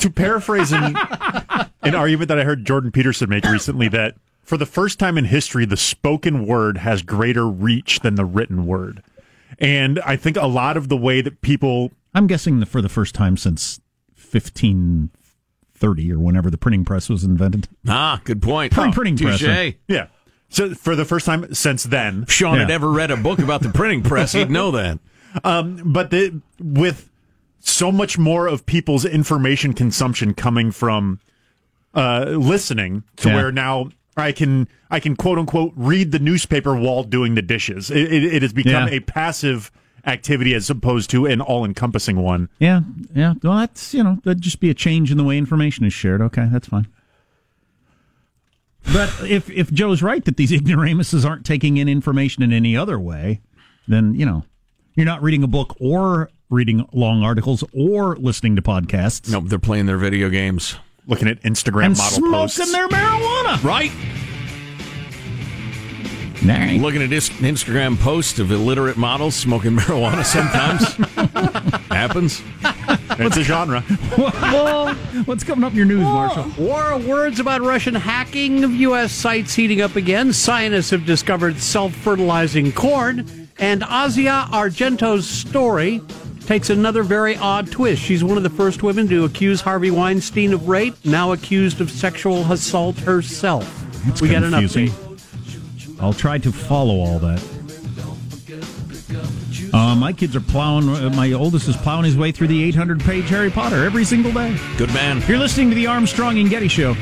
to 0.00 0.10
paraphrase 0.10 0.72
an, 0.72 0.94
an 1.82 1.94
argument 1.94 2.28
that 2.28 2.38
I 2.38 2.44
heard 2.44 2.64
Jordan 2.64 2.90
Peterson 2.92 3.28
make 3.30 3.44
recently, 3.44 3.88
that 3.88 4.14
for 4.42 4.56
the 4.56 4.66
first 4.66 4.98
time 4.98 5.16
in 5.16 5.24
history, 5.24 5.64
the 5.64 5.76
spoken 5.76 6.46
word 6.46 6.78
has 6.78 7.02
greater 7.02 7.46
reach 7.48 8.00
than 8.00 8.14
the 8.16 8.24
written 8.24 8.66
word. 8.66 9.02
And 9.58 10.00
I 10.00 10.16
think 10.16 10.36
a 10.36 10.46
lot 10.46 10.76
of 10.76 10.88
the 10.88 10.96
way 10.96 11.20
that 11.20 11.40
people 11.40 11.92
I'm 12.14 12.26
guessing 12.26 12.60
the, 12.60 12.66
for 12.66 12.80
the 12.80 12.88
first 12.88 13.14
time 13.14 13.36
since 13.36 13.80
1530 14.30 16.12
or 16.12 16.18
whenever 16.18 16.50
the 16.50 16.58
printing 16.58 16.84
press 16.84 17.08
was 17.08 17.24
invented. 17.24 17.68
Ah, 17.88 18.20
good 18.24 18.42
point. 18.42 18.72
Print- 18.72 18.94
printing 18.94 19.16
press, 19.16 19.40
Touche. 19.40 19.48
huh? 19.48 19.70
Yeah. 19.88 20.06
So 20.48 20.74
for 20.74 20.94
the 20.94 21.04
first 21.04 21.26
time 21.26 21.52
since 21.54 21.82
then, 21.84 22.22
If 22.24 22.32
Sean 22.32 22.58
had 22.58 22.70
ever 22.70 22.90
read 22.90 23.10
a 23.10 23.16
book 23.16 23.38
about 23.40 23.62
the 23.62 23.70
printing 23.70 24.02
press, 24.02 24.32
he'd 24.32 24.50
know 24.50 24.70
that. 24.72 24.98
um, 25.42 25.80
but 25.92 26.10
the, 26.10 26.40
with 26.60 27.10
so 27.58 27.90
much 27.90 28.18
more 28.18 28.46
of 28.46 28.64
people's 28.66 29.04
information 29.04 29.72
consumption 29.72 30.34
coming 30.34 30.70
from 30.70 31.18
uh, 31.94 32.26
listening 32.28 33.02
to 33.16 33.28
Yeah. 33.30 33.34
where 33.34 33.52
now 33.52 33.88
I 34.16 34.30
can 34.32 34.68
I 34.90 35.00
can 35.00 35.16
quote 35.16 35.38
unquote 35.38 35.72
read 35.74 36.12
the 36.12 36.18
newspaper 36.20 36.76
while 36.76 37.02
doing 37.02 37.34
the 37.34 37.42
dishes. 37.42 37.90
It, 37.90 38.12
it, 38.12 38.24
it 38.34 38.42
has 38.42 38.52
become 38.52 38.88
Yeah. 38.88 38.94
a 38.94 39.00
passive 39.00 39.72
activity 40.06 40.54
as 40.54 40.68
opposed 40.70 41.10
to 41.10 41.26
an 41.26 41.40
all 41.40 41.64
encompassing 41.64 42.16
one. 42.16 42.48
Yeah, 42.58 42.80
yeah. 43.14 43.34
Well, 43.42 43.58
that's 43.58 43.94
you 43.94 44.02
know 44.02 44.18
that'd 44.24 44.42
just 44.42 44.60
be 44.60 44.70
a 44.70 44.74
change 44.74 45.10
in 45.10 45.18
the 45.18 45.24
way 45.24 45.38
information 45.38 45.84
is 45.84 45.92
shared. 45.92 46.20
Okay, 46.20 46.48
that's 46.50 46.68
fine. 46.68 46.86
But 48.92 49.10
if 49.22 49.50
if 49.50 49.72
Joe's 49.72 50.02
right 50.02 50.24
that 50.24 50.36
these 50.36 50.52
ignoramuses 50.52 51.24
aren't 51.24 51.46
taking 51.46 51.78
in 51.78 51.88
information 51.88 52.42
in 52.42 52.52
any 52.52 52.76
other 52.76 52.98
way, 52.98 53.40
then 53.88 54.14
you 54.14 54.26
know 54.26 54.44
you're 54.94 55.06
not 55.06 55.22
reading 55.22 55.42
a 55.42 55.48
book 55.48 55.76
or 55.80 56.30
reading 56.50 56.86
long 56.92 57.22
articles 57.22 57.64
or 57.72 58.16
listening 58.16 58.56
to 58.56 58.62
podcasts. 58.62 59.30
Nope, 59.30 59.44
they're 59.46 59.58
playing 59.58 59.86
their 59.86 59.98
video 59.98 60.28
games. 60.28 60.76
Looking 61.06 61.28
at 61.28 61.42
Instagram 61.42 61.86
and 61.86 61.96
model 61.98 62.18
smoking 62.18 62.32
posts. 62.32 62.72
their 62.72 62.88
marijuana. 62.88 63.62
Right? 63.62 63.92
Nah. 66.44 66.72
Looking 66.82 67.02
at 67.02 67.08
this 67.08 67.30
Instagram 67.30 67.98
posts 67.98 68.38
of 68.38 68.50
illiterate 68.52 68.98
models 68.98 69.34
smoking 69.34 69.72
marijuana 69.72 70.24
sometimes. 70.24 70.92
Happens. 71.88 72.42
it's 73.18 73.36
a 73.38 73.42
genre. 73.42 73.80
What's 75.24 75.42
coming 75.42 75.64
up 75.64 75.72
in 75.72 75.76
your 75.78 75.86
news, 75.86 76.02
Marshall? 76.02 76.50
War 76.62 76.92
of 76.92 77.06
words 77.06 77.40
about 77.40 77.62
Russian 77.62 77.94
hacking 77.94 78.62
of 78.62 78.72
U.S. 78.72 79.12
sites 79.12 79.54
heating 79.54 79.80
up 79.80 79.96
again. 79.96 80.32
Scientists 80.34 80.90
have 80.90 81.06
discovered 81.06 81.58
self 81.58 81.94
fertilizing 81.94 82.72
corn. 82.72 83.48
And 83.58 83.82
Asia 83.84 84.46
Argento's 84.50 85.26
story 85.26 86.02
takes 86.44 86.68
another 86.70 87.02
very 87.04 87.36
odd 87.36 87.70
twist. 87.70 88.02
She's 88.02 88.22
one 88.22 88.36
of 88.36 88.42
the 88.42 88.50
first 88.50 88.82
women 88.82 89.08
to 89.08 89.24
accuse 89.24 89.60
Harvey 89.62 89.90
Weinstein 89.92 90.52
of 90.52 90.68
rape, 90.68 90.94
now 91.04 91.32
accused 91.32 91.80
of 91.80 91.90
sexual 91.90 92.40
assault 92.52 92.96
herself. 92.98 93.82
It's 94.08 94.20
we 94.20 94.28
got 94.28 94.42
an 94.42 94.50
confusing. 94.50 94.88
update. 94.88 95.03
I'll 96.00 96.12
try 96.12 96.38
to 96.38 96.52
follow 96.52 96.98
all 97.00 97.18
that. 97.20 97.42
Uh, 99.72 99.94
my 99.96 100.12
kids 100.12 100.36
are 100.36 100.40
plowing. 100.40 100.88
Uh, 100.88 101.10
my 101.10 101.32
oldest 101.32 101.68
is 101.68 101.76
plowing 101.76 102.04
his 102.04 102.16
way 102.16 102.30
through 102.30 102.46
the 102.46 102.62
800 102.64 103.00
page 103.00 103.28
Harry 103.28 103.50
Potter 103.50 103.84
every 103.84 104.04
single 104.04 104.32
day. 104.32 104.56
Good 104.76 104.92
man. 104.94 105.22
You're 105.26 105.38
listening 105.38 105.68
to 105.70 105.74
the 105.74 105.86
Armstrong 105.86 106.38
and 106.38 106.48
Getty 106.48 106.68
Show. 106.68 106.94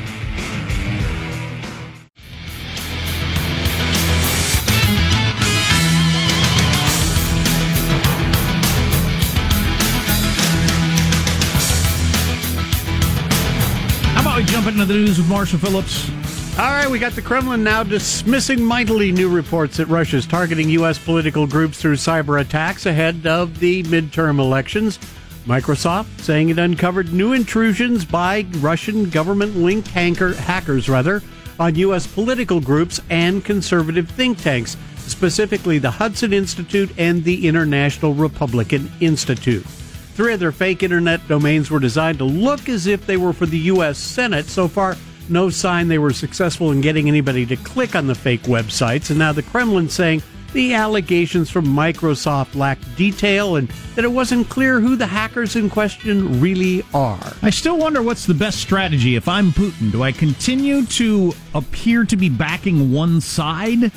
How 14.13 14.21
about 14.21 14.37
we 14.37 14.43
jump 14.45 14.67
into 14.67 14.85
the 14.85 14.93
news 14.93 15.17
with 15.17 15.29
Marshall 15.29 15.59
Phillips? 15.59 16.09
All 16.55 16.69
right, 16.69 16.87
we 16.87 16.99
got 16.99 17.13
the 17.13 17.21
Kremlin 17.23 17.63
now 17.63 17.81
dismissing 17.81 18.63
mightily 18.63 19.11
new 19.11 19.27
reports 19.27 19.77
that 19.77 19.87
Russia's 19.87 20.27
targeting 20.27 20.69
U.S. 20.69 20.99
political 20.99 21.47
groups 21.47 21.81
through 21.81 21.95
cyber 21.95 22.39
attacks 22.39 22.85
ahead 22.85 23.25
of 23.25 23.57
the 23.57 23.81
midterm 23.85 24.37
elections. 24.37 24.99
Microsoft 25.47 26.21
saying 26.21 26.49
it 26.49 26.59
uncovered 26.59 27.11
new 27.11 27.33
intrusions 27.33 28.05
by 28.05 28.45
Russian 28.57 29.09
government-linked 29.09 29.87
hanker, 29.87 30.35
hackers, 30.35 30.87
rather, 30.87 31.23
on 31.59 31.73
U.S. 31.73 32.05
political 32.05 32.61
groups 32.61 33.01
and 33.09 33.43
conservative 33.43 34.07
think 34.11 34.39
tanks, 34.39 34.77
specifically 34.97 35.79
the 35.79 35.89
Hudson 35.89 36.33
Institute 36.33 36.91
and 36.99 37.23
the 37.23 37.47
International 37.47 38.13
Republican 38.13 38.91
Institute. 38.99 39.65
Three 39.65 40.33
other 40.33 40.51
fake 40.51 40.83
internet 40.83 41.27
domains 41.27 41.71
were 41.71 41.79
designed 41.79 42.19
to 42.19 42.25
look 42.25 42.69
as 42.69 42.85
if 42.85 43.07
they 43.07 43.17
were 43.17 43.33
for 43.33 43.47
the 43.47 43.57
U.S. 43.57 43.97
Senate. 43.97 44.45
So 44.45 44.67
far, 44.67 44.95
no 45.29 45.49
sign 45.49 45.87
they 45.87 45.97
were 45.99 46.13
successful 46.13 46.71
in 46.71 46.81
getting 46.81 47.07
anybody 47.07 47.45
to 47.45 47.55
click 47.57 47.95
on 47.95 48.07
the 48.07 48.15
fake 48.15 48.43
websites. 48.43 49.09
And 49.09 49.19
now 49.19 49.31
the 49.31 49.43
Kremlin 49.43 49.89
saying 49.89 50.21
the 50.53 50.73
allegations 50.75 51.49
from 51.49 51.65
Microsoft 51.65 52.53
lack 52.55 52.77
detail 52.95 53.55
and 53.55 53.67
that 53.95 54.05
it 54.05 54.11
wasn't 54.11 54.49
clear 54.49 54.79
who 54.79 54.95
the 54.95 55.07
hackers 55.07 55.55
in 55.55 55.69
question 55.69 56.39
really 56.39 56.83
are. 56.93 57.33
I 57.41 57.49
still 57.49 57.77
wonder 57.79 58.03
what's 58.03 58.27
the 58.27 58.35
best 58.35 58.59
strategy 58.59 59.15
if 59.15 59.27
I'm 59.27 59.51
Putin. 59.51 59.91
Do 59.91 60.03
I 60.03 60.11
continue 60.11 60.85
to 60.85 61.33
appear 61.55 62.05
to 62.05 62.15
be 62.15 62.29
backing 62.29 62.91
one 62.91 63.19
side? 63.19 63.91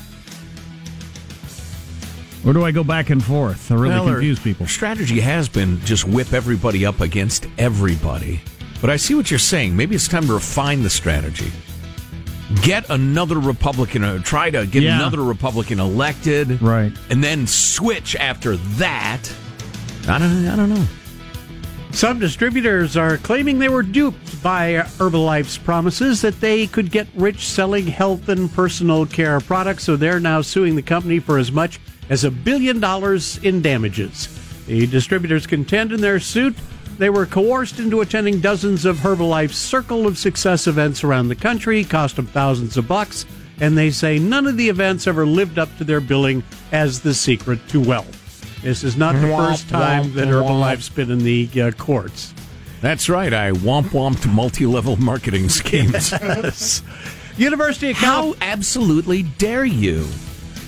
Or 2.46 2.52
do 2.52 2.64
I 2.64 2.70
go 2.70 2.84
back 2.84 3.10
and 3.10 3.22
forth? 3.22 3.70
I 3.72 3.74
really 3.74 3.94
Well, 3.96 4.04
confuse 4.06 4.38
people. 4.38 4.66
strategy 4.66 5.20
has 5.20 5.48
been 5.48 5.80
just 5.84 6.06
whip 6.06 6.32
everybody 6.32 6.86
up 6.86 7.00
against 7.00 7.46
everybody. 7.58 8.40
But 8.86 8.92
I 8.92 8.98
see 8.98 9.16
what 9.16 9.32
you're 9.32 9.40
saying. 9.40 9.76
Maybe 9.76 9.96
it's 9.96 10.06
time 10.06 10.28
to 10.28 10.34
refine 10.34 10.84
the 10.84 10.90
strategy. 10.90 11.50
Get 12.62 12.88
another 12.88 13.40
Republican, 13.40 14.04
uh, 14.04 14.18
try 14.20 14.48
to 14.50 14.64
get 14.64 14.84
Yeah. 14.84 14.94
another 14.94 15.22
Republican 15.24 15.80
elected, 15.80 16.62
Right. 16.62 16.92
and 17.10 17.24
then 17.24 17.48
switch 17.48 18.14
after 18.14 18.56
that. 18.78 19.28
I 20.06 20.18
don't, 20.20 20.46
I 20.46 20.54
don't 20.54 20.68
know. 20.68 20.86
Some 21.90 22.20
distributors 22.20 22.96
are 22.96 23.16
claiming 23.16 23.58
they 23.58 23.68
were 23.68 23.82
duped 23.82 24.40
by 24.40 24.84
Herbalife's 24.98 25.58
promises 25.58 26.20
that 26.20 26.40
they 26.40 26.68
could 26.68 26.92
get 26.92 27.08
rich 27.16 27.48
selling 27.48 27.88
health 27.88 28.28
and 28.28 28.54
personal 28.54 29.04
care 29.04 29.40
products, 29.40 29.82
so 29.82 29.96
they're 29.96 30.20
now 30.20 30.42
suing 30.42 30.76
the 30.76 30.82
company 30.82 31.18
for 31.18 31.38
as 31.38 31.50
much 31.50 31.80
as 32.08 32.22
a 32.22 32.30
billion 32.30 32.78
dollars 32.78 33.40
in 33.42 33.62
damages. 33.62 34.28
The 34.68 34.86
distributors 34.86 35.44
contend 35.44 35.90
in 35.90 36.00
their 36.00 36.20
suit 36.20 36.54
they 36.98 37.10
were 37.10 37.26
coerced 37.26 37.78
into 37.78 38.00
attending 38.00 38.40
dozens 38.40 38.84
of 38.84 38.98
Herbalife's 38.98 39.56
Circle 39.56 40.06
of 40.06 40.16
Success 40.18 40.66
events 40.66 41.04
around 41.04 41.28
the 41.28 41.34
country, 41.34 41.84
cost 41.84 42.16
them 42.16 42.26
thousands 42.26 42.76
of 42.76 42.88
bucks, 42.88 43.26
and 43.60 43.76
they 43.76 43.90
say 43.90 44.18
none 44.18 44.46
of 44.46 44.56
the 44.56 44.68
events 44.68 45.06
ever 45.06 45.26
lived 45.26 45.58
up 45.58 45.74
to 45.78 45.84
their 45.84 46.00
billing 46.00 46.42
as 46.72 47.00
the 47.00 47.14
secret 47.14 47.60
to 47.68 47.80
wealth. 47.80 48.62
This 48.62 48.82
is 48.82 48.96
not 48.96 49.14
the 49.14 49.28
Womp, 49.28 49.48
first 49.50 49.68
time 49.68 50.04
womp, 50.04 50.14
that. 50.14 50.28
Herbalife's 50.28 50.88
been 50.88 51.10
in 51.10 51.18
the 51.18 51.48
uh, 51.60 51.70
courts. 51.72 52.34
That's 52.80 53.08
right. 53.08 53.32
I 53.32 53.52
womp 53.52 53.90
womped 53.90 54.30
multi-level 54.32 54.96
marketing 54.96 55.48
schemes. 55.48 56.12
University 57.36 57.90
of 57.90 57.96
How 57.96 58.34
absolutely 58.40 59.22
dare 59.22 59.64
you? 59.64 60.06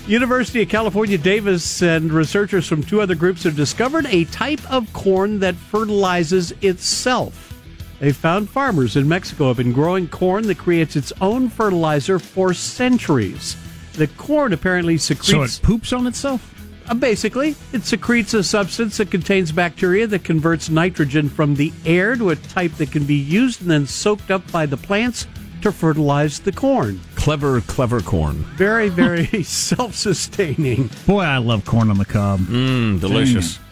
University 0.09 0.63
of 0.63 0.69
California 0.69 1.19
Davis 1.19 1.83
and 1.83 2.11
researchers 2.11 2.67
from 2.67 2.81
two 2.81 2.99
other 2.99 3.13
groups 3.13 3.43
have 3.43 3.55
discovered 3.55 4.07
a 4.07 4.25
type 4.25 4.59
of 4.71 4.91
corn 4.91 5.37
that 5.37 5.53
fertilizes 5.53 6.51
itself. 6.63 7.53
They 7.99 8.11
found 8.11 8.49
farmers 8.49 8.95
in 8.95 9.07
Mexico 9.07 9.49
have 9.49 9.57
been 9.57 9.71
growing 9.71 10.07
corn 10.07 10.47
that 10.47 10.57
creates 10.57 10.95
its 10.95 11.13
own 11.21 11.47
fertilizer 11.47 12.17
for 12.17 12.55
centuries. 12.55 13.55
The 13.93 14.07
corn 14.07 14.51
apparently 14.51 14.97
secretes. 14.97 15.29
So 15.29 15.43
it 15.43 15.59
poops 15.61 15.93
on 15.93 16.07
itself? 16.07 16.55
Uh, 16.89 16.95
basically, 16.95 17.55
it 17.71 17.83
secretes 17.83 18.33
a 18.33 18.43
substance 18.43 18.97
that 18.97 19.11
contains 19.11 19.51
bacteria 19.51 20.07
that 20.07 20.23
converts 20.23 20.71
nitrogen 20.71 21.29
from 21.29 21.53
the 21.53 21.71
air 21.85 22.15
to 22.15 22.31
a 22.31 22.35
type 22.35 22.71
that 22.77 22.91
can 22.91 23.05
be 23.05 23.13
used 23.13 23.61
and 23.61 23.69
then 23.69 23.85
soaked 23.85 24.31
up 24.31 24.51
by 24.51 24.65
the 24.65 24.77
plants 24.77 25.27
to 25.61 25.71
fertilize 25.71 26.39
the 26.39 26.51
corn. 26.51 26.99
Clever, 27.29 27.61
clever 27.61 27.99
corn. 28.01 28.37
Very, 28.57 28.89
very 28.89 29.43
self-sustaining. 29.43 30.89
Boy, 31.05 31.21
I 31.21 31.37
love 31.37 31.63
corn 31.63 31.91
on 31.91 31.99
the 31.99 32.05
cob. 32.05 32.39
Mmm, 32.39 32.99
delicious. 32.99 33.57
Dang. 33.57 33.65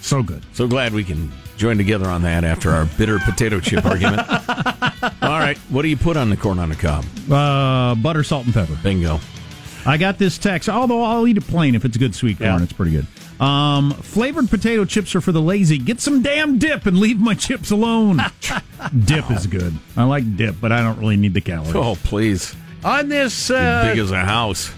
So 0.00 0.22
good. 0.24 0.42
So 0.52 0.66
glad 0.66 0.92
we 0.92 1.04
can 1.04 1.30
join 1.56 1.76
together 1.78 2.08
on 2.08 2.22
that 2.22 2.42
after 2.42 2.72
our 2.72 2.86
bitter 2.98 3.20
potato 3.20 3.60
chip 3.60 3.84
argument. 3.86 4.20
All 5.22 5.38
right, 5.38 5.56
what 5.70 5.82
do 5.82 5.88
you 5.88 5.96
put 5.96 6.16
on 6.16 6.28
the 6.28 6.36
corn 6.36 6.58
on 6.58 6.70
the 6.70 6.74
cob? 6.74 7.04
Uh, 7.30 7.94
butter, 7.94 8.24
salt, 8.24 8.46
and 8.46 8.52
pepper. 8.54 8.76
Bingo. 8.82 9.20
I 9.86 9.96
got 9.96 10.18
this 10.18 10.36
text. 10.36 10.68
Although 10.68 11.04
I'll 11.04 11.28
eat 11.28 11.36
it 11.36 11.46
plain 11.46 11.76
if 11.76 11.84
it's 11.84 11.96
good 11.96 12.16
sweet 12.16 12.38
corn, 12.38 12.50
Yeah. 12.50 12.62
it's 12.64 12.72
pretty 12.72 12.90
good. 12.90 13.06
Um, 13.40 13.92
flavored 13.92 14.50
potato 14.50 14.84
chips 14.84 15.14
are 15.14 15.20
for 15.20 15.30
the 15.30 15.40
lazy. 15.40 15.78
Get 15.78 16.00
some 16.00 16.20
damn 16.20 16.58
dip 16.58 16.84
and 16.86 16.98
leave 16.98 17.20
my 17.20 17.34
chips 17.34 17.70
alone. 17.70 18.20
dip 19.04 19.30
is 19.30 19.46
good. 19.46 19.72
I 19.96 20.02
like 20.02 20.36
dip, 20.36 20.56
but 20.60 20.72
I 20.72 20.80
don't 20.82 20.98
really 20.98 21.16
need 21.16 21.34
the 21.34 21.40
calories. 21.40 21.76
Oh, 21.76 21.94
please. 22.02 22.56
On 22.84 23.08
this 23.08 23.48
Big 23.48 23.56
uh, 23.56 24.02
as 24.02 24.10
a 24.10 24.20
house. 24.20 24.70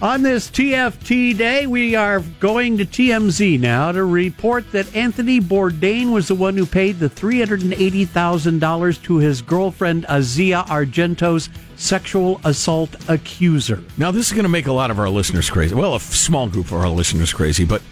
on 0.00 0.22
this 0.22 0.48
TFT 0.50 1.36
day, 1.36 1.66
we 1.66 1.94
are 1.94 2.20
going 2.40 2.78
to 2.78 2.86
TMZ 2.86 3.60
now 3.60 3.92
to 3.92 4.04
report 4.04 4.72
that 4.72 4.94
Anthony 4.96 5.38
Bourdain 5.38 6.12
was 6.12 6.28
the 6.28 6.34
one 6.34 6.56
who 6.56 6.64
paid 6.64 6.98
the 6.98 7.10
three 7.10 7.38
hundred 7.38 7.62
and 7.62 7.74
eighty 7.74 8.06
thousand 8.06 8.60
dollars 8.60 8.96
to 8.98 9.18
his 9.18 9.42
girlfriend 9.42 10.06
Asia 10.08 10.64
Argento's 10.66 11.50
sexual 11.76 12.40
assault 12.44 12.96
accuser. 13.10 13.82
Now, 13.98 14.10
this 14.10 14.28
is 14.28 14.32
going 14.32 14.44
to 14.44 14.48
make 14.48 14.66
a 14.66 14.72
lot 14.72 14.90
of 14.90 14.98
our 14.98 15.10
listeners 15.10 15.50
crazy. 15.50 15.74
Well, 15.74 15.94
a 15.94 16.00
small 16.00 16.48
group 16.48 16.66
of 16.66 16.74
our 16.74 16.88
listeners 16.88 17.34
crazy, 17.34 17.66
but 17.66 17.82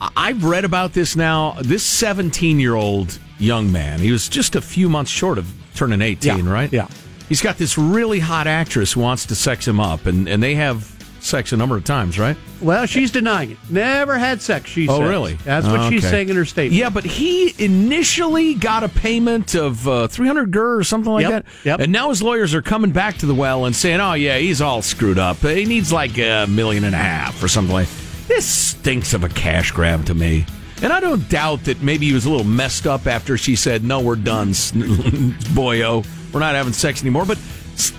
I- 0.00 0.10
I've 0.16 0.42
read 0.44 0.64
about 0.64 0.94
this 0.94 1.16
now. 1.16 1.56
This 1.60 1.82
17 1.84 2.58
year 2.58 2.74
old 2.76 3.18
young 3.38 3.70
man, 3.70 3.98
he 4.00 4.10
was 4.10 4.28
just 4.30 4.56
a 4.56 4.62
few 4.62 4.88
months 4.88 5.10
short 5.10 5.36
of 5.36 5.52
turning 5.74 6.00
18, 6.00 6.46
Yeah, 6.46 6.50
right? 6.50 6.72
yeah. 6.72 6.86
He's 7.28 7.40
got 7.40 7.56
this 7.58 7.78
really 7.78 8.20
hot 8.20 8.46
actress 8.46 8.92
who 8.92 9.00
wants 9.00 9.26
to 9.26 9.34
sex 9.34 9.66
him 9.66 9.80
up, 9.80 10.06
and, 10.06 10.28
and 10.28 10.42
they 10.42 10.54
have 10.56 10.90
sex 11.20 11.52
a 11.52 11.56
number 11.56 11.76
of 11.76 11.84
times, 11.84 12.18
right? 12.18 12.36
Well, 12.60 12.84
she's 12.84 13.10
denying 13.12 13.52
it. 13.52 13.58
Never 13.70 14.18
had 14.18 14.42
sex. 14.42 14.68
She 14.68 14.88
Oh, 14.88 14.98
says. 14.98 15.08
really? 15.08 15.34
That's 15.44 15.66
what 15.66 15.88
she's 15.88 16.02
Okay. 16.04 16.10
saying 16.10 16.28
in 16.30 16.36
her 16.36 16.44
statement. 16.44 16.74
Yeah, 16.78 16.90
but 16.90 17.04
he 17.04 17.54
initially 17.64 18.54
got 18.54 18.82
a 18.82 18.88
payment 18.88 19.54
of 19.54 19.86
uh, 19.86 20.08
300 20.08 20.50
gur 20.50 20.78
or 20.78 20.84
something 20.84 21.12
like 21.12 21.22
Yep, 21.22 21.44
that. 21.44 21.64
yep. 21.64 21.80
And 21.80 21.92
now 21.92 22.08
his 22.10 22.22
lawyers 22.24 22.54
are 22.54 22.62
coming 22.62 22.90
back 22.90 23.18
to 23.18 23.26
the 23.26 23.34
well 23.36 23.64
and 23.66 23.74
saying, 23.74 24.00
oh, 24.00 24.14
yeah, 24.14 24.36
he's 24.38 24.60
all 24.60 24.82
screwed 24.82 25.18
up. 25.18 25.36
He 25.38 25.64
needs 25.64 25.92
like 25.92 26.18
a 26.18 26.46
million 26.48 26.82
and 26.84 26.94
a 26.94 26.98
half 26.98 27.40
or 27.42 27.46
something 27.48 27.72
like 27.72 27.88
This 28.26 28.44
stinks 28.44 29.14
of 29.14 29.22
a 29.22 29.28
cash 29.28 29.70
grab 29.70 30.04
to 30.06 30.14
me. 30.14 30.44
And 30.82 30.92
I 30.92 30.98
don't 30.98 31.28
doubt 31.28 31.64
that 31.64 31.80
maybe 31.82 32.06
he 32.06 32.12
was 32.12 32.24
a 32.26 32.30
little 32.30 32.44
messed 32.46 32.88
up 32.88 33.06
after 33.06 33.38
she 33.38 33.54
said, 33.54 33.84
no, 33.84 34.00
we're 34.00 34.16
done, 34.16 34.48
boyo. 35.54 36.04
We're 36.32 36.40
not 36.40 36.54
having 36.54 36.72
sex 36.72 37.02
anymore. 37.02 37.26
But 37.26 37.38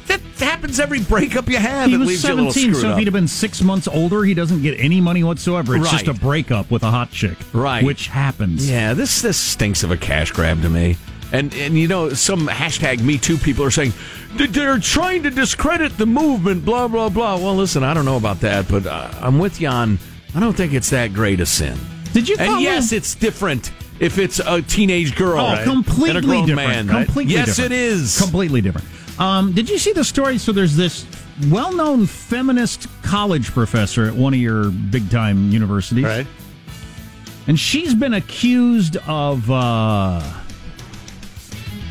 that 0.07 0.21
happens 0.37 0.79
every 0.79 1.01
breakup 1.01 1.47
you 1.47 1.57
have. 1.57 1.89
He 1.89 1.95
it 1.95 1.97
was 1.97 2.07
leaves 2.07 2.23
you 2.23 2.33
a 2.33 2.51
17, 2.51 2.75
so 2.75 2.91
if 2.91 2.97
he'd 2.97 3.07
have 3.07 3.13
been 3.13 3.27
six 3.27 3.61
months 3.61 3.87
older, 3.87 4.23
he 4.23 4.33
doesn't 4.33 4.61
get 4.61 4.79
any 4.79 5.01
money 5.01 5.23
whatsoever. 5.23 5.75
It's 5.75 5.91
just 5.91 6.07
a 6.07 6.13
breakup 6.13 6.71
with 6.71 6.83
a 6.83 6.91
hot 6.91 7.11
chick. 7.11 7.37
Right. 7.53 7.83
Which 7.83 8.07
happens. 8.07 8.69
Yeah, 8.69 8.93
this 8.93 9.21
this 9.21 9.37
stinks 9.37 9.83
of 9.83 9.91
a 9.91 9.97
cash 9.97 10.31
grab 10.31 10.61
to 10.61 10.69
me. 10.69 10.97
And 11.31 11.53
and 11.55 11.77
you 11.77 11.87
know, 11.87 12.09
some 12.09 12.47
hashtag 12.47 13.01
Me 13.01 13.17
Too 13.17 13.37
people 13.37 13.65
are 13.65 13.71
saying 13.71 13.93
they're 14.33 14.79
trying 14.79 15.23
to 15.23 15.31
discredit 15.31 15.97
the 15.97 16.05
movement. 16.05 16.65
Blah 16.65 16.87
blah 16.87 17.09
blah. 17.09 17.37
Well, 17.37 17.55
listen, 17.55 17.83
I 17.83 17.93
don't 17.93 18.05
know 18.05 18.17
about 18.17 18.39
that, 18.41 18.67
but 18.67 18.85
uh, 18.85 19.09
I'm 19.19 19.39
with 19.39 19.59
you 19.59 19.67
on. 19.67 19.97
I 20.35 20.39
don't 20.39 20.55
think 20.55 20.73
it's 20.73 20.89
that 20.91 21.13
great 21.13 21.39
a 21.39 21.45
sin. 21.45 21.77
Did 22.13 22.29
you 22.29 22.35
And 22.37 22.61
yes, 22.61 22.91
it's 22.91 23.15
different 23.15 23.71
if 24.03 24.17
it's 24.17 24.39
a 24.39 24.61
teenage 24.61 25.15
girl 25.15 25.39
Oh, 25.39 25.63
completely 25.63 26.09
and 26.09 26.17
a 26.17 26.21
grown 26.21 26.45
different. 26.45 26.67
man. 26.69 26.87
right? 26.87 27.05
Completely 27.05 27.33
yes, 27.35 27.47
different. 27.55 27.71
it 27.73 27.77
is. 27.79 28.17
Completely 28.19 28.61
different. 28.61 28.87
Um, 29.19 29.51
did 29.53 29.69
you 29.69 29.77
see 29.77 29.93
the 29.93 30.03
story? 30.03 30.37
So 30.37 30.51
there's 30.51 30.75
this 30.75 31.05
well-known 31.49 32.05
feminist 32.05 32.87
college 33.03 33.51
professor 33.51 34.05
at 34.05 34.13
one 34.15 34.33
of 34.33 34.39
your 34.39 34.69
big-time 34.71 35.51
universities, 35.51 36.03
Right. 36.03 36.27
and 37.47 37.59
she's 37.59 37.93
been 37.93 38.13
accused 38.13 38.97
of 39.07 39.49
uh, 39.49 40.21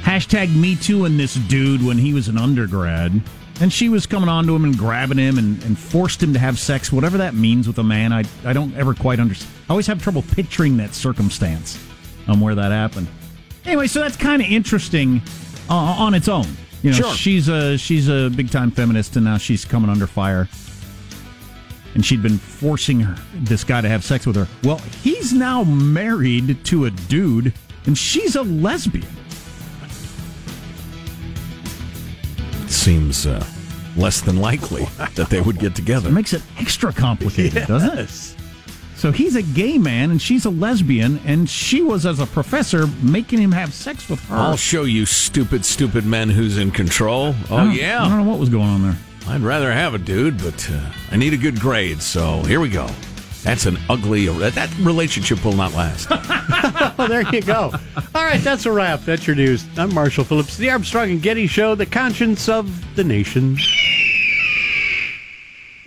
hashtag 0.02 0.54
Me 0.54 0.74
Too 0.76 1.04
and 1.04 1.18
this 1.18 1.34
dude 1.34 1.84
when 1.84 1.98
he 1.98 2.12
was 2.14 2.28
an 2.28 2.38
undergrad. 2.38 3.20
And 3.60 3.72
she 3.72 3.88
was 3.88 4.06
coming 4.06 4.28
on 4.28 4.46
to 4.46 4.56
him 4.56 4.64
and 4.64 4.76
grabbing 4.76 5.18
him 5.18 5.38
and, 5.38 5.62
and 5.62 5.78
forced 5.78 6.20
him 6.22 6.32
to 6.32 6.38
have 6.38 6.58
sex, 6.58 6.90
whatever 6.90 7.18
that 7.18 7.34
means 7.34 7.68
with 7.68 7.78
a 7.78 7.84
man. 7.84 8.12
I, 8.12 8.24
I 8.44 8.52
don't 8.52 8.74
ever 8.76 8.94
quite 8.94 9.20
understand. 9.20 9.52
I 9.68 9.72
always 9.72 9.86
have 9.86 10.02
trouble 10.02 10.22
picturing 10.22 10.78
that 10.78 10.94
circumstance 10.94 11.78
on 12.28 12.40
where 12.40 12.54
that 12.54 12.70
happened. 12.72 13.08
Anyway, 13.64 13.86
so 13.86 14.00
that's 14.00 14.16
kind 14.16 14.42
of 14.42 14.48
interesting 14.48 15.22
uh, 15.70 15.74
on 15.74 16.14
its 16.14 16.28
own. 16.28 16.46
You 16.82 16.90
know, 16.90 16.96
Sure. 16.96 17.14
she's 17.14 17.48
a 17.48 17.76
she's 17.78 18.08
a 18.08 18.28
big 18.30 18.50
time 18.50 18.70
feminist, 18.72 19.14
and 19.16 19.24
now 19.24 19.38
she's 19.38 19.64
coming 19.64 19.88
under 19.88 20.06
fire. 20.06 20.48
And 21.94 22.04
she'd 22.04 22.22
been 22.22 22.38
forcing 22.38 23.00
her, 23.00 23.16
this 23.34 23.64
guy 23.64 23.82
to 23.82 23.88
have 23.88 24.02
sex 24.02 24.26
with 24.26 24.34
her. 24.36 24.48
Well, 24.64 24.78
he's 25.02 25.32
now 25.34 25.62
married 25.64 26.64
to 26.64 26.86
a 26.86 26.90
dude, 26.90 27.52
and 27.86 27.96
she's 27.96 28.34
a 28.34 28.42
lesbian. 28.42 29.06
Seems 32.66 33.26
uh, 33.26 33.44
less 33.96 34.22
than 34.22 34.38
likely 34.38 34.84
that 35.14 35.28
they 35.28 35.40
would 35.42 35.58
get 35.58 35.74
together. 35.76 36.08
It 36.08 36.12
makes 36.12 36.32
it 36.32 36.42
extra 36.58 36.92
complicated, 36.92 37.66
doesn't 37.66 37.98
it? 37.98 38.41
So 39.02 39.10
he's 39.10 39.34
a 39.34 39.42
gay 39.42 39.78
man, 39.78 40.12
and 40.12 40.22
she's 40.22 40.44
a 40.44 40.50
lesbian, 40.50 41.18
and 41.26 41.50
she 41.50 41.82
was, 41.82 42.06
as 42.06 42.20
a 42.20 42.26
professor, 42.26 42.86
making 43.02 43.40
him 43.40 43.50
have 43.50 43.74
sex 43.74 44.08
with 44.08 44.20
her. 44.26 44.36
I'll 44.36 44.56
show 44.56 44.84
you, 44.84 45.06
stupid, 45.06 45.64
stupid 45.64 46.06
men 46.06 46.30
who's 46.30 46.56
in 46.56 46.70
control. 46.70 47.34
Oh 47.50 47.56
I 47.56 47.72
yeah. 47.72 48.04
I 48.04 48.08
don't 48.08 48.24
know 48.24 48.30
what 48.30 48.38
was 48.38 48.48
going 48.48 48.68
on 48.68 48.82
there. 48.82 48.96
I'd 49.26 49.40
rather 49.40 49.72
have 49.72 49.94
a 49.94 49.98
dude, 49.98 50.38
but 50.38 50.70
uh, 50.70 50.92
I 51.10 51.16
need 51.16 51.32
a 51.32 51.36
good 51.36 51.58
grade, 51.58 52.00
so 52.00 52.44
here 52.44 52.60
we 52.60 52.68
go. 52.68 52.86
That's 53.42 53.66
an 53.66 53.76
ugly. 53.90 54.26
That, 54.26 54.54
that 54.54 54.72
relationship 54.78 55.44
will 55.44 55.54
not 55.54 55.74
last. 55.74 56.06
Oh, 56.08 56.94
there 57.08 57.28
you 57.34 57.42
go. 57.42 57.72
All 58.14 58.22
right, 58.22 58.40
that's 58.40 58.66
a 58.66 58.70
wrap. 58.70 59.00
That's 59.00 59.26
your 59.26 59.34
news. 59.34 59.66
I'm 59.76 59.92
Marshall 59.92 60.22
Phillips, 60.22 60.56
the 60.56 60.70
Armstrong 60.70 61.10
and 61.10 61.20
Getty 61.20 61.48
Show, 61.48 61.74
the 61.74 61.86
conscience 61.86 62.48
of 62.48 62.94
the 62.94 63.02
nation. 63.02 63.58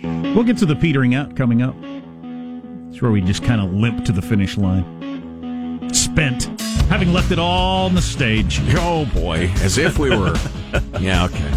We'll 0.02 0.44
get 0.44 0.58
to 0.58 0.66
the 0.66 0.76
petering 0.76 1.14
out 1.14 1.34
coming 1.34 1.62
up. 1.62 1.74
It's 2.96 3.02
where 3.02 3.12
we 3.12 3.20
just 3.20 3.44
kind 3.44 3.60
of 3.60 3.74
limp 3.74 4.06
to 4.06 4.12
the 4.12 4.22
finish 4.22 4.56
line. 4.56 5.90
Spent, 5.92 6.44
having 6.88 7.12
left 7.12 7.30
it 7.30 7.38
all 7.38 7.84
on 7.84 7.94
the 7.94 8.00
stage. 8.00 8.58
oh 8.70 9.04
boy, 9.12 9.50
as 9.56 9.76
if 9.76 9.98
we 9.98 10.08
were. 10.08 10.34
yeah, 10.98 11.26
okay. 11.26 11.52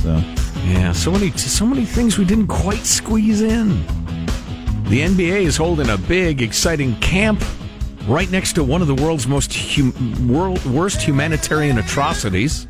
So, 0.00 0.22
Yeah, 0.64 0.92
so 0.92 1.10
many, 1.10 1.30
so 1.32 1.66
many 1.66 1.84
things 1.84 2.16
we 2.16 2.24
didn't 2.24 2.46
quite 2.46 2.86
squeeze 2.86 3.42
in. 3.42 3.68
The 4.84 5.02
NBA 5.02 5.42
is 5.42 5.58
holding 5.58 5.90
a 5.90 5.98
big, 5.98 6.40
exciting 6.40 6.96
camp 7.00 7.44
right 8.06 8.30
next 8.30 8.54
to 8.54 8.64
one 8.64 8.80
of 8.80 8.88
the 8.88 8.94
world's 8.94 9.26
most 9.26 9.54
hum, 9.54 9.92
world, 10.26 10.64
worst 10.64 11.02
humanitarian 11.02 11.76
atrocities. 11.76 12.66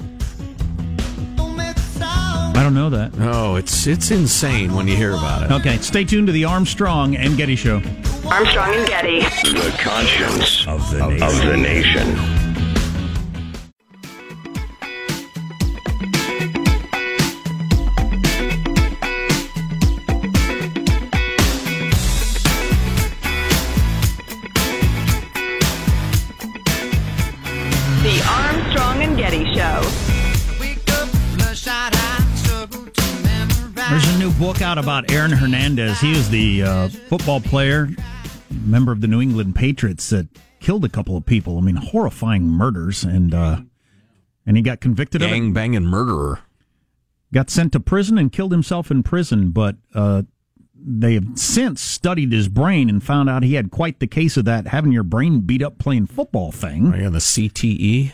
I 2.56 2.62
don't 2.62 2.74
know 2.74 2.88
that. 2.90 3.12
Oh, 3.18 3.56
it's 3.56 3.86
it's 3.86 4.12
insane 4.12 4.74
when 4.74 4.86
you 4.86 4.96
hear 4.96 5.12
about 5.12 5.42
it. 5.42 5.52
Okay, 5.52 5.76
stay 5.78 6.04
tuned 6.04 6.28
to 6.28 6.32
the 6.32 6.44
Armstrong 6.44 7.16
and 7.16 7.36
Getty 7.36 7.56
Show. 7.56 7.82
Armstrong 8.26 8.74
and 8.74 8.86
Getty. 8.86 9.20
The 9.20 9.74
conscience 9.80 10.66
of 10.66 10.88
the 10.90 11.06
nation. 11.08 11.28
Of 11.28 11.44
the 11.44 11.56
nation. 11.56 12.14
The 28.02 28.22
Armstrong 28.28 29.02
and 29.02 29.16
Getty 29.18 29.54
Show. 29.54 30.03
There's 33.94 34.16
a 34.16 34.18
new 34.18 34.32
book 34.32 34.60
out 34.60 34.76
about 34.76 35.12
Aaron 35.12 35.30
Hernandez. 35.30 36.00
He 36.00 36.10
was 36.10 36.28
the 36.28 36.64
uh, 36.64 36.88
football 36.88 37.40
player, 37.40 37.88
member 38.50 38.90
of 38.90 39.00
the 39.00 39.06
New 39.06 39.20
England 39.20 39.54
Patriots 39.54 40.10
that 40.10 40.26
killed 40.58 40.84
a 40.84 40.88
couple 40.88 41.16
of 41.16 41.24
people. 41.24 41.58
I 41.58 41.60
mean, 41.60 41.76
horrifying 41.76 42.42
murders, 42.42 43.04
and 43.04 43.32
uh, 43.32 43.60
and 44.44 44.56
he 44.56 44.64
got 44.64 44.80
convicted 44.80 45.22
of 45.22 45.28
it. 45.28 45.30
Gang 45.30 45.52
banging 45.52 45.84
murderer. 45.84 46.40
got 47.32 47.50
sent 47.50 47.70
to 47.74 47.78
prison 47.78 48.18
and 48.18 48.32
killed 48.32 48.50
himself 48.50 48.90
in 48.90 49.04
prison, 49.04 49.50
but 49.52 49.76
uh, 49.94 50.22
they 50.74 51.14
have 51.14 51.28
since 51.36 51.80
studied 51.80 52.32
his 52.32 52.48
brain 52.48 52.90
and 52.90 53.00
found 53.00 53.30
out 53.30 53.44
he 53.44 53.54
had 53.54 53.70
quite 53.70 54.00
the 54.00 54.08
case 54.08 54.36
of 54.36 54.44
that 54.44 54.66
having 54.66 54.90
your 54.90 55.04
brain 55.04 55.38
beat 55.38 55.62
up 55.62 55.78
playing 55.78 56.06
football 56.06 56.50
thing. 56.50 56.92
Are 56.92 56.98
you 56.98 57.06
on 57.06 57.12
the 57.12 57.20
CTE? 57.20 58.12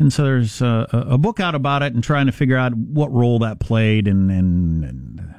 And 0.00 0.10
so 0.10 0.24
there's 0.24 0.62
a, 0.62 0.88
a 0.92 1.18
book 1.18 1.40
out 1.40 1.54
about 1.54 1.82
it 1.82 1.92
and 1.92 2.02
trying 2.02 2.24
to 2.24 2.32
figure 2.32 2.56
out 2.56 2.74
what 2.74 3.12
role 3.12 3.38
that 3.40 3.60
played 3.60 4.08
and 4.08 4.30
and 4.30 4.82
and, 4.82 5.34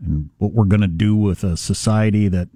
and 0.00 0.30
what 0.38 0.52
we're 0.52 0.64
going 0.64 0.80
to 0.80 0.88
do 0.88 1.14
with 1.14 1.44
a 1.44 1.56
society 1.56 2.26
that 2.28 2.48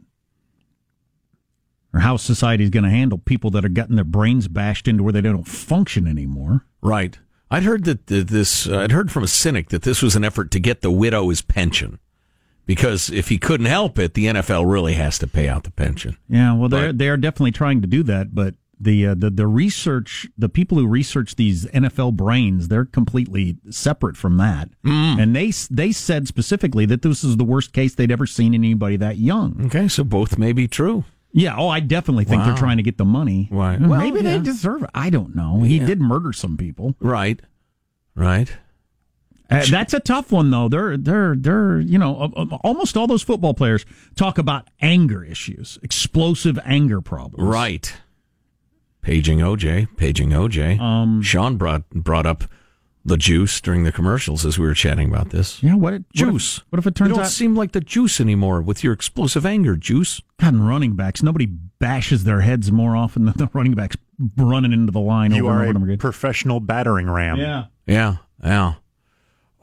or 1.92 2.00
how 2.00 2.16
society 2.16 2.64
is 2.64 2.70
going 2.70 2.84
to 2.84 2.90
handle 2.90 3.18
people 3.18 3.50
that 3.50 3.64
are 3.64 3.68
getting 3.68 3.96
their 3.96 4.04
brains 4.04 4.48
bashed 4.48 4.88
into 4.88 5.02
where 5.02 5.12
they 5.12 5.20
don't 5.20 5.46
function 5.46 6.06
anymore. 6.06 6.64
Right. 6.80 7.18
I'd 7.50 7.64
heard 7.64 7.84
that 7.84 8.06
this. 8.06 8.66
Uh, 8.66 8.78
I'd 8.78 8.92
heard 8.92 9.10
from 9.10 9.24
a 9.24 9.28
cynic 9.28 9.68
that 9.68 9.82
this 9.82 10.02
was 10.02 10.16
an 10.16 10.24
effort 10.24 10.50
to 10.52 10.60
get 10.60 10.80
the 10.80 10.90
widow 10.90 11.28
his 11.28 11.42
pension, 11.42 11.98
because 12.64 13.10
if 13.10 13.28
he 13.28 13.38
couldn't 13.38 13.66
help 13.66 13.98
it, 13.98 14.14
the 14.14 14.26
NFL 14.26 14.70
really 14.70 14.94
has 14.94 15.18
to 15.18 15.26
pay 15.26 15.48
out 15.48 15.64
the 15.64 15.72
pension. 15.72 16.16
Yeah, 16.28 16.54
well, 16.54 16.70
they're 16.70 16.92
they 16.92 17.08
are 17.08 17.16
definitely 17.18 17.50
trying 17.50 17.80
to 17.82 17.88
do 17.88 18.02
that, 18.04 18.34
but 18.34 18.54
the 18.80 19.08
uh, 19.08 19.14
the 19.14 19.28
the 19.30 19.46
research, 19.46 20.26
the 20.38 20.48
people 20.48 20.78
who 20.78 20.86
research 20.86 21.36
these 21.36 21.66
NFL 21.66 22.14
brains, 22.14 22.68
they're 22.68 22.84
completely 22.86 23.58
separate 23.70 24.16
from 24.16 24.36
that, 24.38 24.70
Mm. 24.84 25.20
and 25.22 25.36
they 25.36 25.52
they 25.70 25.92
said 25.92 26.26
specifically 26.26 26.86
that 26.86 27.02
this 27.02 27.22
is 27.22 27.36
the 27.36 27.44
worst 27.44 27.72
case 27.72 27.94
they'd 27.94 28.10
ever 28.10 28.26
seen 28.26 28.54
in 28.54 28.64
anybody 28.64 28.96
that 28.96 29.18
young. 29.18 29.66
Okay, 29.66 29.86
so 29.88 30.02
both 30.04 30.38
may 30.38 30.52
be 30.52 30.66
true. 30.66 31.04
Yeah, 31.32 31.54
oh, 31.56 31.68
I 31.68 31.78
definitely 31.80 32.24
think 32.24 32.40
Wow. 32.40 32.46
they're 32.48 32.56
trying 32.56 32.78
to 32.78 32.82
get 32.82 32.98
the 32.98 33.04
money. 33.04 33.46
Why? 33.50 33.76
Maybe 33.76 33.88
Well, 34.20 34.22
they 34.22 34.38
deserve 34.40 34.82
it. 34.82 34.90
I 34.94 35.10
don't 35.10 35.36
know. 35.36 35.62
He 35.62 35.78
Yeah. 35.78 35.86
did 35.86 36.00
murder 36.00 36.32
some 36.32 36.56
people. 36.56 36.96
Right, 37.00 37.40
right. 38.16 38.50
Uh, 39.50 39.64
that's 39.68 39.92
a 39.92 39.98
tough 40.00 40.30
one, 40.30 40.50
though. 40.50 40.68
They're 40.68 40.96
they're 40.96 41.34
they're 41.36 41.80
you 41.80 41.98
know 41.98 42.16
uh, 42.16 42.28
uh, 42.42 42.56
almost 42.62 42.96
all 42.96 43.06
those 43.08 43.22
football 43.22 43.52
players 43.52 43.84
talk 44.16 44.38
about 44.38 44.68
anger 44.80 45.24
issues, 45.24 45.76
explosive 45.82 46.58
anger 46.64 47.00
problems. 47.00 47.44
Right. 47.52 47.92
Paging 49.02 49.38
OJ, 49.38 49.96
paging 49.96 50.30
OJ. 50.30 50.78
Um, 50.78 51.22
Sean 51.22 51.56
brought 51.56 51.88
brought 51.90 52.26
up 52.26 52.44
the 53.02 53.16
juice 53.16 53.60
during 53.62 53.84
the 53.84 53.92
commercials 53.92 54.44
as 54.44 54.58
we 54.58 54.66
were 54.66 54.74
chatting 54.74 55.08
about 55.08 55.30
this. 55.30 55.62
Yeah, 55.62 55.74
what? 55.74 55.94
It, 55.94 56.04
Juice. 56.12 56.58
What 56.68 56.78
if, 56.80 56.84
what 56.84 56.86
if 56.86 56.86
it 56.86 56.88
You 57.00 57.04
turns 57.06 57.16
don't 57.16 57.24
out? 57.24 57.30
seem 57.30 57.56
like 57.56 57.72
the 57.72 57.80
juice 57.80 58.20
anymore 58.20 58.60
with 58.60 58.84
your 58.84 58.92
explosive 58.92 59.46
anger, 59.46 59.74
juice. 59.74 60.20
God, 60.38 60.52
and 60.52 60.68
running 60.68 60.96
backs. 60.96 61.22
Nobody 61.22 61.46
bashes 61.46 62.24
their 62.24 62.42
heads 62.42 62.70
more 62.70 62.94
often 62.94 63.24
than 63.24 63.34
the 63.38 63.48
running 63.54 63.72
backs 63.72 63.96
running 64.36 64.74
into 64.74 64.92
the 64.92 65.00
line 65.00 65.32
You 65.32 65.46
over 65.48 65.60
are 65.60 65.64
and 65.64 65.76
over 65.78 65.86
a 65.86 65.88
again. 65.88 65.98
professional 65.98 66.60
battering 66.60 67.08
ram. 67.08 67.38
Yeah. 67.38 67.64
Yeah, 67.86 68.16
yeah. 68.44 68.74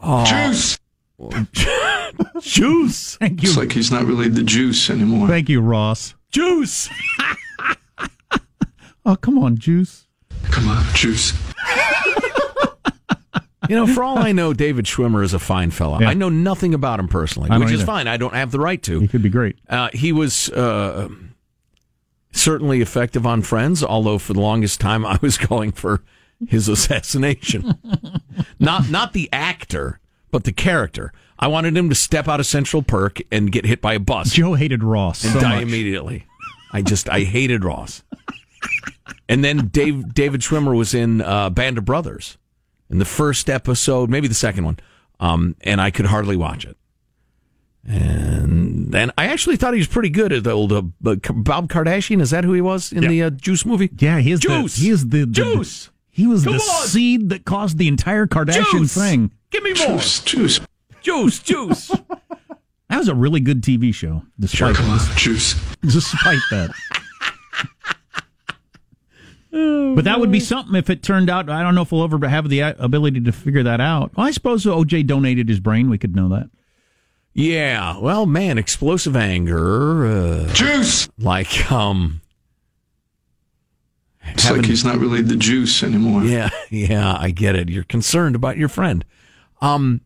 Oh. 0.01 0.25
Juice. 0.25 0.79
Juice. 2.41 3.17
Thank 3.17 3.43
you. 3.43 3.49
It's 3.49 3.57
like 3.57 3.71
he's 3.71 3.91
not 3.91 4.05
really 4.05 4.29
the 4.29 4.43
juice 4.43 4.89
anymore. 4.89 5.27
Thank 5.27 5.49
you, 5.49 5.61
Ross. 5.61 6.15
Juice. 6.31 6.89
Oh, 9.07 9.15
come 9.15 9.39
on, 9.39 9.57
Juice. 9.57 10.05
Come 10.51 10.67
on, 10.67 10.83
juice. 10.93 11.33
You 13.69 13.75
know, 13.75 13.85
for 13.87 14.01
all 14.01 14.17
I 14.17 14.31
know, 14.31 14.53
David 14.53 14.85
Schwimmer 14.85 15.23
is 15.23 15.33
a 15.33 15.39
fine 15.39 15.71
fella. 15.71 15.99
Yeah. 15.99 16.09
I 16.09 16.13
know 16.13 16.29
nothing 16.29 16.73
about 16.73 17.01
him 17.01 17.09
personally, 17.09 17.49
I 17.49 17.55
don't 17.55 17.65
which 17.65 17.73
is 17.73 17.83
fine. 17.83 18.07
I 18.07 18.15
don't 18.15 18.33
have 18.33 18.51
the 18.51 18.59
right 18.61 18.81
to. 18.83 19.01
He 19.01 19.09
could 19.09 19.21
be 19.23 19.29
great. 19.29 19.57
Uh, 19.67 19.89
he 19.91 20.13
was 20.13 20.49
uh, 20.51 21.09
certainly 22.31 22.79
effective 22.81 23.25
on 23.25 23.41
Friends, 23.41 23.83
although 23.83 24.19
for 24.19 24.31
the 24.31 24.39
longest 24.39 24.79
time 24.79 25.05
I 25.05 25.19
was 25.21 25.37
calling 25.37 25.73
for 25.73 26.01
his 26.47 26.69
assassination. 26.69 27.73
not 28.59 28.89
not 28.89 29.11
the 29.13 29.27
actor, 29.33 29.99
but 30.31 30.45
the 30.45 30.53
character. 30.53 31.11
I 31.37 31.47
wanted 31.47 31.75
him 31.75 31.89
to 31.89 31.95
step 31.95 32.29
out 32.29 32.39
of 32.39 32.45
Central 32.45 32.83
Perk 32.83 33.19
and 33.33 33.51
get 33.51 33.65
hit 33.65 33.81
by 33.81 33.95
a 33.95 33.99
bus 33.99 34.31
Joe 34.31 34.53
hated 34.53 34.81
Ross 34.81 35.25
and 35.25 35.33
so 35.33 35.39
die 35.41 35.55
much. 35.55 35.63
immediately. 35.63 36.25
I 36.71 36.81
just 36.83 37.09
I 37.09 37.21
hated 37.21 37.65
Ross. 37.65 38.03
And 39.29 39.43
then 39.43 39.67
Dave 39.67 40.13
David 40.13 40.41
Schwimmer 40.41 40.75
was 40.75 40.93
in 40.93 41.21
uh, 41.21 41.49
Band 41.49 41.77
of 41.77 41.85
Brothers 41.85 42.37
in 42.89 42.99
the 42.99 43.05
first 43.05 43.49
episode, 43.49 44.09
maybe 44.09 44.27
the 44.27 44.33
second 44.33 44.63
one, 44.65 44.79
um, 45.19 45.55
and 45.61 45.81
I 45.81 45.91
could 45.91 46.05
hardly 46.05 46.37
watch 46.37 46.65
it. 46.65 46.77
And 47.85 48.91
then 48.91 49.11
I 49.17 49.27
actually 49.27 49.55
thought 49.55 49.73
he 49.73 49.79
was 49.79 49.87
pretty 49.87 50.09
good 50.09 50.33
at 50.33 50.43
the 50.43 50.51
old 50.51 50.73
uh, 50.73 50.81
Bob 51.01 51.69
Kardashian. 51.69 52.21
Is 52.21 52.31
that 52.31 52.43
who 52.43 52.53
he 52.53 52.61
was 52.61 52.91
in 52.91 53.03
Yeah. 53.03 53.09
the 53.09 53.23
uh, 53.23 53.29
Juice 53.31 53.65
movie? 53.65 53.89
Yeah, 53.97 54.19
he 54.19 54.31
is 54.31 54.39
Juice. 54.41 54.75
The, 54.75 54.81
he 54.83 54.89
is 54.89 55.07
the, 55.07 55.19
the 55.19 55.25
Juice. 55.27 55.89
he 56.09 56.27
was 56.27 56.43
Come 56.43 56.53
the 56.53 56.59
on. 56.59 56.87
seed 56.87 57.29
that 57.29 57.45
caused 57.45 57.77
the 57.77 57.87
entire 57.87 58.27
Kardashian 58.27 58.71
Juice. 58.79 58.93
thing. 58.93 59.31
Give 59.51 59.63
me 59.63 59.73
more 59.73 59.97
Juice, 59.97 60.19
juice. 60.21 60.59
juice, 61.01 61.39
juice. 61.39 61.91
That 62.89 62.99
was 62.99 63.09
a 63.09 63.15
really 63.15 63.41
good 63.41 63.61
TV 63.63 63.93
show, 63.93 64.23
despite 64.39 64.75
Come 64.75 64.89
on, 64.91 64.99
juice. 65.17 65.55
despite 65.81 66.39
that. 66.51 66.71
But 69.51 70.03
that 70.03 70.19
would 70.19 70.31
be 70.31 70.39
something 70.39 70.75
if 70.75 70.89
it 70.89 71.01
turned 71.03 71.29
out. 71.29 71.49
I 71.49 71.63
don't 71.63 71.73
know 71.75 71.81
if 71.83 71.91
we'll 71.91 72.03
ever 72.03 72.27
have 72.27 72.49
the 72.49 72.59
ability 72.59 73.21
to 73.21 73.31
figure 73.31 73.63
that 73.63 73.79
out. 73.81 74.15
Well, 74.15 74.25
I 74.27 74.31
suppose 74.31 74.65
OJ 74.65 75.05
donated 75.07 75.47
his 75.49 75.59
brain. 75.59 75.89
We 75.89 75.97
could 75.97 76.15
know 76.15 76.29
that. 76.29 76.49
yeah. 77.33 77.97
Well, 77.99 78.25
man, 78.25 78.57
explosive 78.57 79.15
anger, 79.15 80.05
uh, 80.05 80.53
Juice. 80.53 81.07
like 81.17 81.71
um. 81.71 82.21
It's 84.29 84.43
having- 84.43 84.61
like 84.63 84.69
he's 84.69 84.83
not 84.83 84.97
really 84.97 85.21
the 85.21 85.37
juice 85.37 85.83
anymore. 85.83 86.23
Yeah, 86.23 86.49
yeah, 86.69 87.15
I 87.17 87.31
get 87.31 87.55
it. 87.55 87.69
You're 87.69 87.85
concerned 87.85 88.35
about 88.35 88.57
your 88.57 88.67
friend. 88.67 89.05
Um, 89.61 90.01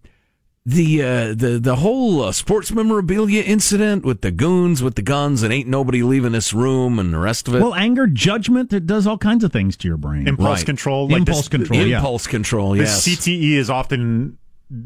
the 0.65 1.02
uh, 1.02 1.28
the 1.34 1.60
the 1.62 1.78
whole 1.78 2.21
uh, 2.24 2.32
sports 2.32 2.71
memorabilia 2.71 3.41
incident 3.41 4.06
with 4.06 4.21
the 4.21 4.30
goons 4.32 4.84
with 4.84 4.93
the 4.95 5.02
guns 5.02 5.41
and 5.41 5.52
ain't 5.52 5.67
nobody 5.67 6.04
leaving 6.04 6.34
this 6.34 6.54
room 6.54 7.00
and 7.00 7.12
the 7.13 7.17
rest 7.17 7.47
of 7.47 7.56
it. 7.56 7.62
Well, 7.62 7.74
anger, 7.74 8.06
judgment, 8.06 8.71
it 8.71 8.86
does 8.86 9.08
all 9.08 9.17
kinds 9.17 9.43
of 9.43 9.52
things 9.52 9.76
to 9.78 9.88
your 9.88 9.97
brain. 9.97 10.28
Impulse 10.28 10.60
Right. 10.60 10.65
control. 10.67 11.08
Like 11.08 11.19
Impulse 11.21 11.38
this- 11.39 11.47
control. 11.50 11.86
yeah. 11.88 11.97
impulse 11.97 12.28
control. 12.28 12.74
The 12.76 12.84
CTE 12.84 13.54
is 13.54 13.69
often 13.71 14.38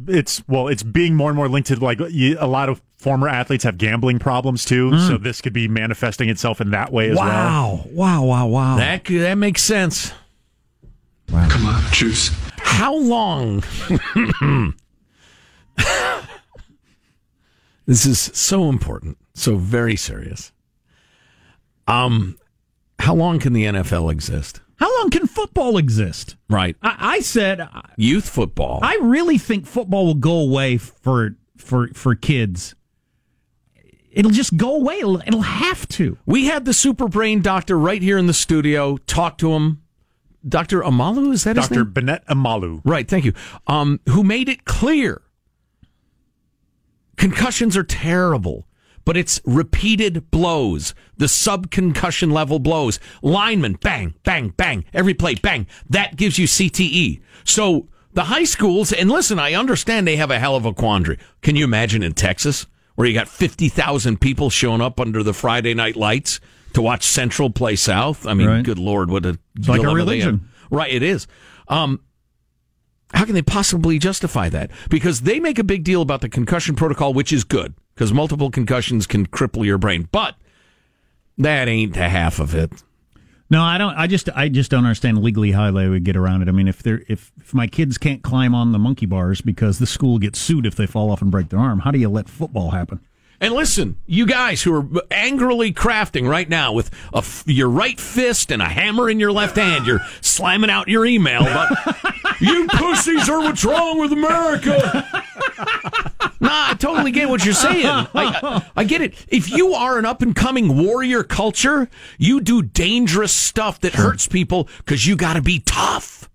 it's 0.08 0.42
well, 0.48 0.68
it's 0.70 0.82
being 0.82 1.14
more 1.16 1.30
and 1.30 1.36
more 1.36 1.50
linked 1.50 1.68
to 1.68 1.76
like 1.80 2.00
a 2.00 2.48
lot 2.48 2.70
of 2.70 2.82
former 2.98 3.28
athletes 3.28 3.66
have 3.66 3.78
gambling 3.78 4.18
problems 4.18 4.64
too. 4.64 4.98
So 5.00 5.18
this 5.18 5.42
could 5.42 5.54
be 5.54 5.68
manifesting 5.68 6.30
itself 6.30 6.62
in 6.62 6.72
that 6.72 6.92
way 6.94 7.10
as 7.10 7.18
well. 7.18 7.28
Wow! 7.28 7.86
Wow! 7.92 8.24
Wow! 8.24 8.48
Wow! 8.48 8.78
that 8.78 9.04
could- 9.04 9.22
that 9.22 9.36
makes 9.36 9.62
sense. 9.62 10.14
Wow. 11.32 11.48
Come 11.50 11.66
on, 11.66 11.84
juice. 11.92 12.32
How 12.60 12.96
long? 12.96 13.62
this 17.86 18.06
is 18.06 18.20
so 18.34 18.70
important, 18.70 19.18
so 19.34 19.56
very 19.58 19.96
serious. 19.96 20.52
Um, 21.88 22.38
how 23.00 23.16
long 23.16 23.40
can 23.40 23.54
the 23.54 23.66
NFL 23.66 24.12
exist? 24.12 24.62
How 24.78 24.94
long 25.00 25.10
can 25.10 25.28
football 25.28 25.78
exist? 25.78 26.36
Right, 26.50 26.76
I, 26.82 26.96
I 27.00 27.20
said 27.22 27.68
youth 27.98 28.28
football. 28.28 28.80
I 28.82 29.00
really 29.02 29.38
think 29.38 29.66
football 29.66 30.06
will 30.06 30.16
go 30.16 30.40
away 30.40 30.78
for 30.78 31.36
for 31.58 31.88
for 31.90 32.16
kids. 32.16 32.76
It'll 34.12 34.32
just 34.32 34.56
go 34.56 34.76
away. 34.76 35.00
It'll, 35.00 35.22
it'll 35.22 35.42
have 35.42 35.88
to. 35.90 36.18
We 36.26 36.46
had 36.46 36.64
the 36.64 36.74
super 36.74 37.10
brain 37.10 37.42
doctor 37.42 37.78
right 37.78 38.02
here 38.02 38.18
in 38.18 38.28
the 38.28 38.34
studio. 38.34 38.96
Talk 38.98 39.38
to 39.40 39.52
him. 39.54 39.82
Dr. 40.48 40.82
Omalu, 40.82 41.34
is 41.34 41.44
that 41.44 41.58
his 41.58 41.70
name? 41.70 41.80
Dr. 41.80 41.86
Bennet 41.86 42.26
Omalu. 42.28 42.82
Right, 42.86 43.08
thank 43.08 43.26
you. 43.26 43.34
Um, 43.68 44.00
who 44.08 44.24
made 44.24 44.48
it 44.48 44.64
clear 44.64 45.22
concussions 47.18 47.76
are 47.78 47.84
terrible, 47.84 48.68
but 49.06 49.16
it's 49.18 49.40
repeated 49.46 50.30
blows, 50.32 50.94
the 51.18 51.26
subconcussion 51.28 52.32
level 52.32 52.60
blows. 52.60 53.00
Lineman, 53.22 53.74
bang, 53.74 54.14
bang, 54.24 54.50
bang, 54.50 54.86
every 54.94 55.14
play, 55.14 55.36
bang. 55.36 55.68
That 55.90 56.16
gives 56.16 56.38
you 56.40 56.48
CTE. 56.48 57.22
So 57.44 57.88
the 58.14 58.24
high 58.26 58.44
schools, 58.46 58.92
and 58.94 59.10
listen, 59.10 59.40
I 59.40 59.54
understand 59.54 60.08
they 60.08 60.16
have 60.16 60.32
a 60.32 60.40
hell 60.40 60.56
of 60.56 60.66
a 60.66 60.74
quandary. 60.74 61.18
Can 61.42 61.56
you 61.56 61.66
imagine 61.66 62.02
in 62.04 62.14
Texas 62.14 62.66
where 62.96 63.08
you 63.08 63.14
got 63.14 63.28
50,000 63.28 64.20
people 64.22 64.50
showing 64.50 64.82
up 64.82 65.00
under 65.00 65.22
the 65.22 65.34
Friday 65.34 65.74
night 65.74 65.96
lights 65.96 66.40
to 66.74 66.82
watch 66.82 67.04
Central 67.04 67.50
play 67.50 67.76
South? 67.76 68.26
I 68.26 68.34
mean, 68.34 68.48
Right. 68.48 68.64
good 68.64 68.80
Lord, 68.80 69.10
what 69.12 69.26
a 69.26 69.38
It's 69.58 69.68
like 69.68 69.80
a 69.80 69.84
dilemma 69.84 70.06
they 70.06 70.20
have. 70.20 70.28
religion. 70.28 70.50
Right, 70.72 70.92
it 70.94 71.04
is. 71.04 71.28
Um, 71.68 72.00
how 73.16 73.26
can 73.26 73.34
they 73.34 73.42
possibly 73.42 73.98
justify 73.98 74.50
that? 74.50 74.72
Because 74.90 75.22
they 75.22 75.40
make 75.40 75.58
a 75.58 75.64
big 75.64 75.84
deal 75.84 76.02
about 76.02 76.22
the 76.22 76.30
concussion 76.30 76.76
protocol, 76.76 77.14
which 77.14 77.32
is 77.32 77.44
good 77.44 77.74
because 77.94 78.14
multiple 78.14 78.52
concussions 78.52 79.08
can 79.08 79.26
cripple 79.26 79.66
your 79.66 79.78
brain, 79.78 80.08
but 80.12 80.36
that 81.38 81.68
ain't 81.68 81.94
the 81.94 82.10
half 82.10 82.40
of 82.40 82.54
it. 82.54 82.72
No, 83.50 83.62
I 83.62 83.78
don't. 83.78 83.96
I 83.96 84.08
just 84.08 84.28
I 84.36 84.50
just 84.50 84.72
don't 84.72 84.86
understand 84.86 85.22
legally 85.22 85.52
how 85.52 85.72
they 85.72 85.88
would 85.88 86.04
get 86.04 86.18
around 86.18 86.42
it. 86.42 86.48
I 86.48 86.52
mean, 86.52 86.68
if 86.68 86.82
they're 86.82 87.04
if 87.08 87.32
if 87.40 87.54
my 87.54 87.68
kids 87.68 87.98
can't 87.98 88.24
climb 88.24 88.56
on 88.56 88.72
the 88.72 88.80
monkey 88.80 89.06
bars 89.06 89.40
because 89.42 89.78
the 89.78 89.86
school 89.86 90.18
gets 90.18 90.40
sued 90.40 90.66
if 90.66 90.76
they 90.76 90.88
fall 90.88 91.12
off 91.12 91.22
and 91.22 91.30
break 91.30 91.50
their 91.50 91.60
arm, 91.60 91.80
how 91.80 91.92
do 91.92 92.00
you 92.00 92.10
let 92.10 92.28
football 92.28 92.72
happen? 92.72 93.02
And 93.40 93.54
listen, 93.54 93.98
you 94.06 94.26
guys 94.26 94.64
who 94.64 94.74
are 94.74 94.88
angrily 95.12 95.72
crafting 95.74 96.28
right 96.28 96.50
now 96.50 96.74
with 96.74 96.90
a 97.14 97.18
f 97.18 97.44
your 97.46 97.70
right 97.70 98.00
fist 98.00 98.52
and 98.52 98.62
a 98.62 98.66
hammer 98.66 99.10
in 99.10 99.20
your 99.20 99.32
left 99.32 99.58
hand, 99.58 99.86
you're 99.86 100.02
slamming 100.22 100.70
out 100.72 100.88
your 100.88 101.06
email 101.06 101.42
about 101.42 101.72
you 102.40 102.68
pussies 102.68 103.30
are 103.30 103.40
what's 103.40 103.64
wrong 103.64 104.00
with 104.00 104.12
America. 104.12 105.08
nah, 106.40 106.70
I 106.70 106.76
totally 106.78 107.12
get 107.12 107.30
what 107.30 107.46
you're 107.46 107.54
saying. 107.54 107.86
I, 107.86 108.70
I, 108.76 108.84
get 108.84 109.02
it. 109.02 109.14
If 109.28 109.50
you 109.50 109.74
are 109.74 109.98
an 109.98 110.06
up 110.06 110.22
and 110.22 110.36
coming 110.36 110.84
warrior 110.84 111.24
culture, 111.24 111.90
you 112.18 112.42
do 112.42 112.62
dangerous 112.62 113.34
stuff 113.34 113.80
that 113.82 113.96
hurts 113.96 114.28
people 114.28 114.68
because 114.80 115.06
you 115.06 115.16
got 115.16 115.34
to 115.34 115.42
be 115.42 115.60
tough, 115.60 116.30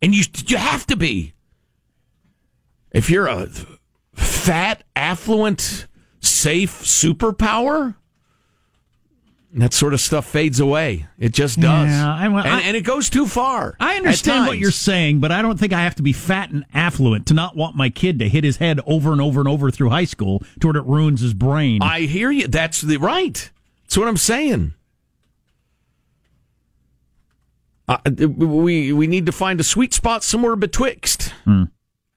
and 0.00 0.14
you 0.14 0.24
you 0.46 0.56
have 0.56 0.86
to 0.86 0.96
be. 0.96 1.34
If 2.92 3.08
you're 3.08 3.26
a 3.26 3.48
fat, 4.14 4.84
affluent, 4.94 5.86
safe 6.20 6.82
superpower, 6.82 7.96
That 9.54 9.74
sort 9.74 9.92
of 9.92 10.00
stuff 10.00 10.26
fades 10.26 10.60
away. 10.60 11.06
It 11.18 11.34
just 11.34 11.60
does. 11.60 11.88
Yeah, 11.90 12.14
I- 12.14 12.24
and, 12.24 12.36
I- 12.38 12.60
and 12.62 12.74
it 12.74 12.84
goes 12.84 13.10
too 13.10 13.26
far. 13.26 13.76
I 13.78 13.96
understand 13.96 14.46
what 14.46 14.56
you're 14.56 14.70
saying, 14.70 15.20
but 15.20 15.30
I 15.30 15.42
don't 15.42 15.60
think 15.60 15.74
I 15.74 15.82
have 15.82 15.94
to 15.96 16.02
be 16.02 16.14
fat 16.14 16.48
and 16.50 16.64
affluent 16.72 17.26
to 17.26 17.34
not 17.34 17.54
want 17.54 17.76
my 17.76 17.90
kid 17.90 18.18
to 18.20 18.28
hit 18.30 18.44
his 18.44 18.56
head 18.56 18.80
over 18.86 19.12
and 19.12 19.20
over 19.20 19.40
and 19.40 19.48
over 19.48 19.70
through 19.70 19.90
high 19.90 20.06
school 20.06 20.42
to 20.60 20.68
where 20.68 20.76
it 20.78 20.86
ruins 20.86 21.20
his 21.20 21.34
brain. 21.34 21.82
I 21.82 22.00
hear 22.02 22.30
you. 22.30 22.48
That's 22.48 22.80
the 22.80 22.96
right. 22.96 23.50
That's 23.84 23.98
what 23.98 24.08
I'm 24.08 24.16
saying. 24.16 24.72
Uh, 27.88 27.98
we 28.16 28.92
we 28.92 29.06
need 29.06 29.26
to 29.26 29.32
find 29.32 29.60
a 29.60 29.64
sweet 29.64 29.92
spot 29.92 30.22
somewhere 30.22 30.56
betwixt. 30.56 31.34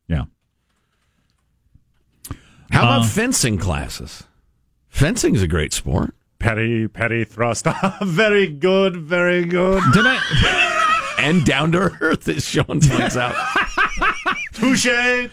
yeah. 0.07 0.23
How 2.71 2.83
about 2.83 3.01
Uh, 3.01 3.07
fencing 3.07 3.57
classes? 3.57 4.23
Fencing 4.89 5.35
is 5.35 5.41
a 5.41 5.47
great 5.47 5.73
sport. 5.73 6.15
Petty, 6.45 6.87
petty 6.87 7.23
thrust. 7.23 7.65
very 8.03 8.45
good, 8.45 8.97
very 8.97 9.45
good. 9.45 9.81
Did 9.93 10.03
I? 10.05 11.15
and 11.17 11.43
down 11.43 11.71
to 11.71 11.91
earth, 11.99 12.27
as 12.29 12.45
Sean 12.47 12.81
points 12.81 13.17
out. 13.17 13.33
Touche, 14.53 14.83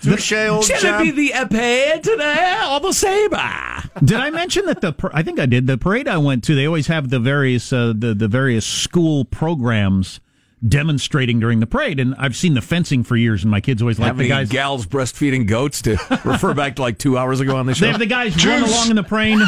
touche, 0.00 0.32
old 0.32 0.64
Shall 0.64 0.80
chap. 0.80 1.02
it 1.02 1.14
be 1.14 1.28
the 1.28 1.32
epee 1.34 2.02
today 2.02 2.62
or 2.66 2.80
the 2.80 2.92
saber? 2.94 3.90
did 4.02 4.18
I 4.18 4.30
mention 4.30 4.64
that 4.64 4.80
the? 4.80 4.94
par- 4.94 5.10
I 5.12 5.22
think 5.22 5.38
I 5.38 5.44
did. 5.44 5.66
The 5.66 5.76
parade 5.76 6.08
I 6.08 6.16
went 6.16 6.44
to, 6.44 6.54
they 6.54 6.64
always 6.64 6.86
have 6.86 7.10
the 7.10 7.20
various 7.20 7.74
uh, 7.74 7.92
the 7.94 8.14
the 8.14 8.26
various 8.26 8.64
school 8.64 9.26
programs 9.26 10.18
demonstrating 10.66 11.40
during 11.40 11.60
the 11.60 11.66
parade, 11.66 12.00
and 12.00 12.14
I've 12.16 12.36
seen 12.36 12.54
the 12.54 12.62
fencing 12.62 13.02
for 13.04 13.16
years, 13.16 13.42
and 13.42 13.50
my 13.50 13.60
kids 13.60 13.82
always 13.82 13.98
like 13.98 14.16
the 14.16 14.28
guys. 14.28 14.48
gals 14.48 14.86
breastfeeding 14.86 15.46
goats 15.46 15.82
to 15.82 15.92
refer 16.24 16.54
back 16.54 16.76
to 16.76 16.82
like 16.82 16.98
two 16.98 17.18
hours 17.18 17.40
ago 17.40 17.56
on 17.56 17.66
the 17.66 17.74
show? 17.74 17.84
They 17.84 17.90
have 17.90 18.00
the 18.00 18.06
guys 18.06 18.44
run 18.46 18.62
along 18.62 18.90
in 18.90 18.96
the 18.96 19.02
parade. 19.02 19.38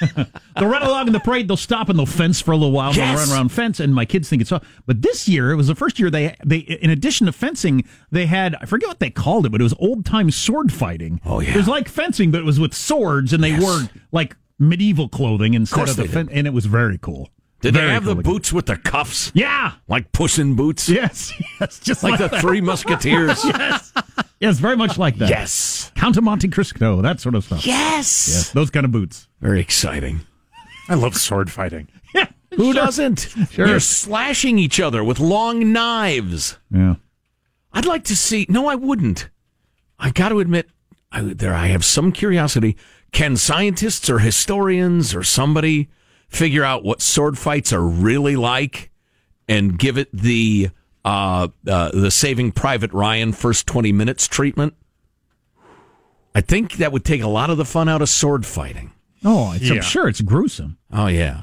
they'll 0.56 0.68
run 0.68 0.82
along 0.82 1.06
in 1.06 1.12
the 1.12 1.20
parade. 1.20 1.48
They'll 1.48 1.56
stop 1.56 1.88
and 1.88 1.98
they'll 1.98 2.06
fence 2.06 2.40
for 2.40 2.52
a 2.52 2.56
little 2.56 2.72
while. 2.72 2.92
Yes. 2.94 3.18
They'll 3.18 3.26
run 3.28 3.36
around 3.38 3.48
fence, 3.50 3.80
and 3.80 3.94
my 3.94 4.04
kids 4.04 4.28
think 4.28 4.42
it's 4.42 4.52
all. 4.52 4.62
But 4.86 5.02
this 5.02 5.28
year, 5.28 5.50
it 5.50 5.56
was 5.56 5.66
the 5.68 5.74
first 5.74 5.98
year 5.98 6.10
they 6.10 6.34
they 6.44 6.58
in 6.58 6.90
addition 6.90 7.26
to 7.26 7.32
fencing, 7.32 7.84
they 8.10 8.26
had 8.26 8.54
I 8.60 8.66
forget 8.66 8.88
what 8.88 9.00
they 9.00 9.10
called 9.10 9.46
it, 9.46 9.50
but 9.52 9.60
it 9.60 9.64
was 9.64 9.74
old 9.78 10.04
time 10.04 10.30
sword 10.30 10.72
fighting. 10.72 11.20
Oh, 11.24 11.40
yeah. 11.40 11.50
it 11.50 11.56
was 11.56 11.68
like 11.68 11.88
fencing, 11.88 12.30
but 12.30 12.40
it 12.40 12.44
was 12.44 12.60
with 12.60 12.74
swords, 12.74 13.32
and 13.32 13.42
they 13.42 13.50
Yes. 13.50 13.62
wore 13.62 13.80
like 14.12 14.36
medieval 14.58 15.08
clothing 15.08 15.54
instead 15.54 15.76
course 15.76 15.90
of 15.90 15.96
the 15.96 16.08
fen- 16.08 16.28
and 16.32 16.46
it 16.46 16.52
was 16.52 16.66
very 16.66 16.98
cool. 16.98 17.28
Did 17.66 17.74
Very 17.74 17.86
they 17.88 17.92
have 17.94 18.04
the 18.04 18.14
boots 18.14 18.52
with 18.52 18.66
the 18.66 18.76
cuffs? 18.76 19.32
Yeah. 19.34 19.72
Like 19.88 20.12
Puss 20.12 20.38
in 20.38 20.54
Boots? 20.54 20.88
Yes. 20.88 21.32
Yes. 21.60 21.80
Just 21.80 22.04
Like 22.04 22.16
the 22.18 22.28
that. 22.28 22.40
Three 22.40 22.60
Musketeers? 22.60 23.44
yes. 23.44 23.92
Yes. 24.38 24.58
Very 24.60 24.76
much 24.76 24.98
like 24.98 25.16
that. 25.16 25.28
Yes. 25.28 25.90
Count 25.96 26.16
of 26.16 26.22
Monte 26.22 26.46
Cristo. 26.48 27.02
That 27.02 27.18
sort 27.18 27.34
of 27.34 27.42
stuff. 27.44 27.66
Yes. 27.66 28.28
Yes. 28.28 28.50
Those 28.52 28.70
kind 28.70 28.84
of 28.86 28.92
boots. 28.92 29.26
Very 29.40 29.60
exciting. 29.60 30.20
I 30.88 30.94
love 30.94 31.16
sword 31.16 31.50
fighting. 31.50 31.88
Yeah. 32.14 32.28
Who 32.54 32.72
doesn't? 32.72 33.34
Sure. 33.50 33.66
You're 33.66 33.80
slashing 33.80 34.58
each 34.60 34.78
other 34.80 35.02
with 35.02 35.18
long 35.18 35.72
knives. 35.72 36.56
Yeah. 36.70 36.94
I'd 37.72 37.84
like 37.84 38.04
to 38.04 38.16
see. 38.16 38.46
No, 38.48 38.68
I 38.68 38.76
wouldn't. 38.76 39.28
I 39.98 40.10
got 40.10 40.28
to 40.30 40.38
admit, 40.38 40.68
I, 41.10 41.20
there 41.22 41.52
I 41.52 41.66
have 41.66 41.84
some 41.84 42.12
curiosity. 42.12 42.76
Can 43.12 43.36
scientists 43.36 44.08
or 44.08 44.20
historians 44.20 45.14
or 45.16 45.24
somebody 45.24 45.88
figure 46.36 46.64
out 46.64 46.84
what 46.84 47.00
sword 47.00 47.38
fights 47.38 47.72
are 47.72 47.82
really 47.82 48.36
like 48.36 48.90
and 49.48 49.78
give 49.78 49.98
it 49.98 50.08
the 50.12 50.70
uh, 51.04 51.48
uh, 51.66 51.90
the 51.92 52.10
Saving 52.10 52.52
Private 52.52 52.92
Ryan 52.92 53.32
first 53.32 53.66
twenty 53.66 53.92
minutes 53.92 54.28
treatment? 54.28 54.74
I 56.34 56.42
think 56.42 56.74
that 56.74 56.92
would 56.92 57.04
take 57.04 57.22
a 57.22 57.28
lot 57.28 57.48
of 57.48 57.56
the 57.56 57.64
fun 57.64 57.88
out 57.88 58.02
of 58.02 58.08
sword 58.08 58.44
fighting. 58.44 58.92
Oh, 59.24 59.52
it's, 59.54 59.70
I'm 59.70 59.80
sure 59.80 60.08
it's 60.08 60.20
gruesome. 60.20 60.78
Oh 60.92 61.06
yeah. 61.06 61.42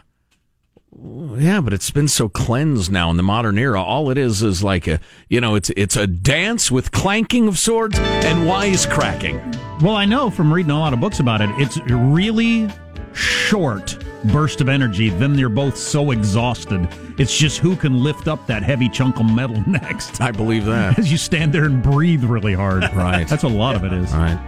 Yeah, 1.36 1.60
but 1.60 1.74
it's 1.74 1.89
been 1.89 2.08
so 2.08 2.30
cleansed 2.30 2.91
now 2.91 3.10
in 3.10 3.18
the 3.18 3.24
modern 3.24 3.58
era. 3.58 3.82
All 3.82 4.12
it 4.12 4.18
is 4.18 4.44
is 4.44 4.64
like 4.64 4.88
a, 4.88 5.00
you 5.28 5.41
know, 5.41 5.56
it's 5.56 5.72
it's 5.76 5.96
a 5.96 6.06
dance 6.06 6.70
with 6.70 6.91
clanking 6.91 7.48
of 7.48 7.58
swords 7.58 7.98
and 7.98 8.48
wisecracking. 8.48 9.82
Well, 9.82 9.96
I 9.96 10.06
know 10.06 10.30
from 10.30 10.54
reading 10.54 10.72
a 10.72 10.80
lot 10.80 10.94
of 10.94 11.00
books 11.00 11.20
about 11.20 11.41
it, 11.41 11.50
it's 11.58 11.80
really 11.89 12.70
short 13.14 14.03
burst 14.26 14.61
of 14.61 14.69
energy. 14.69 15.09
Then 15.09 15.36
you're 15.38 15.49
both 15.49 15.78
so 15.78 16.11
exhausted. 16.11 16.88
It's 17.17 17.36
just 17.38 17.57
who 17.59 17.76
can 17.76 18.03
lift 18.03 18.28
up 18.28 18.45
that 18.47 18.63
heavy 18.63 18.89
chunk 18.89 19.19
of 19.19 19.26
metal 19.32 19.61
next. 19.67 20.21
I 20.21 20.32
believe 20.32 20.65
that. 20.65 20.97
As 20.97 21.11
you 21.11 21.17
stand 21.17 21.53
there 21.53 21.65
and 21.65 21.82
breathe 21.82 22.24
really 22.24 22.53
hard. 22.53 22.84
Right. 22.93 23.28
That's 23.28 23.43
what 23.43 23.51
a 23.51 23.55
lot 23.55 23.76
of 23.76 23.84
it 23.84 23.91
is. 23.93 24.13
All 24.13 24.19
right. 24.19 24.39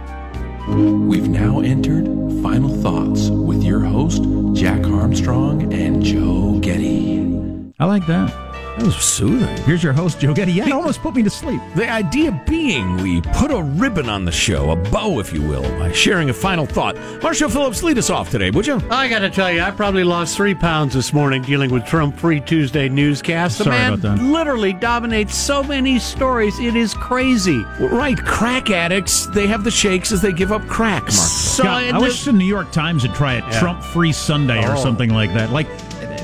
We've 0.68 1.28
now 1.28 1.60
entered 1.60 2.06
Final 2.42 2.70
Thoughts 2.82 3.28
with 3.28 3.62
your 3.62 3.80
host, 3.80 4.22
Jack 4.54 4.84
Armstrong 4.86 5.72
and 5.72 6.02
Joe 6.02 6.58
Getty. 6.60 7.72
I 7.78 7.84
like 7.84 8.06
that. 8.06 8.45
That 8.76 8.84
was 8.84 8.96
soothing. 8.96 9.56
Here's 9.64 9.82
your 9.82 9.94
host, 9.94 10.20
Joe 10.20 10.34
Getty. 10.34 10.52
Yeah, 10.52 10.66
it 10.66 10.72
almost 10.72 11.00
put 11.00 11.14
me 11.14 11.22
to 11.22 11.30
sleep. 11.30 11.60
The 11.74 11.88
idea 11.88 12.30
being 12.46 12.98
we 12.98 13.22
put 13.22 13.50
a 13.50 13.62
ribbon 13.62 14.08
on 14.10 14.26
the 14.26 14.32
show, 14.32 14.70
a 14.70 14.76
bow, 14.76 15.18
if 15.18 15.32
you 15.32 15.40
will, 15.40 15.62
by 15.78 15.92
sharing 15.92 16.28
a 16.28 16.34
final 16.34 16.66
thought. 16.66 16.94
Marshall 17.22 17.48
Phillips, 17.48 17.82
lead 17.82 17.96
us 17.96 18.10
off 18.10 18.28
today, 18.30 18.50
would 18.50 18.66
you? 18.66 18.80
I 18.90 19.08
got 19.08 19.20
to 19.20 19.30
tell 19.30 19.50
you, 19.50 19.62
I 19.62 19.70
probably 19.70 20.04
lost 20.04 20.36
three 20.36 20.54
pounds 20.54 20.92
this 20.92 21.14
morning 21.14 21.40
dealing 21.40 21.70
with 21.70 21.86
Trump 21.86 22.18
Free 22.18 22.38
Tuesday 22.40 22.88
newscast. 22.90 23.56
The 23.58 23.64
Sorry 23.64 23.76
man 23.78 23.92
about 23.94 24.16
that. 24.18 24.22
literally 24.22 24.74
dominates 24.74 25.34
so 25.34 25.62
many 25.62 25.98
stories. 25.98 26.58
It 26.58 26.76
is 26.76 26.92
crazy. 26.92 27.64
Right, 27.80 28.18
crack 28.18 28.68
addicts, 28.68 29.26
they 29.28 29.46
have 29.46 29.64
the 29.64 29.70
shakes 29.70 30.12
as 30.12 30.20
they 30.20 30.32
give 30.32 30.52
up 30.52 30.66
crack, 30.68 31.02
Mark. 31.04 31.12
So 31.12 31.62
God, 31.62 31.82
I 31.82 31.86
and 31.86 31.98
wish 31.98 32.24
the 32.26 32.32
New 32.32 32.44
York 32.44 32.72
Times 32.72 33.04
would 33.04 33.14
try 33.14 33.34
a 33.34 33.58
Trump 33.58 33.82
free 33.82 34.12
Sunday 34.12 34.62
or 34.66 34.72
Oh. 34.72 34.82
something 34.82 35.08
like 35.14 35.32
that. 35.32 35.50
Like, 35.50 35.66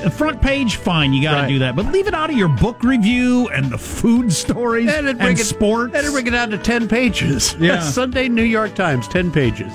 the 0.03 0.11
front 0.11 0.41
page, 0.41 0.75
fine, 0.77 1.13
you 1.13 1.21
got 1.21 1.31
to 1.35 1.37
Right. 1.43 1.47
do 1.49 1.59
that. 1.59 1.75
But 1.75 1.87
leave 1.91 2.07
it 2.07 2.13
out 2.13 2.29
of 2.29 2.37
your 2.37 2.47
book 2.49 2.83
review 2.83 3.49
and 3.49 3.71
the 3.71 3.77
food 3.77 4.31
stories 4.43 4.87
and, 4.89 5.07
and, 5.07 5.19
it 5.19 5.21
bring 5.21 5.37
it, 5.37 5.45
sports. 5.45 5.93
and 5.95 6.05
it 6.05 6.11
bring 6.11 6.27
it 6.27 6.31
down 6.31 6.49
to 6.51 6.57
10 6.57 6.87
pages. 6.87 7.55
Yeah. 7.59 7.79
Sunday 7.81 8.29
New 8.29 8.43
York 8.43 8.75
Times, 8.75 9.07
10 9.07 9.31
pages. 9.31 9.71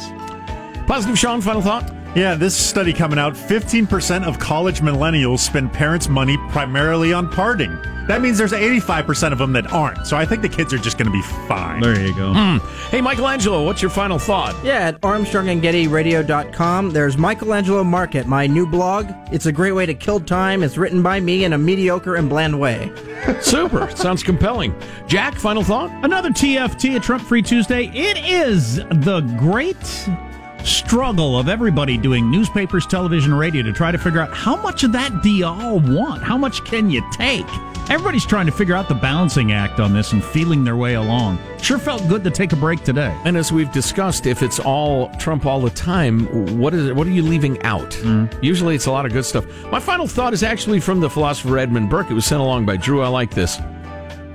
Positive 0.87 1.19
Sean, 1.19 1.41
final 1.41 1.61
thought? 1.63 1.93
Yeah, 2.15 2.35
this 2.35 2.57
study 2.57 2.93
coming 2.93 3.19
out 3.19 3.35
15% 3.35 4.25
of 4.25 4.39
college 4.39 4.81
millennials 4.81 5.41
spend 5.41 5.73
parents' 5.73 6.09
money 6.09 6.37
primarily 6.51 7.13
on 7.13 7.29
partying. 7.31 7.81
That 8.09 8.23
means 8.23 8.39
there's 8.39 8.53
85% 8.53 9.33
of 9.33 9.39
them 9.39 9.53
that 9.53 9.71
aren't. 9.71 10.07
So 10.07 10.17
I 10.17 10.25
think 10.25 10.41
the 10.41 10.49
kids 10.49 10.73
are 10.73 10.79
just 10.79 10.97
going 10.97 11.07
to 11.07 11.13
be 11.13 11.21
fine. 11.47 11.83
there 11.83 12.01
you 12.01 12.15
go. 12.15 12.33
Hmm. 12.33 12.57
Hey, 12.91 13.03
Michelangelo, 13.03 13.65
what's 13.67 13.83
your 13.83 13.91
final 13.91 14.19
thought? 14.19 14.57
Yeah, 14.65 14.89
at 14.89 15.01
ArmstrongandGettyRadio.com, 15.03 16.91
there's 16.91 17.19
Michelangelo 17.19 17.85
Market, 17.85 18.27
my 18.27 18.47
new 18.47 18.67
blog. 18.67 19.11
It's 19.31 19.45
a 19.45 19.53
great 19.53 19.73
way 19.73 19.85
to 19.85 19.93
kill 19.93 20.21
time. 20.21 20.63
It's 20.63 20.79
written 20.79 21.03
by 21.03 21.21
me 21.21 21.45
in 21.45 21.53
a 21.53 21.59
mediocre 21.59 22.15
and 22.17 22.31
bland 22.31 22.59
way. 22.59 22.91
Super. 23.43 23.95
Sounds 23.95 24.23
compelling. 24.23 24.75
Jack, 25.07 25.35
final 25.35 25.63
thought? 25.63 25.91
Another 26.03 26.31
TFT, 26.31 26.97
a 26.97 27.01
Trump 27.01 27.23
Free 27.23 27.43
Tuesday. 27.43 27.89
It 27.95 28.17
is 28.25 28.77
the 28.77 29.21
great 29.39 29.77
struggle 30.65 31.39
of 31.39 31.49
everybody 31.49 31.97
doing 31.97 32.31
newspapers, 32.31 32.87
television, 32.87 33.35
radio 33.35 33.63
to 33.63 33.73
try 33.73 33.91
to 33.91 33.99
figure 33.99 34.21
out 34.21 34.33
how 34.33 34.57
much 34.57 34.85
of 34.85 34.93
that 34.93 35.23
do 35.23 35.31
you 35.31 35.47
all 35.47 35.81
want? 35.81 36.23
How 36.23 36.37
much 36.37 36.65
can 36.65 36.91
you 36.91 37.03
take? 37.13 37.47
Everybody's 37.91 38.27
trying 38.27 38.45
to 38.45 38.53
figure 38.53 38.75
out 38.75 38.87
the 38.87 38.95
balancing 38.95 39.53
act 39.53 39.81
on 39.81 39.95
this 39.95 40.13
and 40.13 40.23
feeling 40.23 40.63
their 40.63 40.77
way 40.77 40.95
along. 40.95 41.39
Sure 41.63 41.79
felt 41.79 42.07
good 42.07 42.23
to 42.25 42.31
take 42.31 42.53
a 42.53 42.57
break 42.57 42.85
today. 42.85 43.19
And 43.25 43.35
as 43.35 43.51
we've 43.51 43.73
discussed, 43.73 44.27
if 44.27 44.43
it's 44.43 44.61
all 44.61 45.09
Trump 45.15 45.47
all 45.47 45.61
the 45.63 45.71
time, 45.71 46.27
what 46.59 46.75
is 46.75 46.87
it? 46.87 46.95
What 46.95 47.07
are 47.07 47.11
you 47.11 47.23
leaving 47.23 47.63
out? 47.63 47.97
Usually, 48.43 48.75
it's 48.75 48.87
a 48.87 48.91
lot 48.91 49.07
of 49.07 49.13
good 49.13 49.25
stuff. 49.25 49.47
My 49.71 49.81
final 49.81 50.07
thought 50.07 50.35
is 50.35 50.43
actually 50.43 50.81
from 50.81 51.01
the 51.01 51.09
philosopher 51.09 51.57
Edmund 51.57 51.89
Burke. 51.89 52.11
It 52.11 52.15
was 52.15 52.27
sent 52.27 52.43
along 52.43 52.67
by 52.67 52.77
Drew. 52.77 53.01
I 53.01 53.09
like 53.09 53.31
this. 53.31 53.59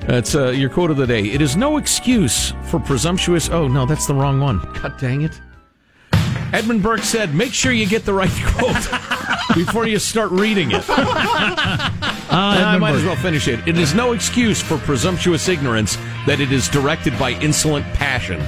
It's 0.07 0.35
uh, 0.35 0.49
your 0.49 0.69
quote 0.69 0.89
of 0.89 0.97
the 0.97 1.07
day. 1.07 1.23
It 1.23 1.41
is 1.41 1.55
no 1.55 1.77
excuse 1.77 2.53
for 2.63 2.79
presumptuous. 2.79 3.49
Oh 3.49 3.67
no, 3.67 3.85
that's 3.85 4.07
the 4.07 4.15
wrong 4.15 4.39
one. 4.39 4.59
God 4.81 4.97
dang 4.97 5.21
it! 5.21 5.39
Edmund 6.53 6.83
Burke 6.83 7.01
said, 7.01 7.33
"Make 7.33 7.53
sure 7.53 7.71
you 7.71 7.85
get 7.87 8.05
the 8.05 8.13
right 8.13 8.31
quote 8.45 9.55
before 9.55 9.87
you 9.87 9.99
start 9.99 10.31
reading 10.31 10.71
it." 10.71 10.83
I 12.35 12.77
might 12.77 12.95
as 12.95 13.03
well 13.03 13.15
finish 13.15 13.47
it. 13.47 13.67
It 13.67 13.77
is 13.77 13.93
no 13.93 14.13
excuse 14.13 14.61
for 14.61 14.77
presumptuous 14.77 15.49
ignorance 15.49 15.97
that 16.25 16.39
it 16.39 16.51
is 16.51 16.67
directed 16.69 17.17
by 17.19 17.31
insolent 17.31 17.85
passion. 17.93 18.41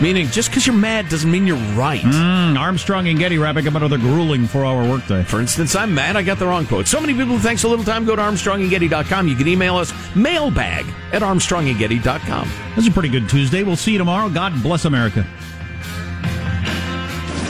Meaning, 0.00 0.26
just 0.28 0.50
because 0.50 0.66
you're 0.66 0.74
mad 0.74 1.08
doesn't 1.08 1.30
mean 1.30 1.46
you're 1.46 1.56
right. 1.76 2.00
Mm, 2.00 2.58
Armstrong 2.58 3.06
and 3.06 3.18
Getty 3.18 3.38
wrapping 3.38 3.68
up 3.68 3.74
another 3.74 3.98
grueling 3.98 4.46
four 4.46 4.64
hour 4.64 4.88
workday. 4.88 5.22
For 5.22 5.40
instance, 5.40 5.76
I'm 5.76 5.94
mad 5.94 6.16
I 6.16 6.22
got 6.22 6.38
the 6.38 6.46
wrong 6.46 6.66
quote. 6.66 6.88
So 6.88 7.00
many 7.00 7.12
people, 7.12 7.36
who 7.36 7.38
thanks 7.38 7.62
a 7.62 7.68
little 7.68 7.84
time, 7.84 8.04
go 8.04 8.16
to 8.16 8.22
armstrongandgetty.com. 8.22 9.28
You 9.28 9.36
can 9.36 9.46
email 9.46 9.76
us 9.76 9.92
mailbag 10.16 10.86
at 11.12 11.22
armstrongandgetty.com. 11.22 12.48
This 12.74 12.84
is 12.84 12.88
a 12.88 12.90
pretty 12.90 13.10
good 13.10 13.28
Tuesday. 13.28 13.62
We'll 13.62 13.76
see 13.76 13.92
you 13.92 13.98
tomorrow. 13.98 14.28
God 14.28 14.60
bless 14.62 14.86
America. 14.86 15.24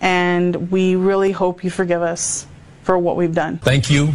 and 0.00 0.70
we 0.70 0.96
really 0.96 1.32
hope 1.32 1.64
you 1.64 1.70
forgive 1.70 2.02
us 2.02 2.46
for 2.82 2.98
what 2.98 3.16
we've 3.16 3.34
done. 3.34 3.58
Thank 3.58 3.90
you, 3.90 4.12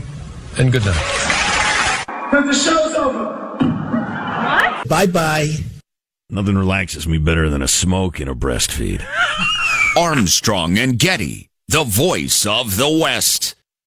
and 0.57 0.71
good 0.71 0.86
night. 0.86 2.05
Because 2.31 2.45
the 2.45 2.53
show's 2.53 2.93
over. 2.95 3.43
What? 3.59 4.88
Bye 4.88 5.05
bye. 5.07 5.55
Nothing 6.29 6.57
relaxes 6.57 7.07
me 7.07 7.19
better 7.19 7.49
than 7.49 7.61
a 7.61 7.67
smoke 7.67 8.19
and 8.19 8.29
a 8.29 8.34
breastfeed. 8.34 9.05
Armstrong 9.97 10.77
and 10.79 10.97
Getty, 10.97 11.49
the 11.67 11.84
voice 11.84 12.45
of 12.45 12.77
the 12.77 12.89
West. 12.89 13.55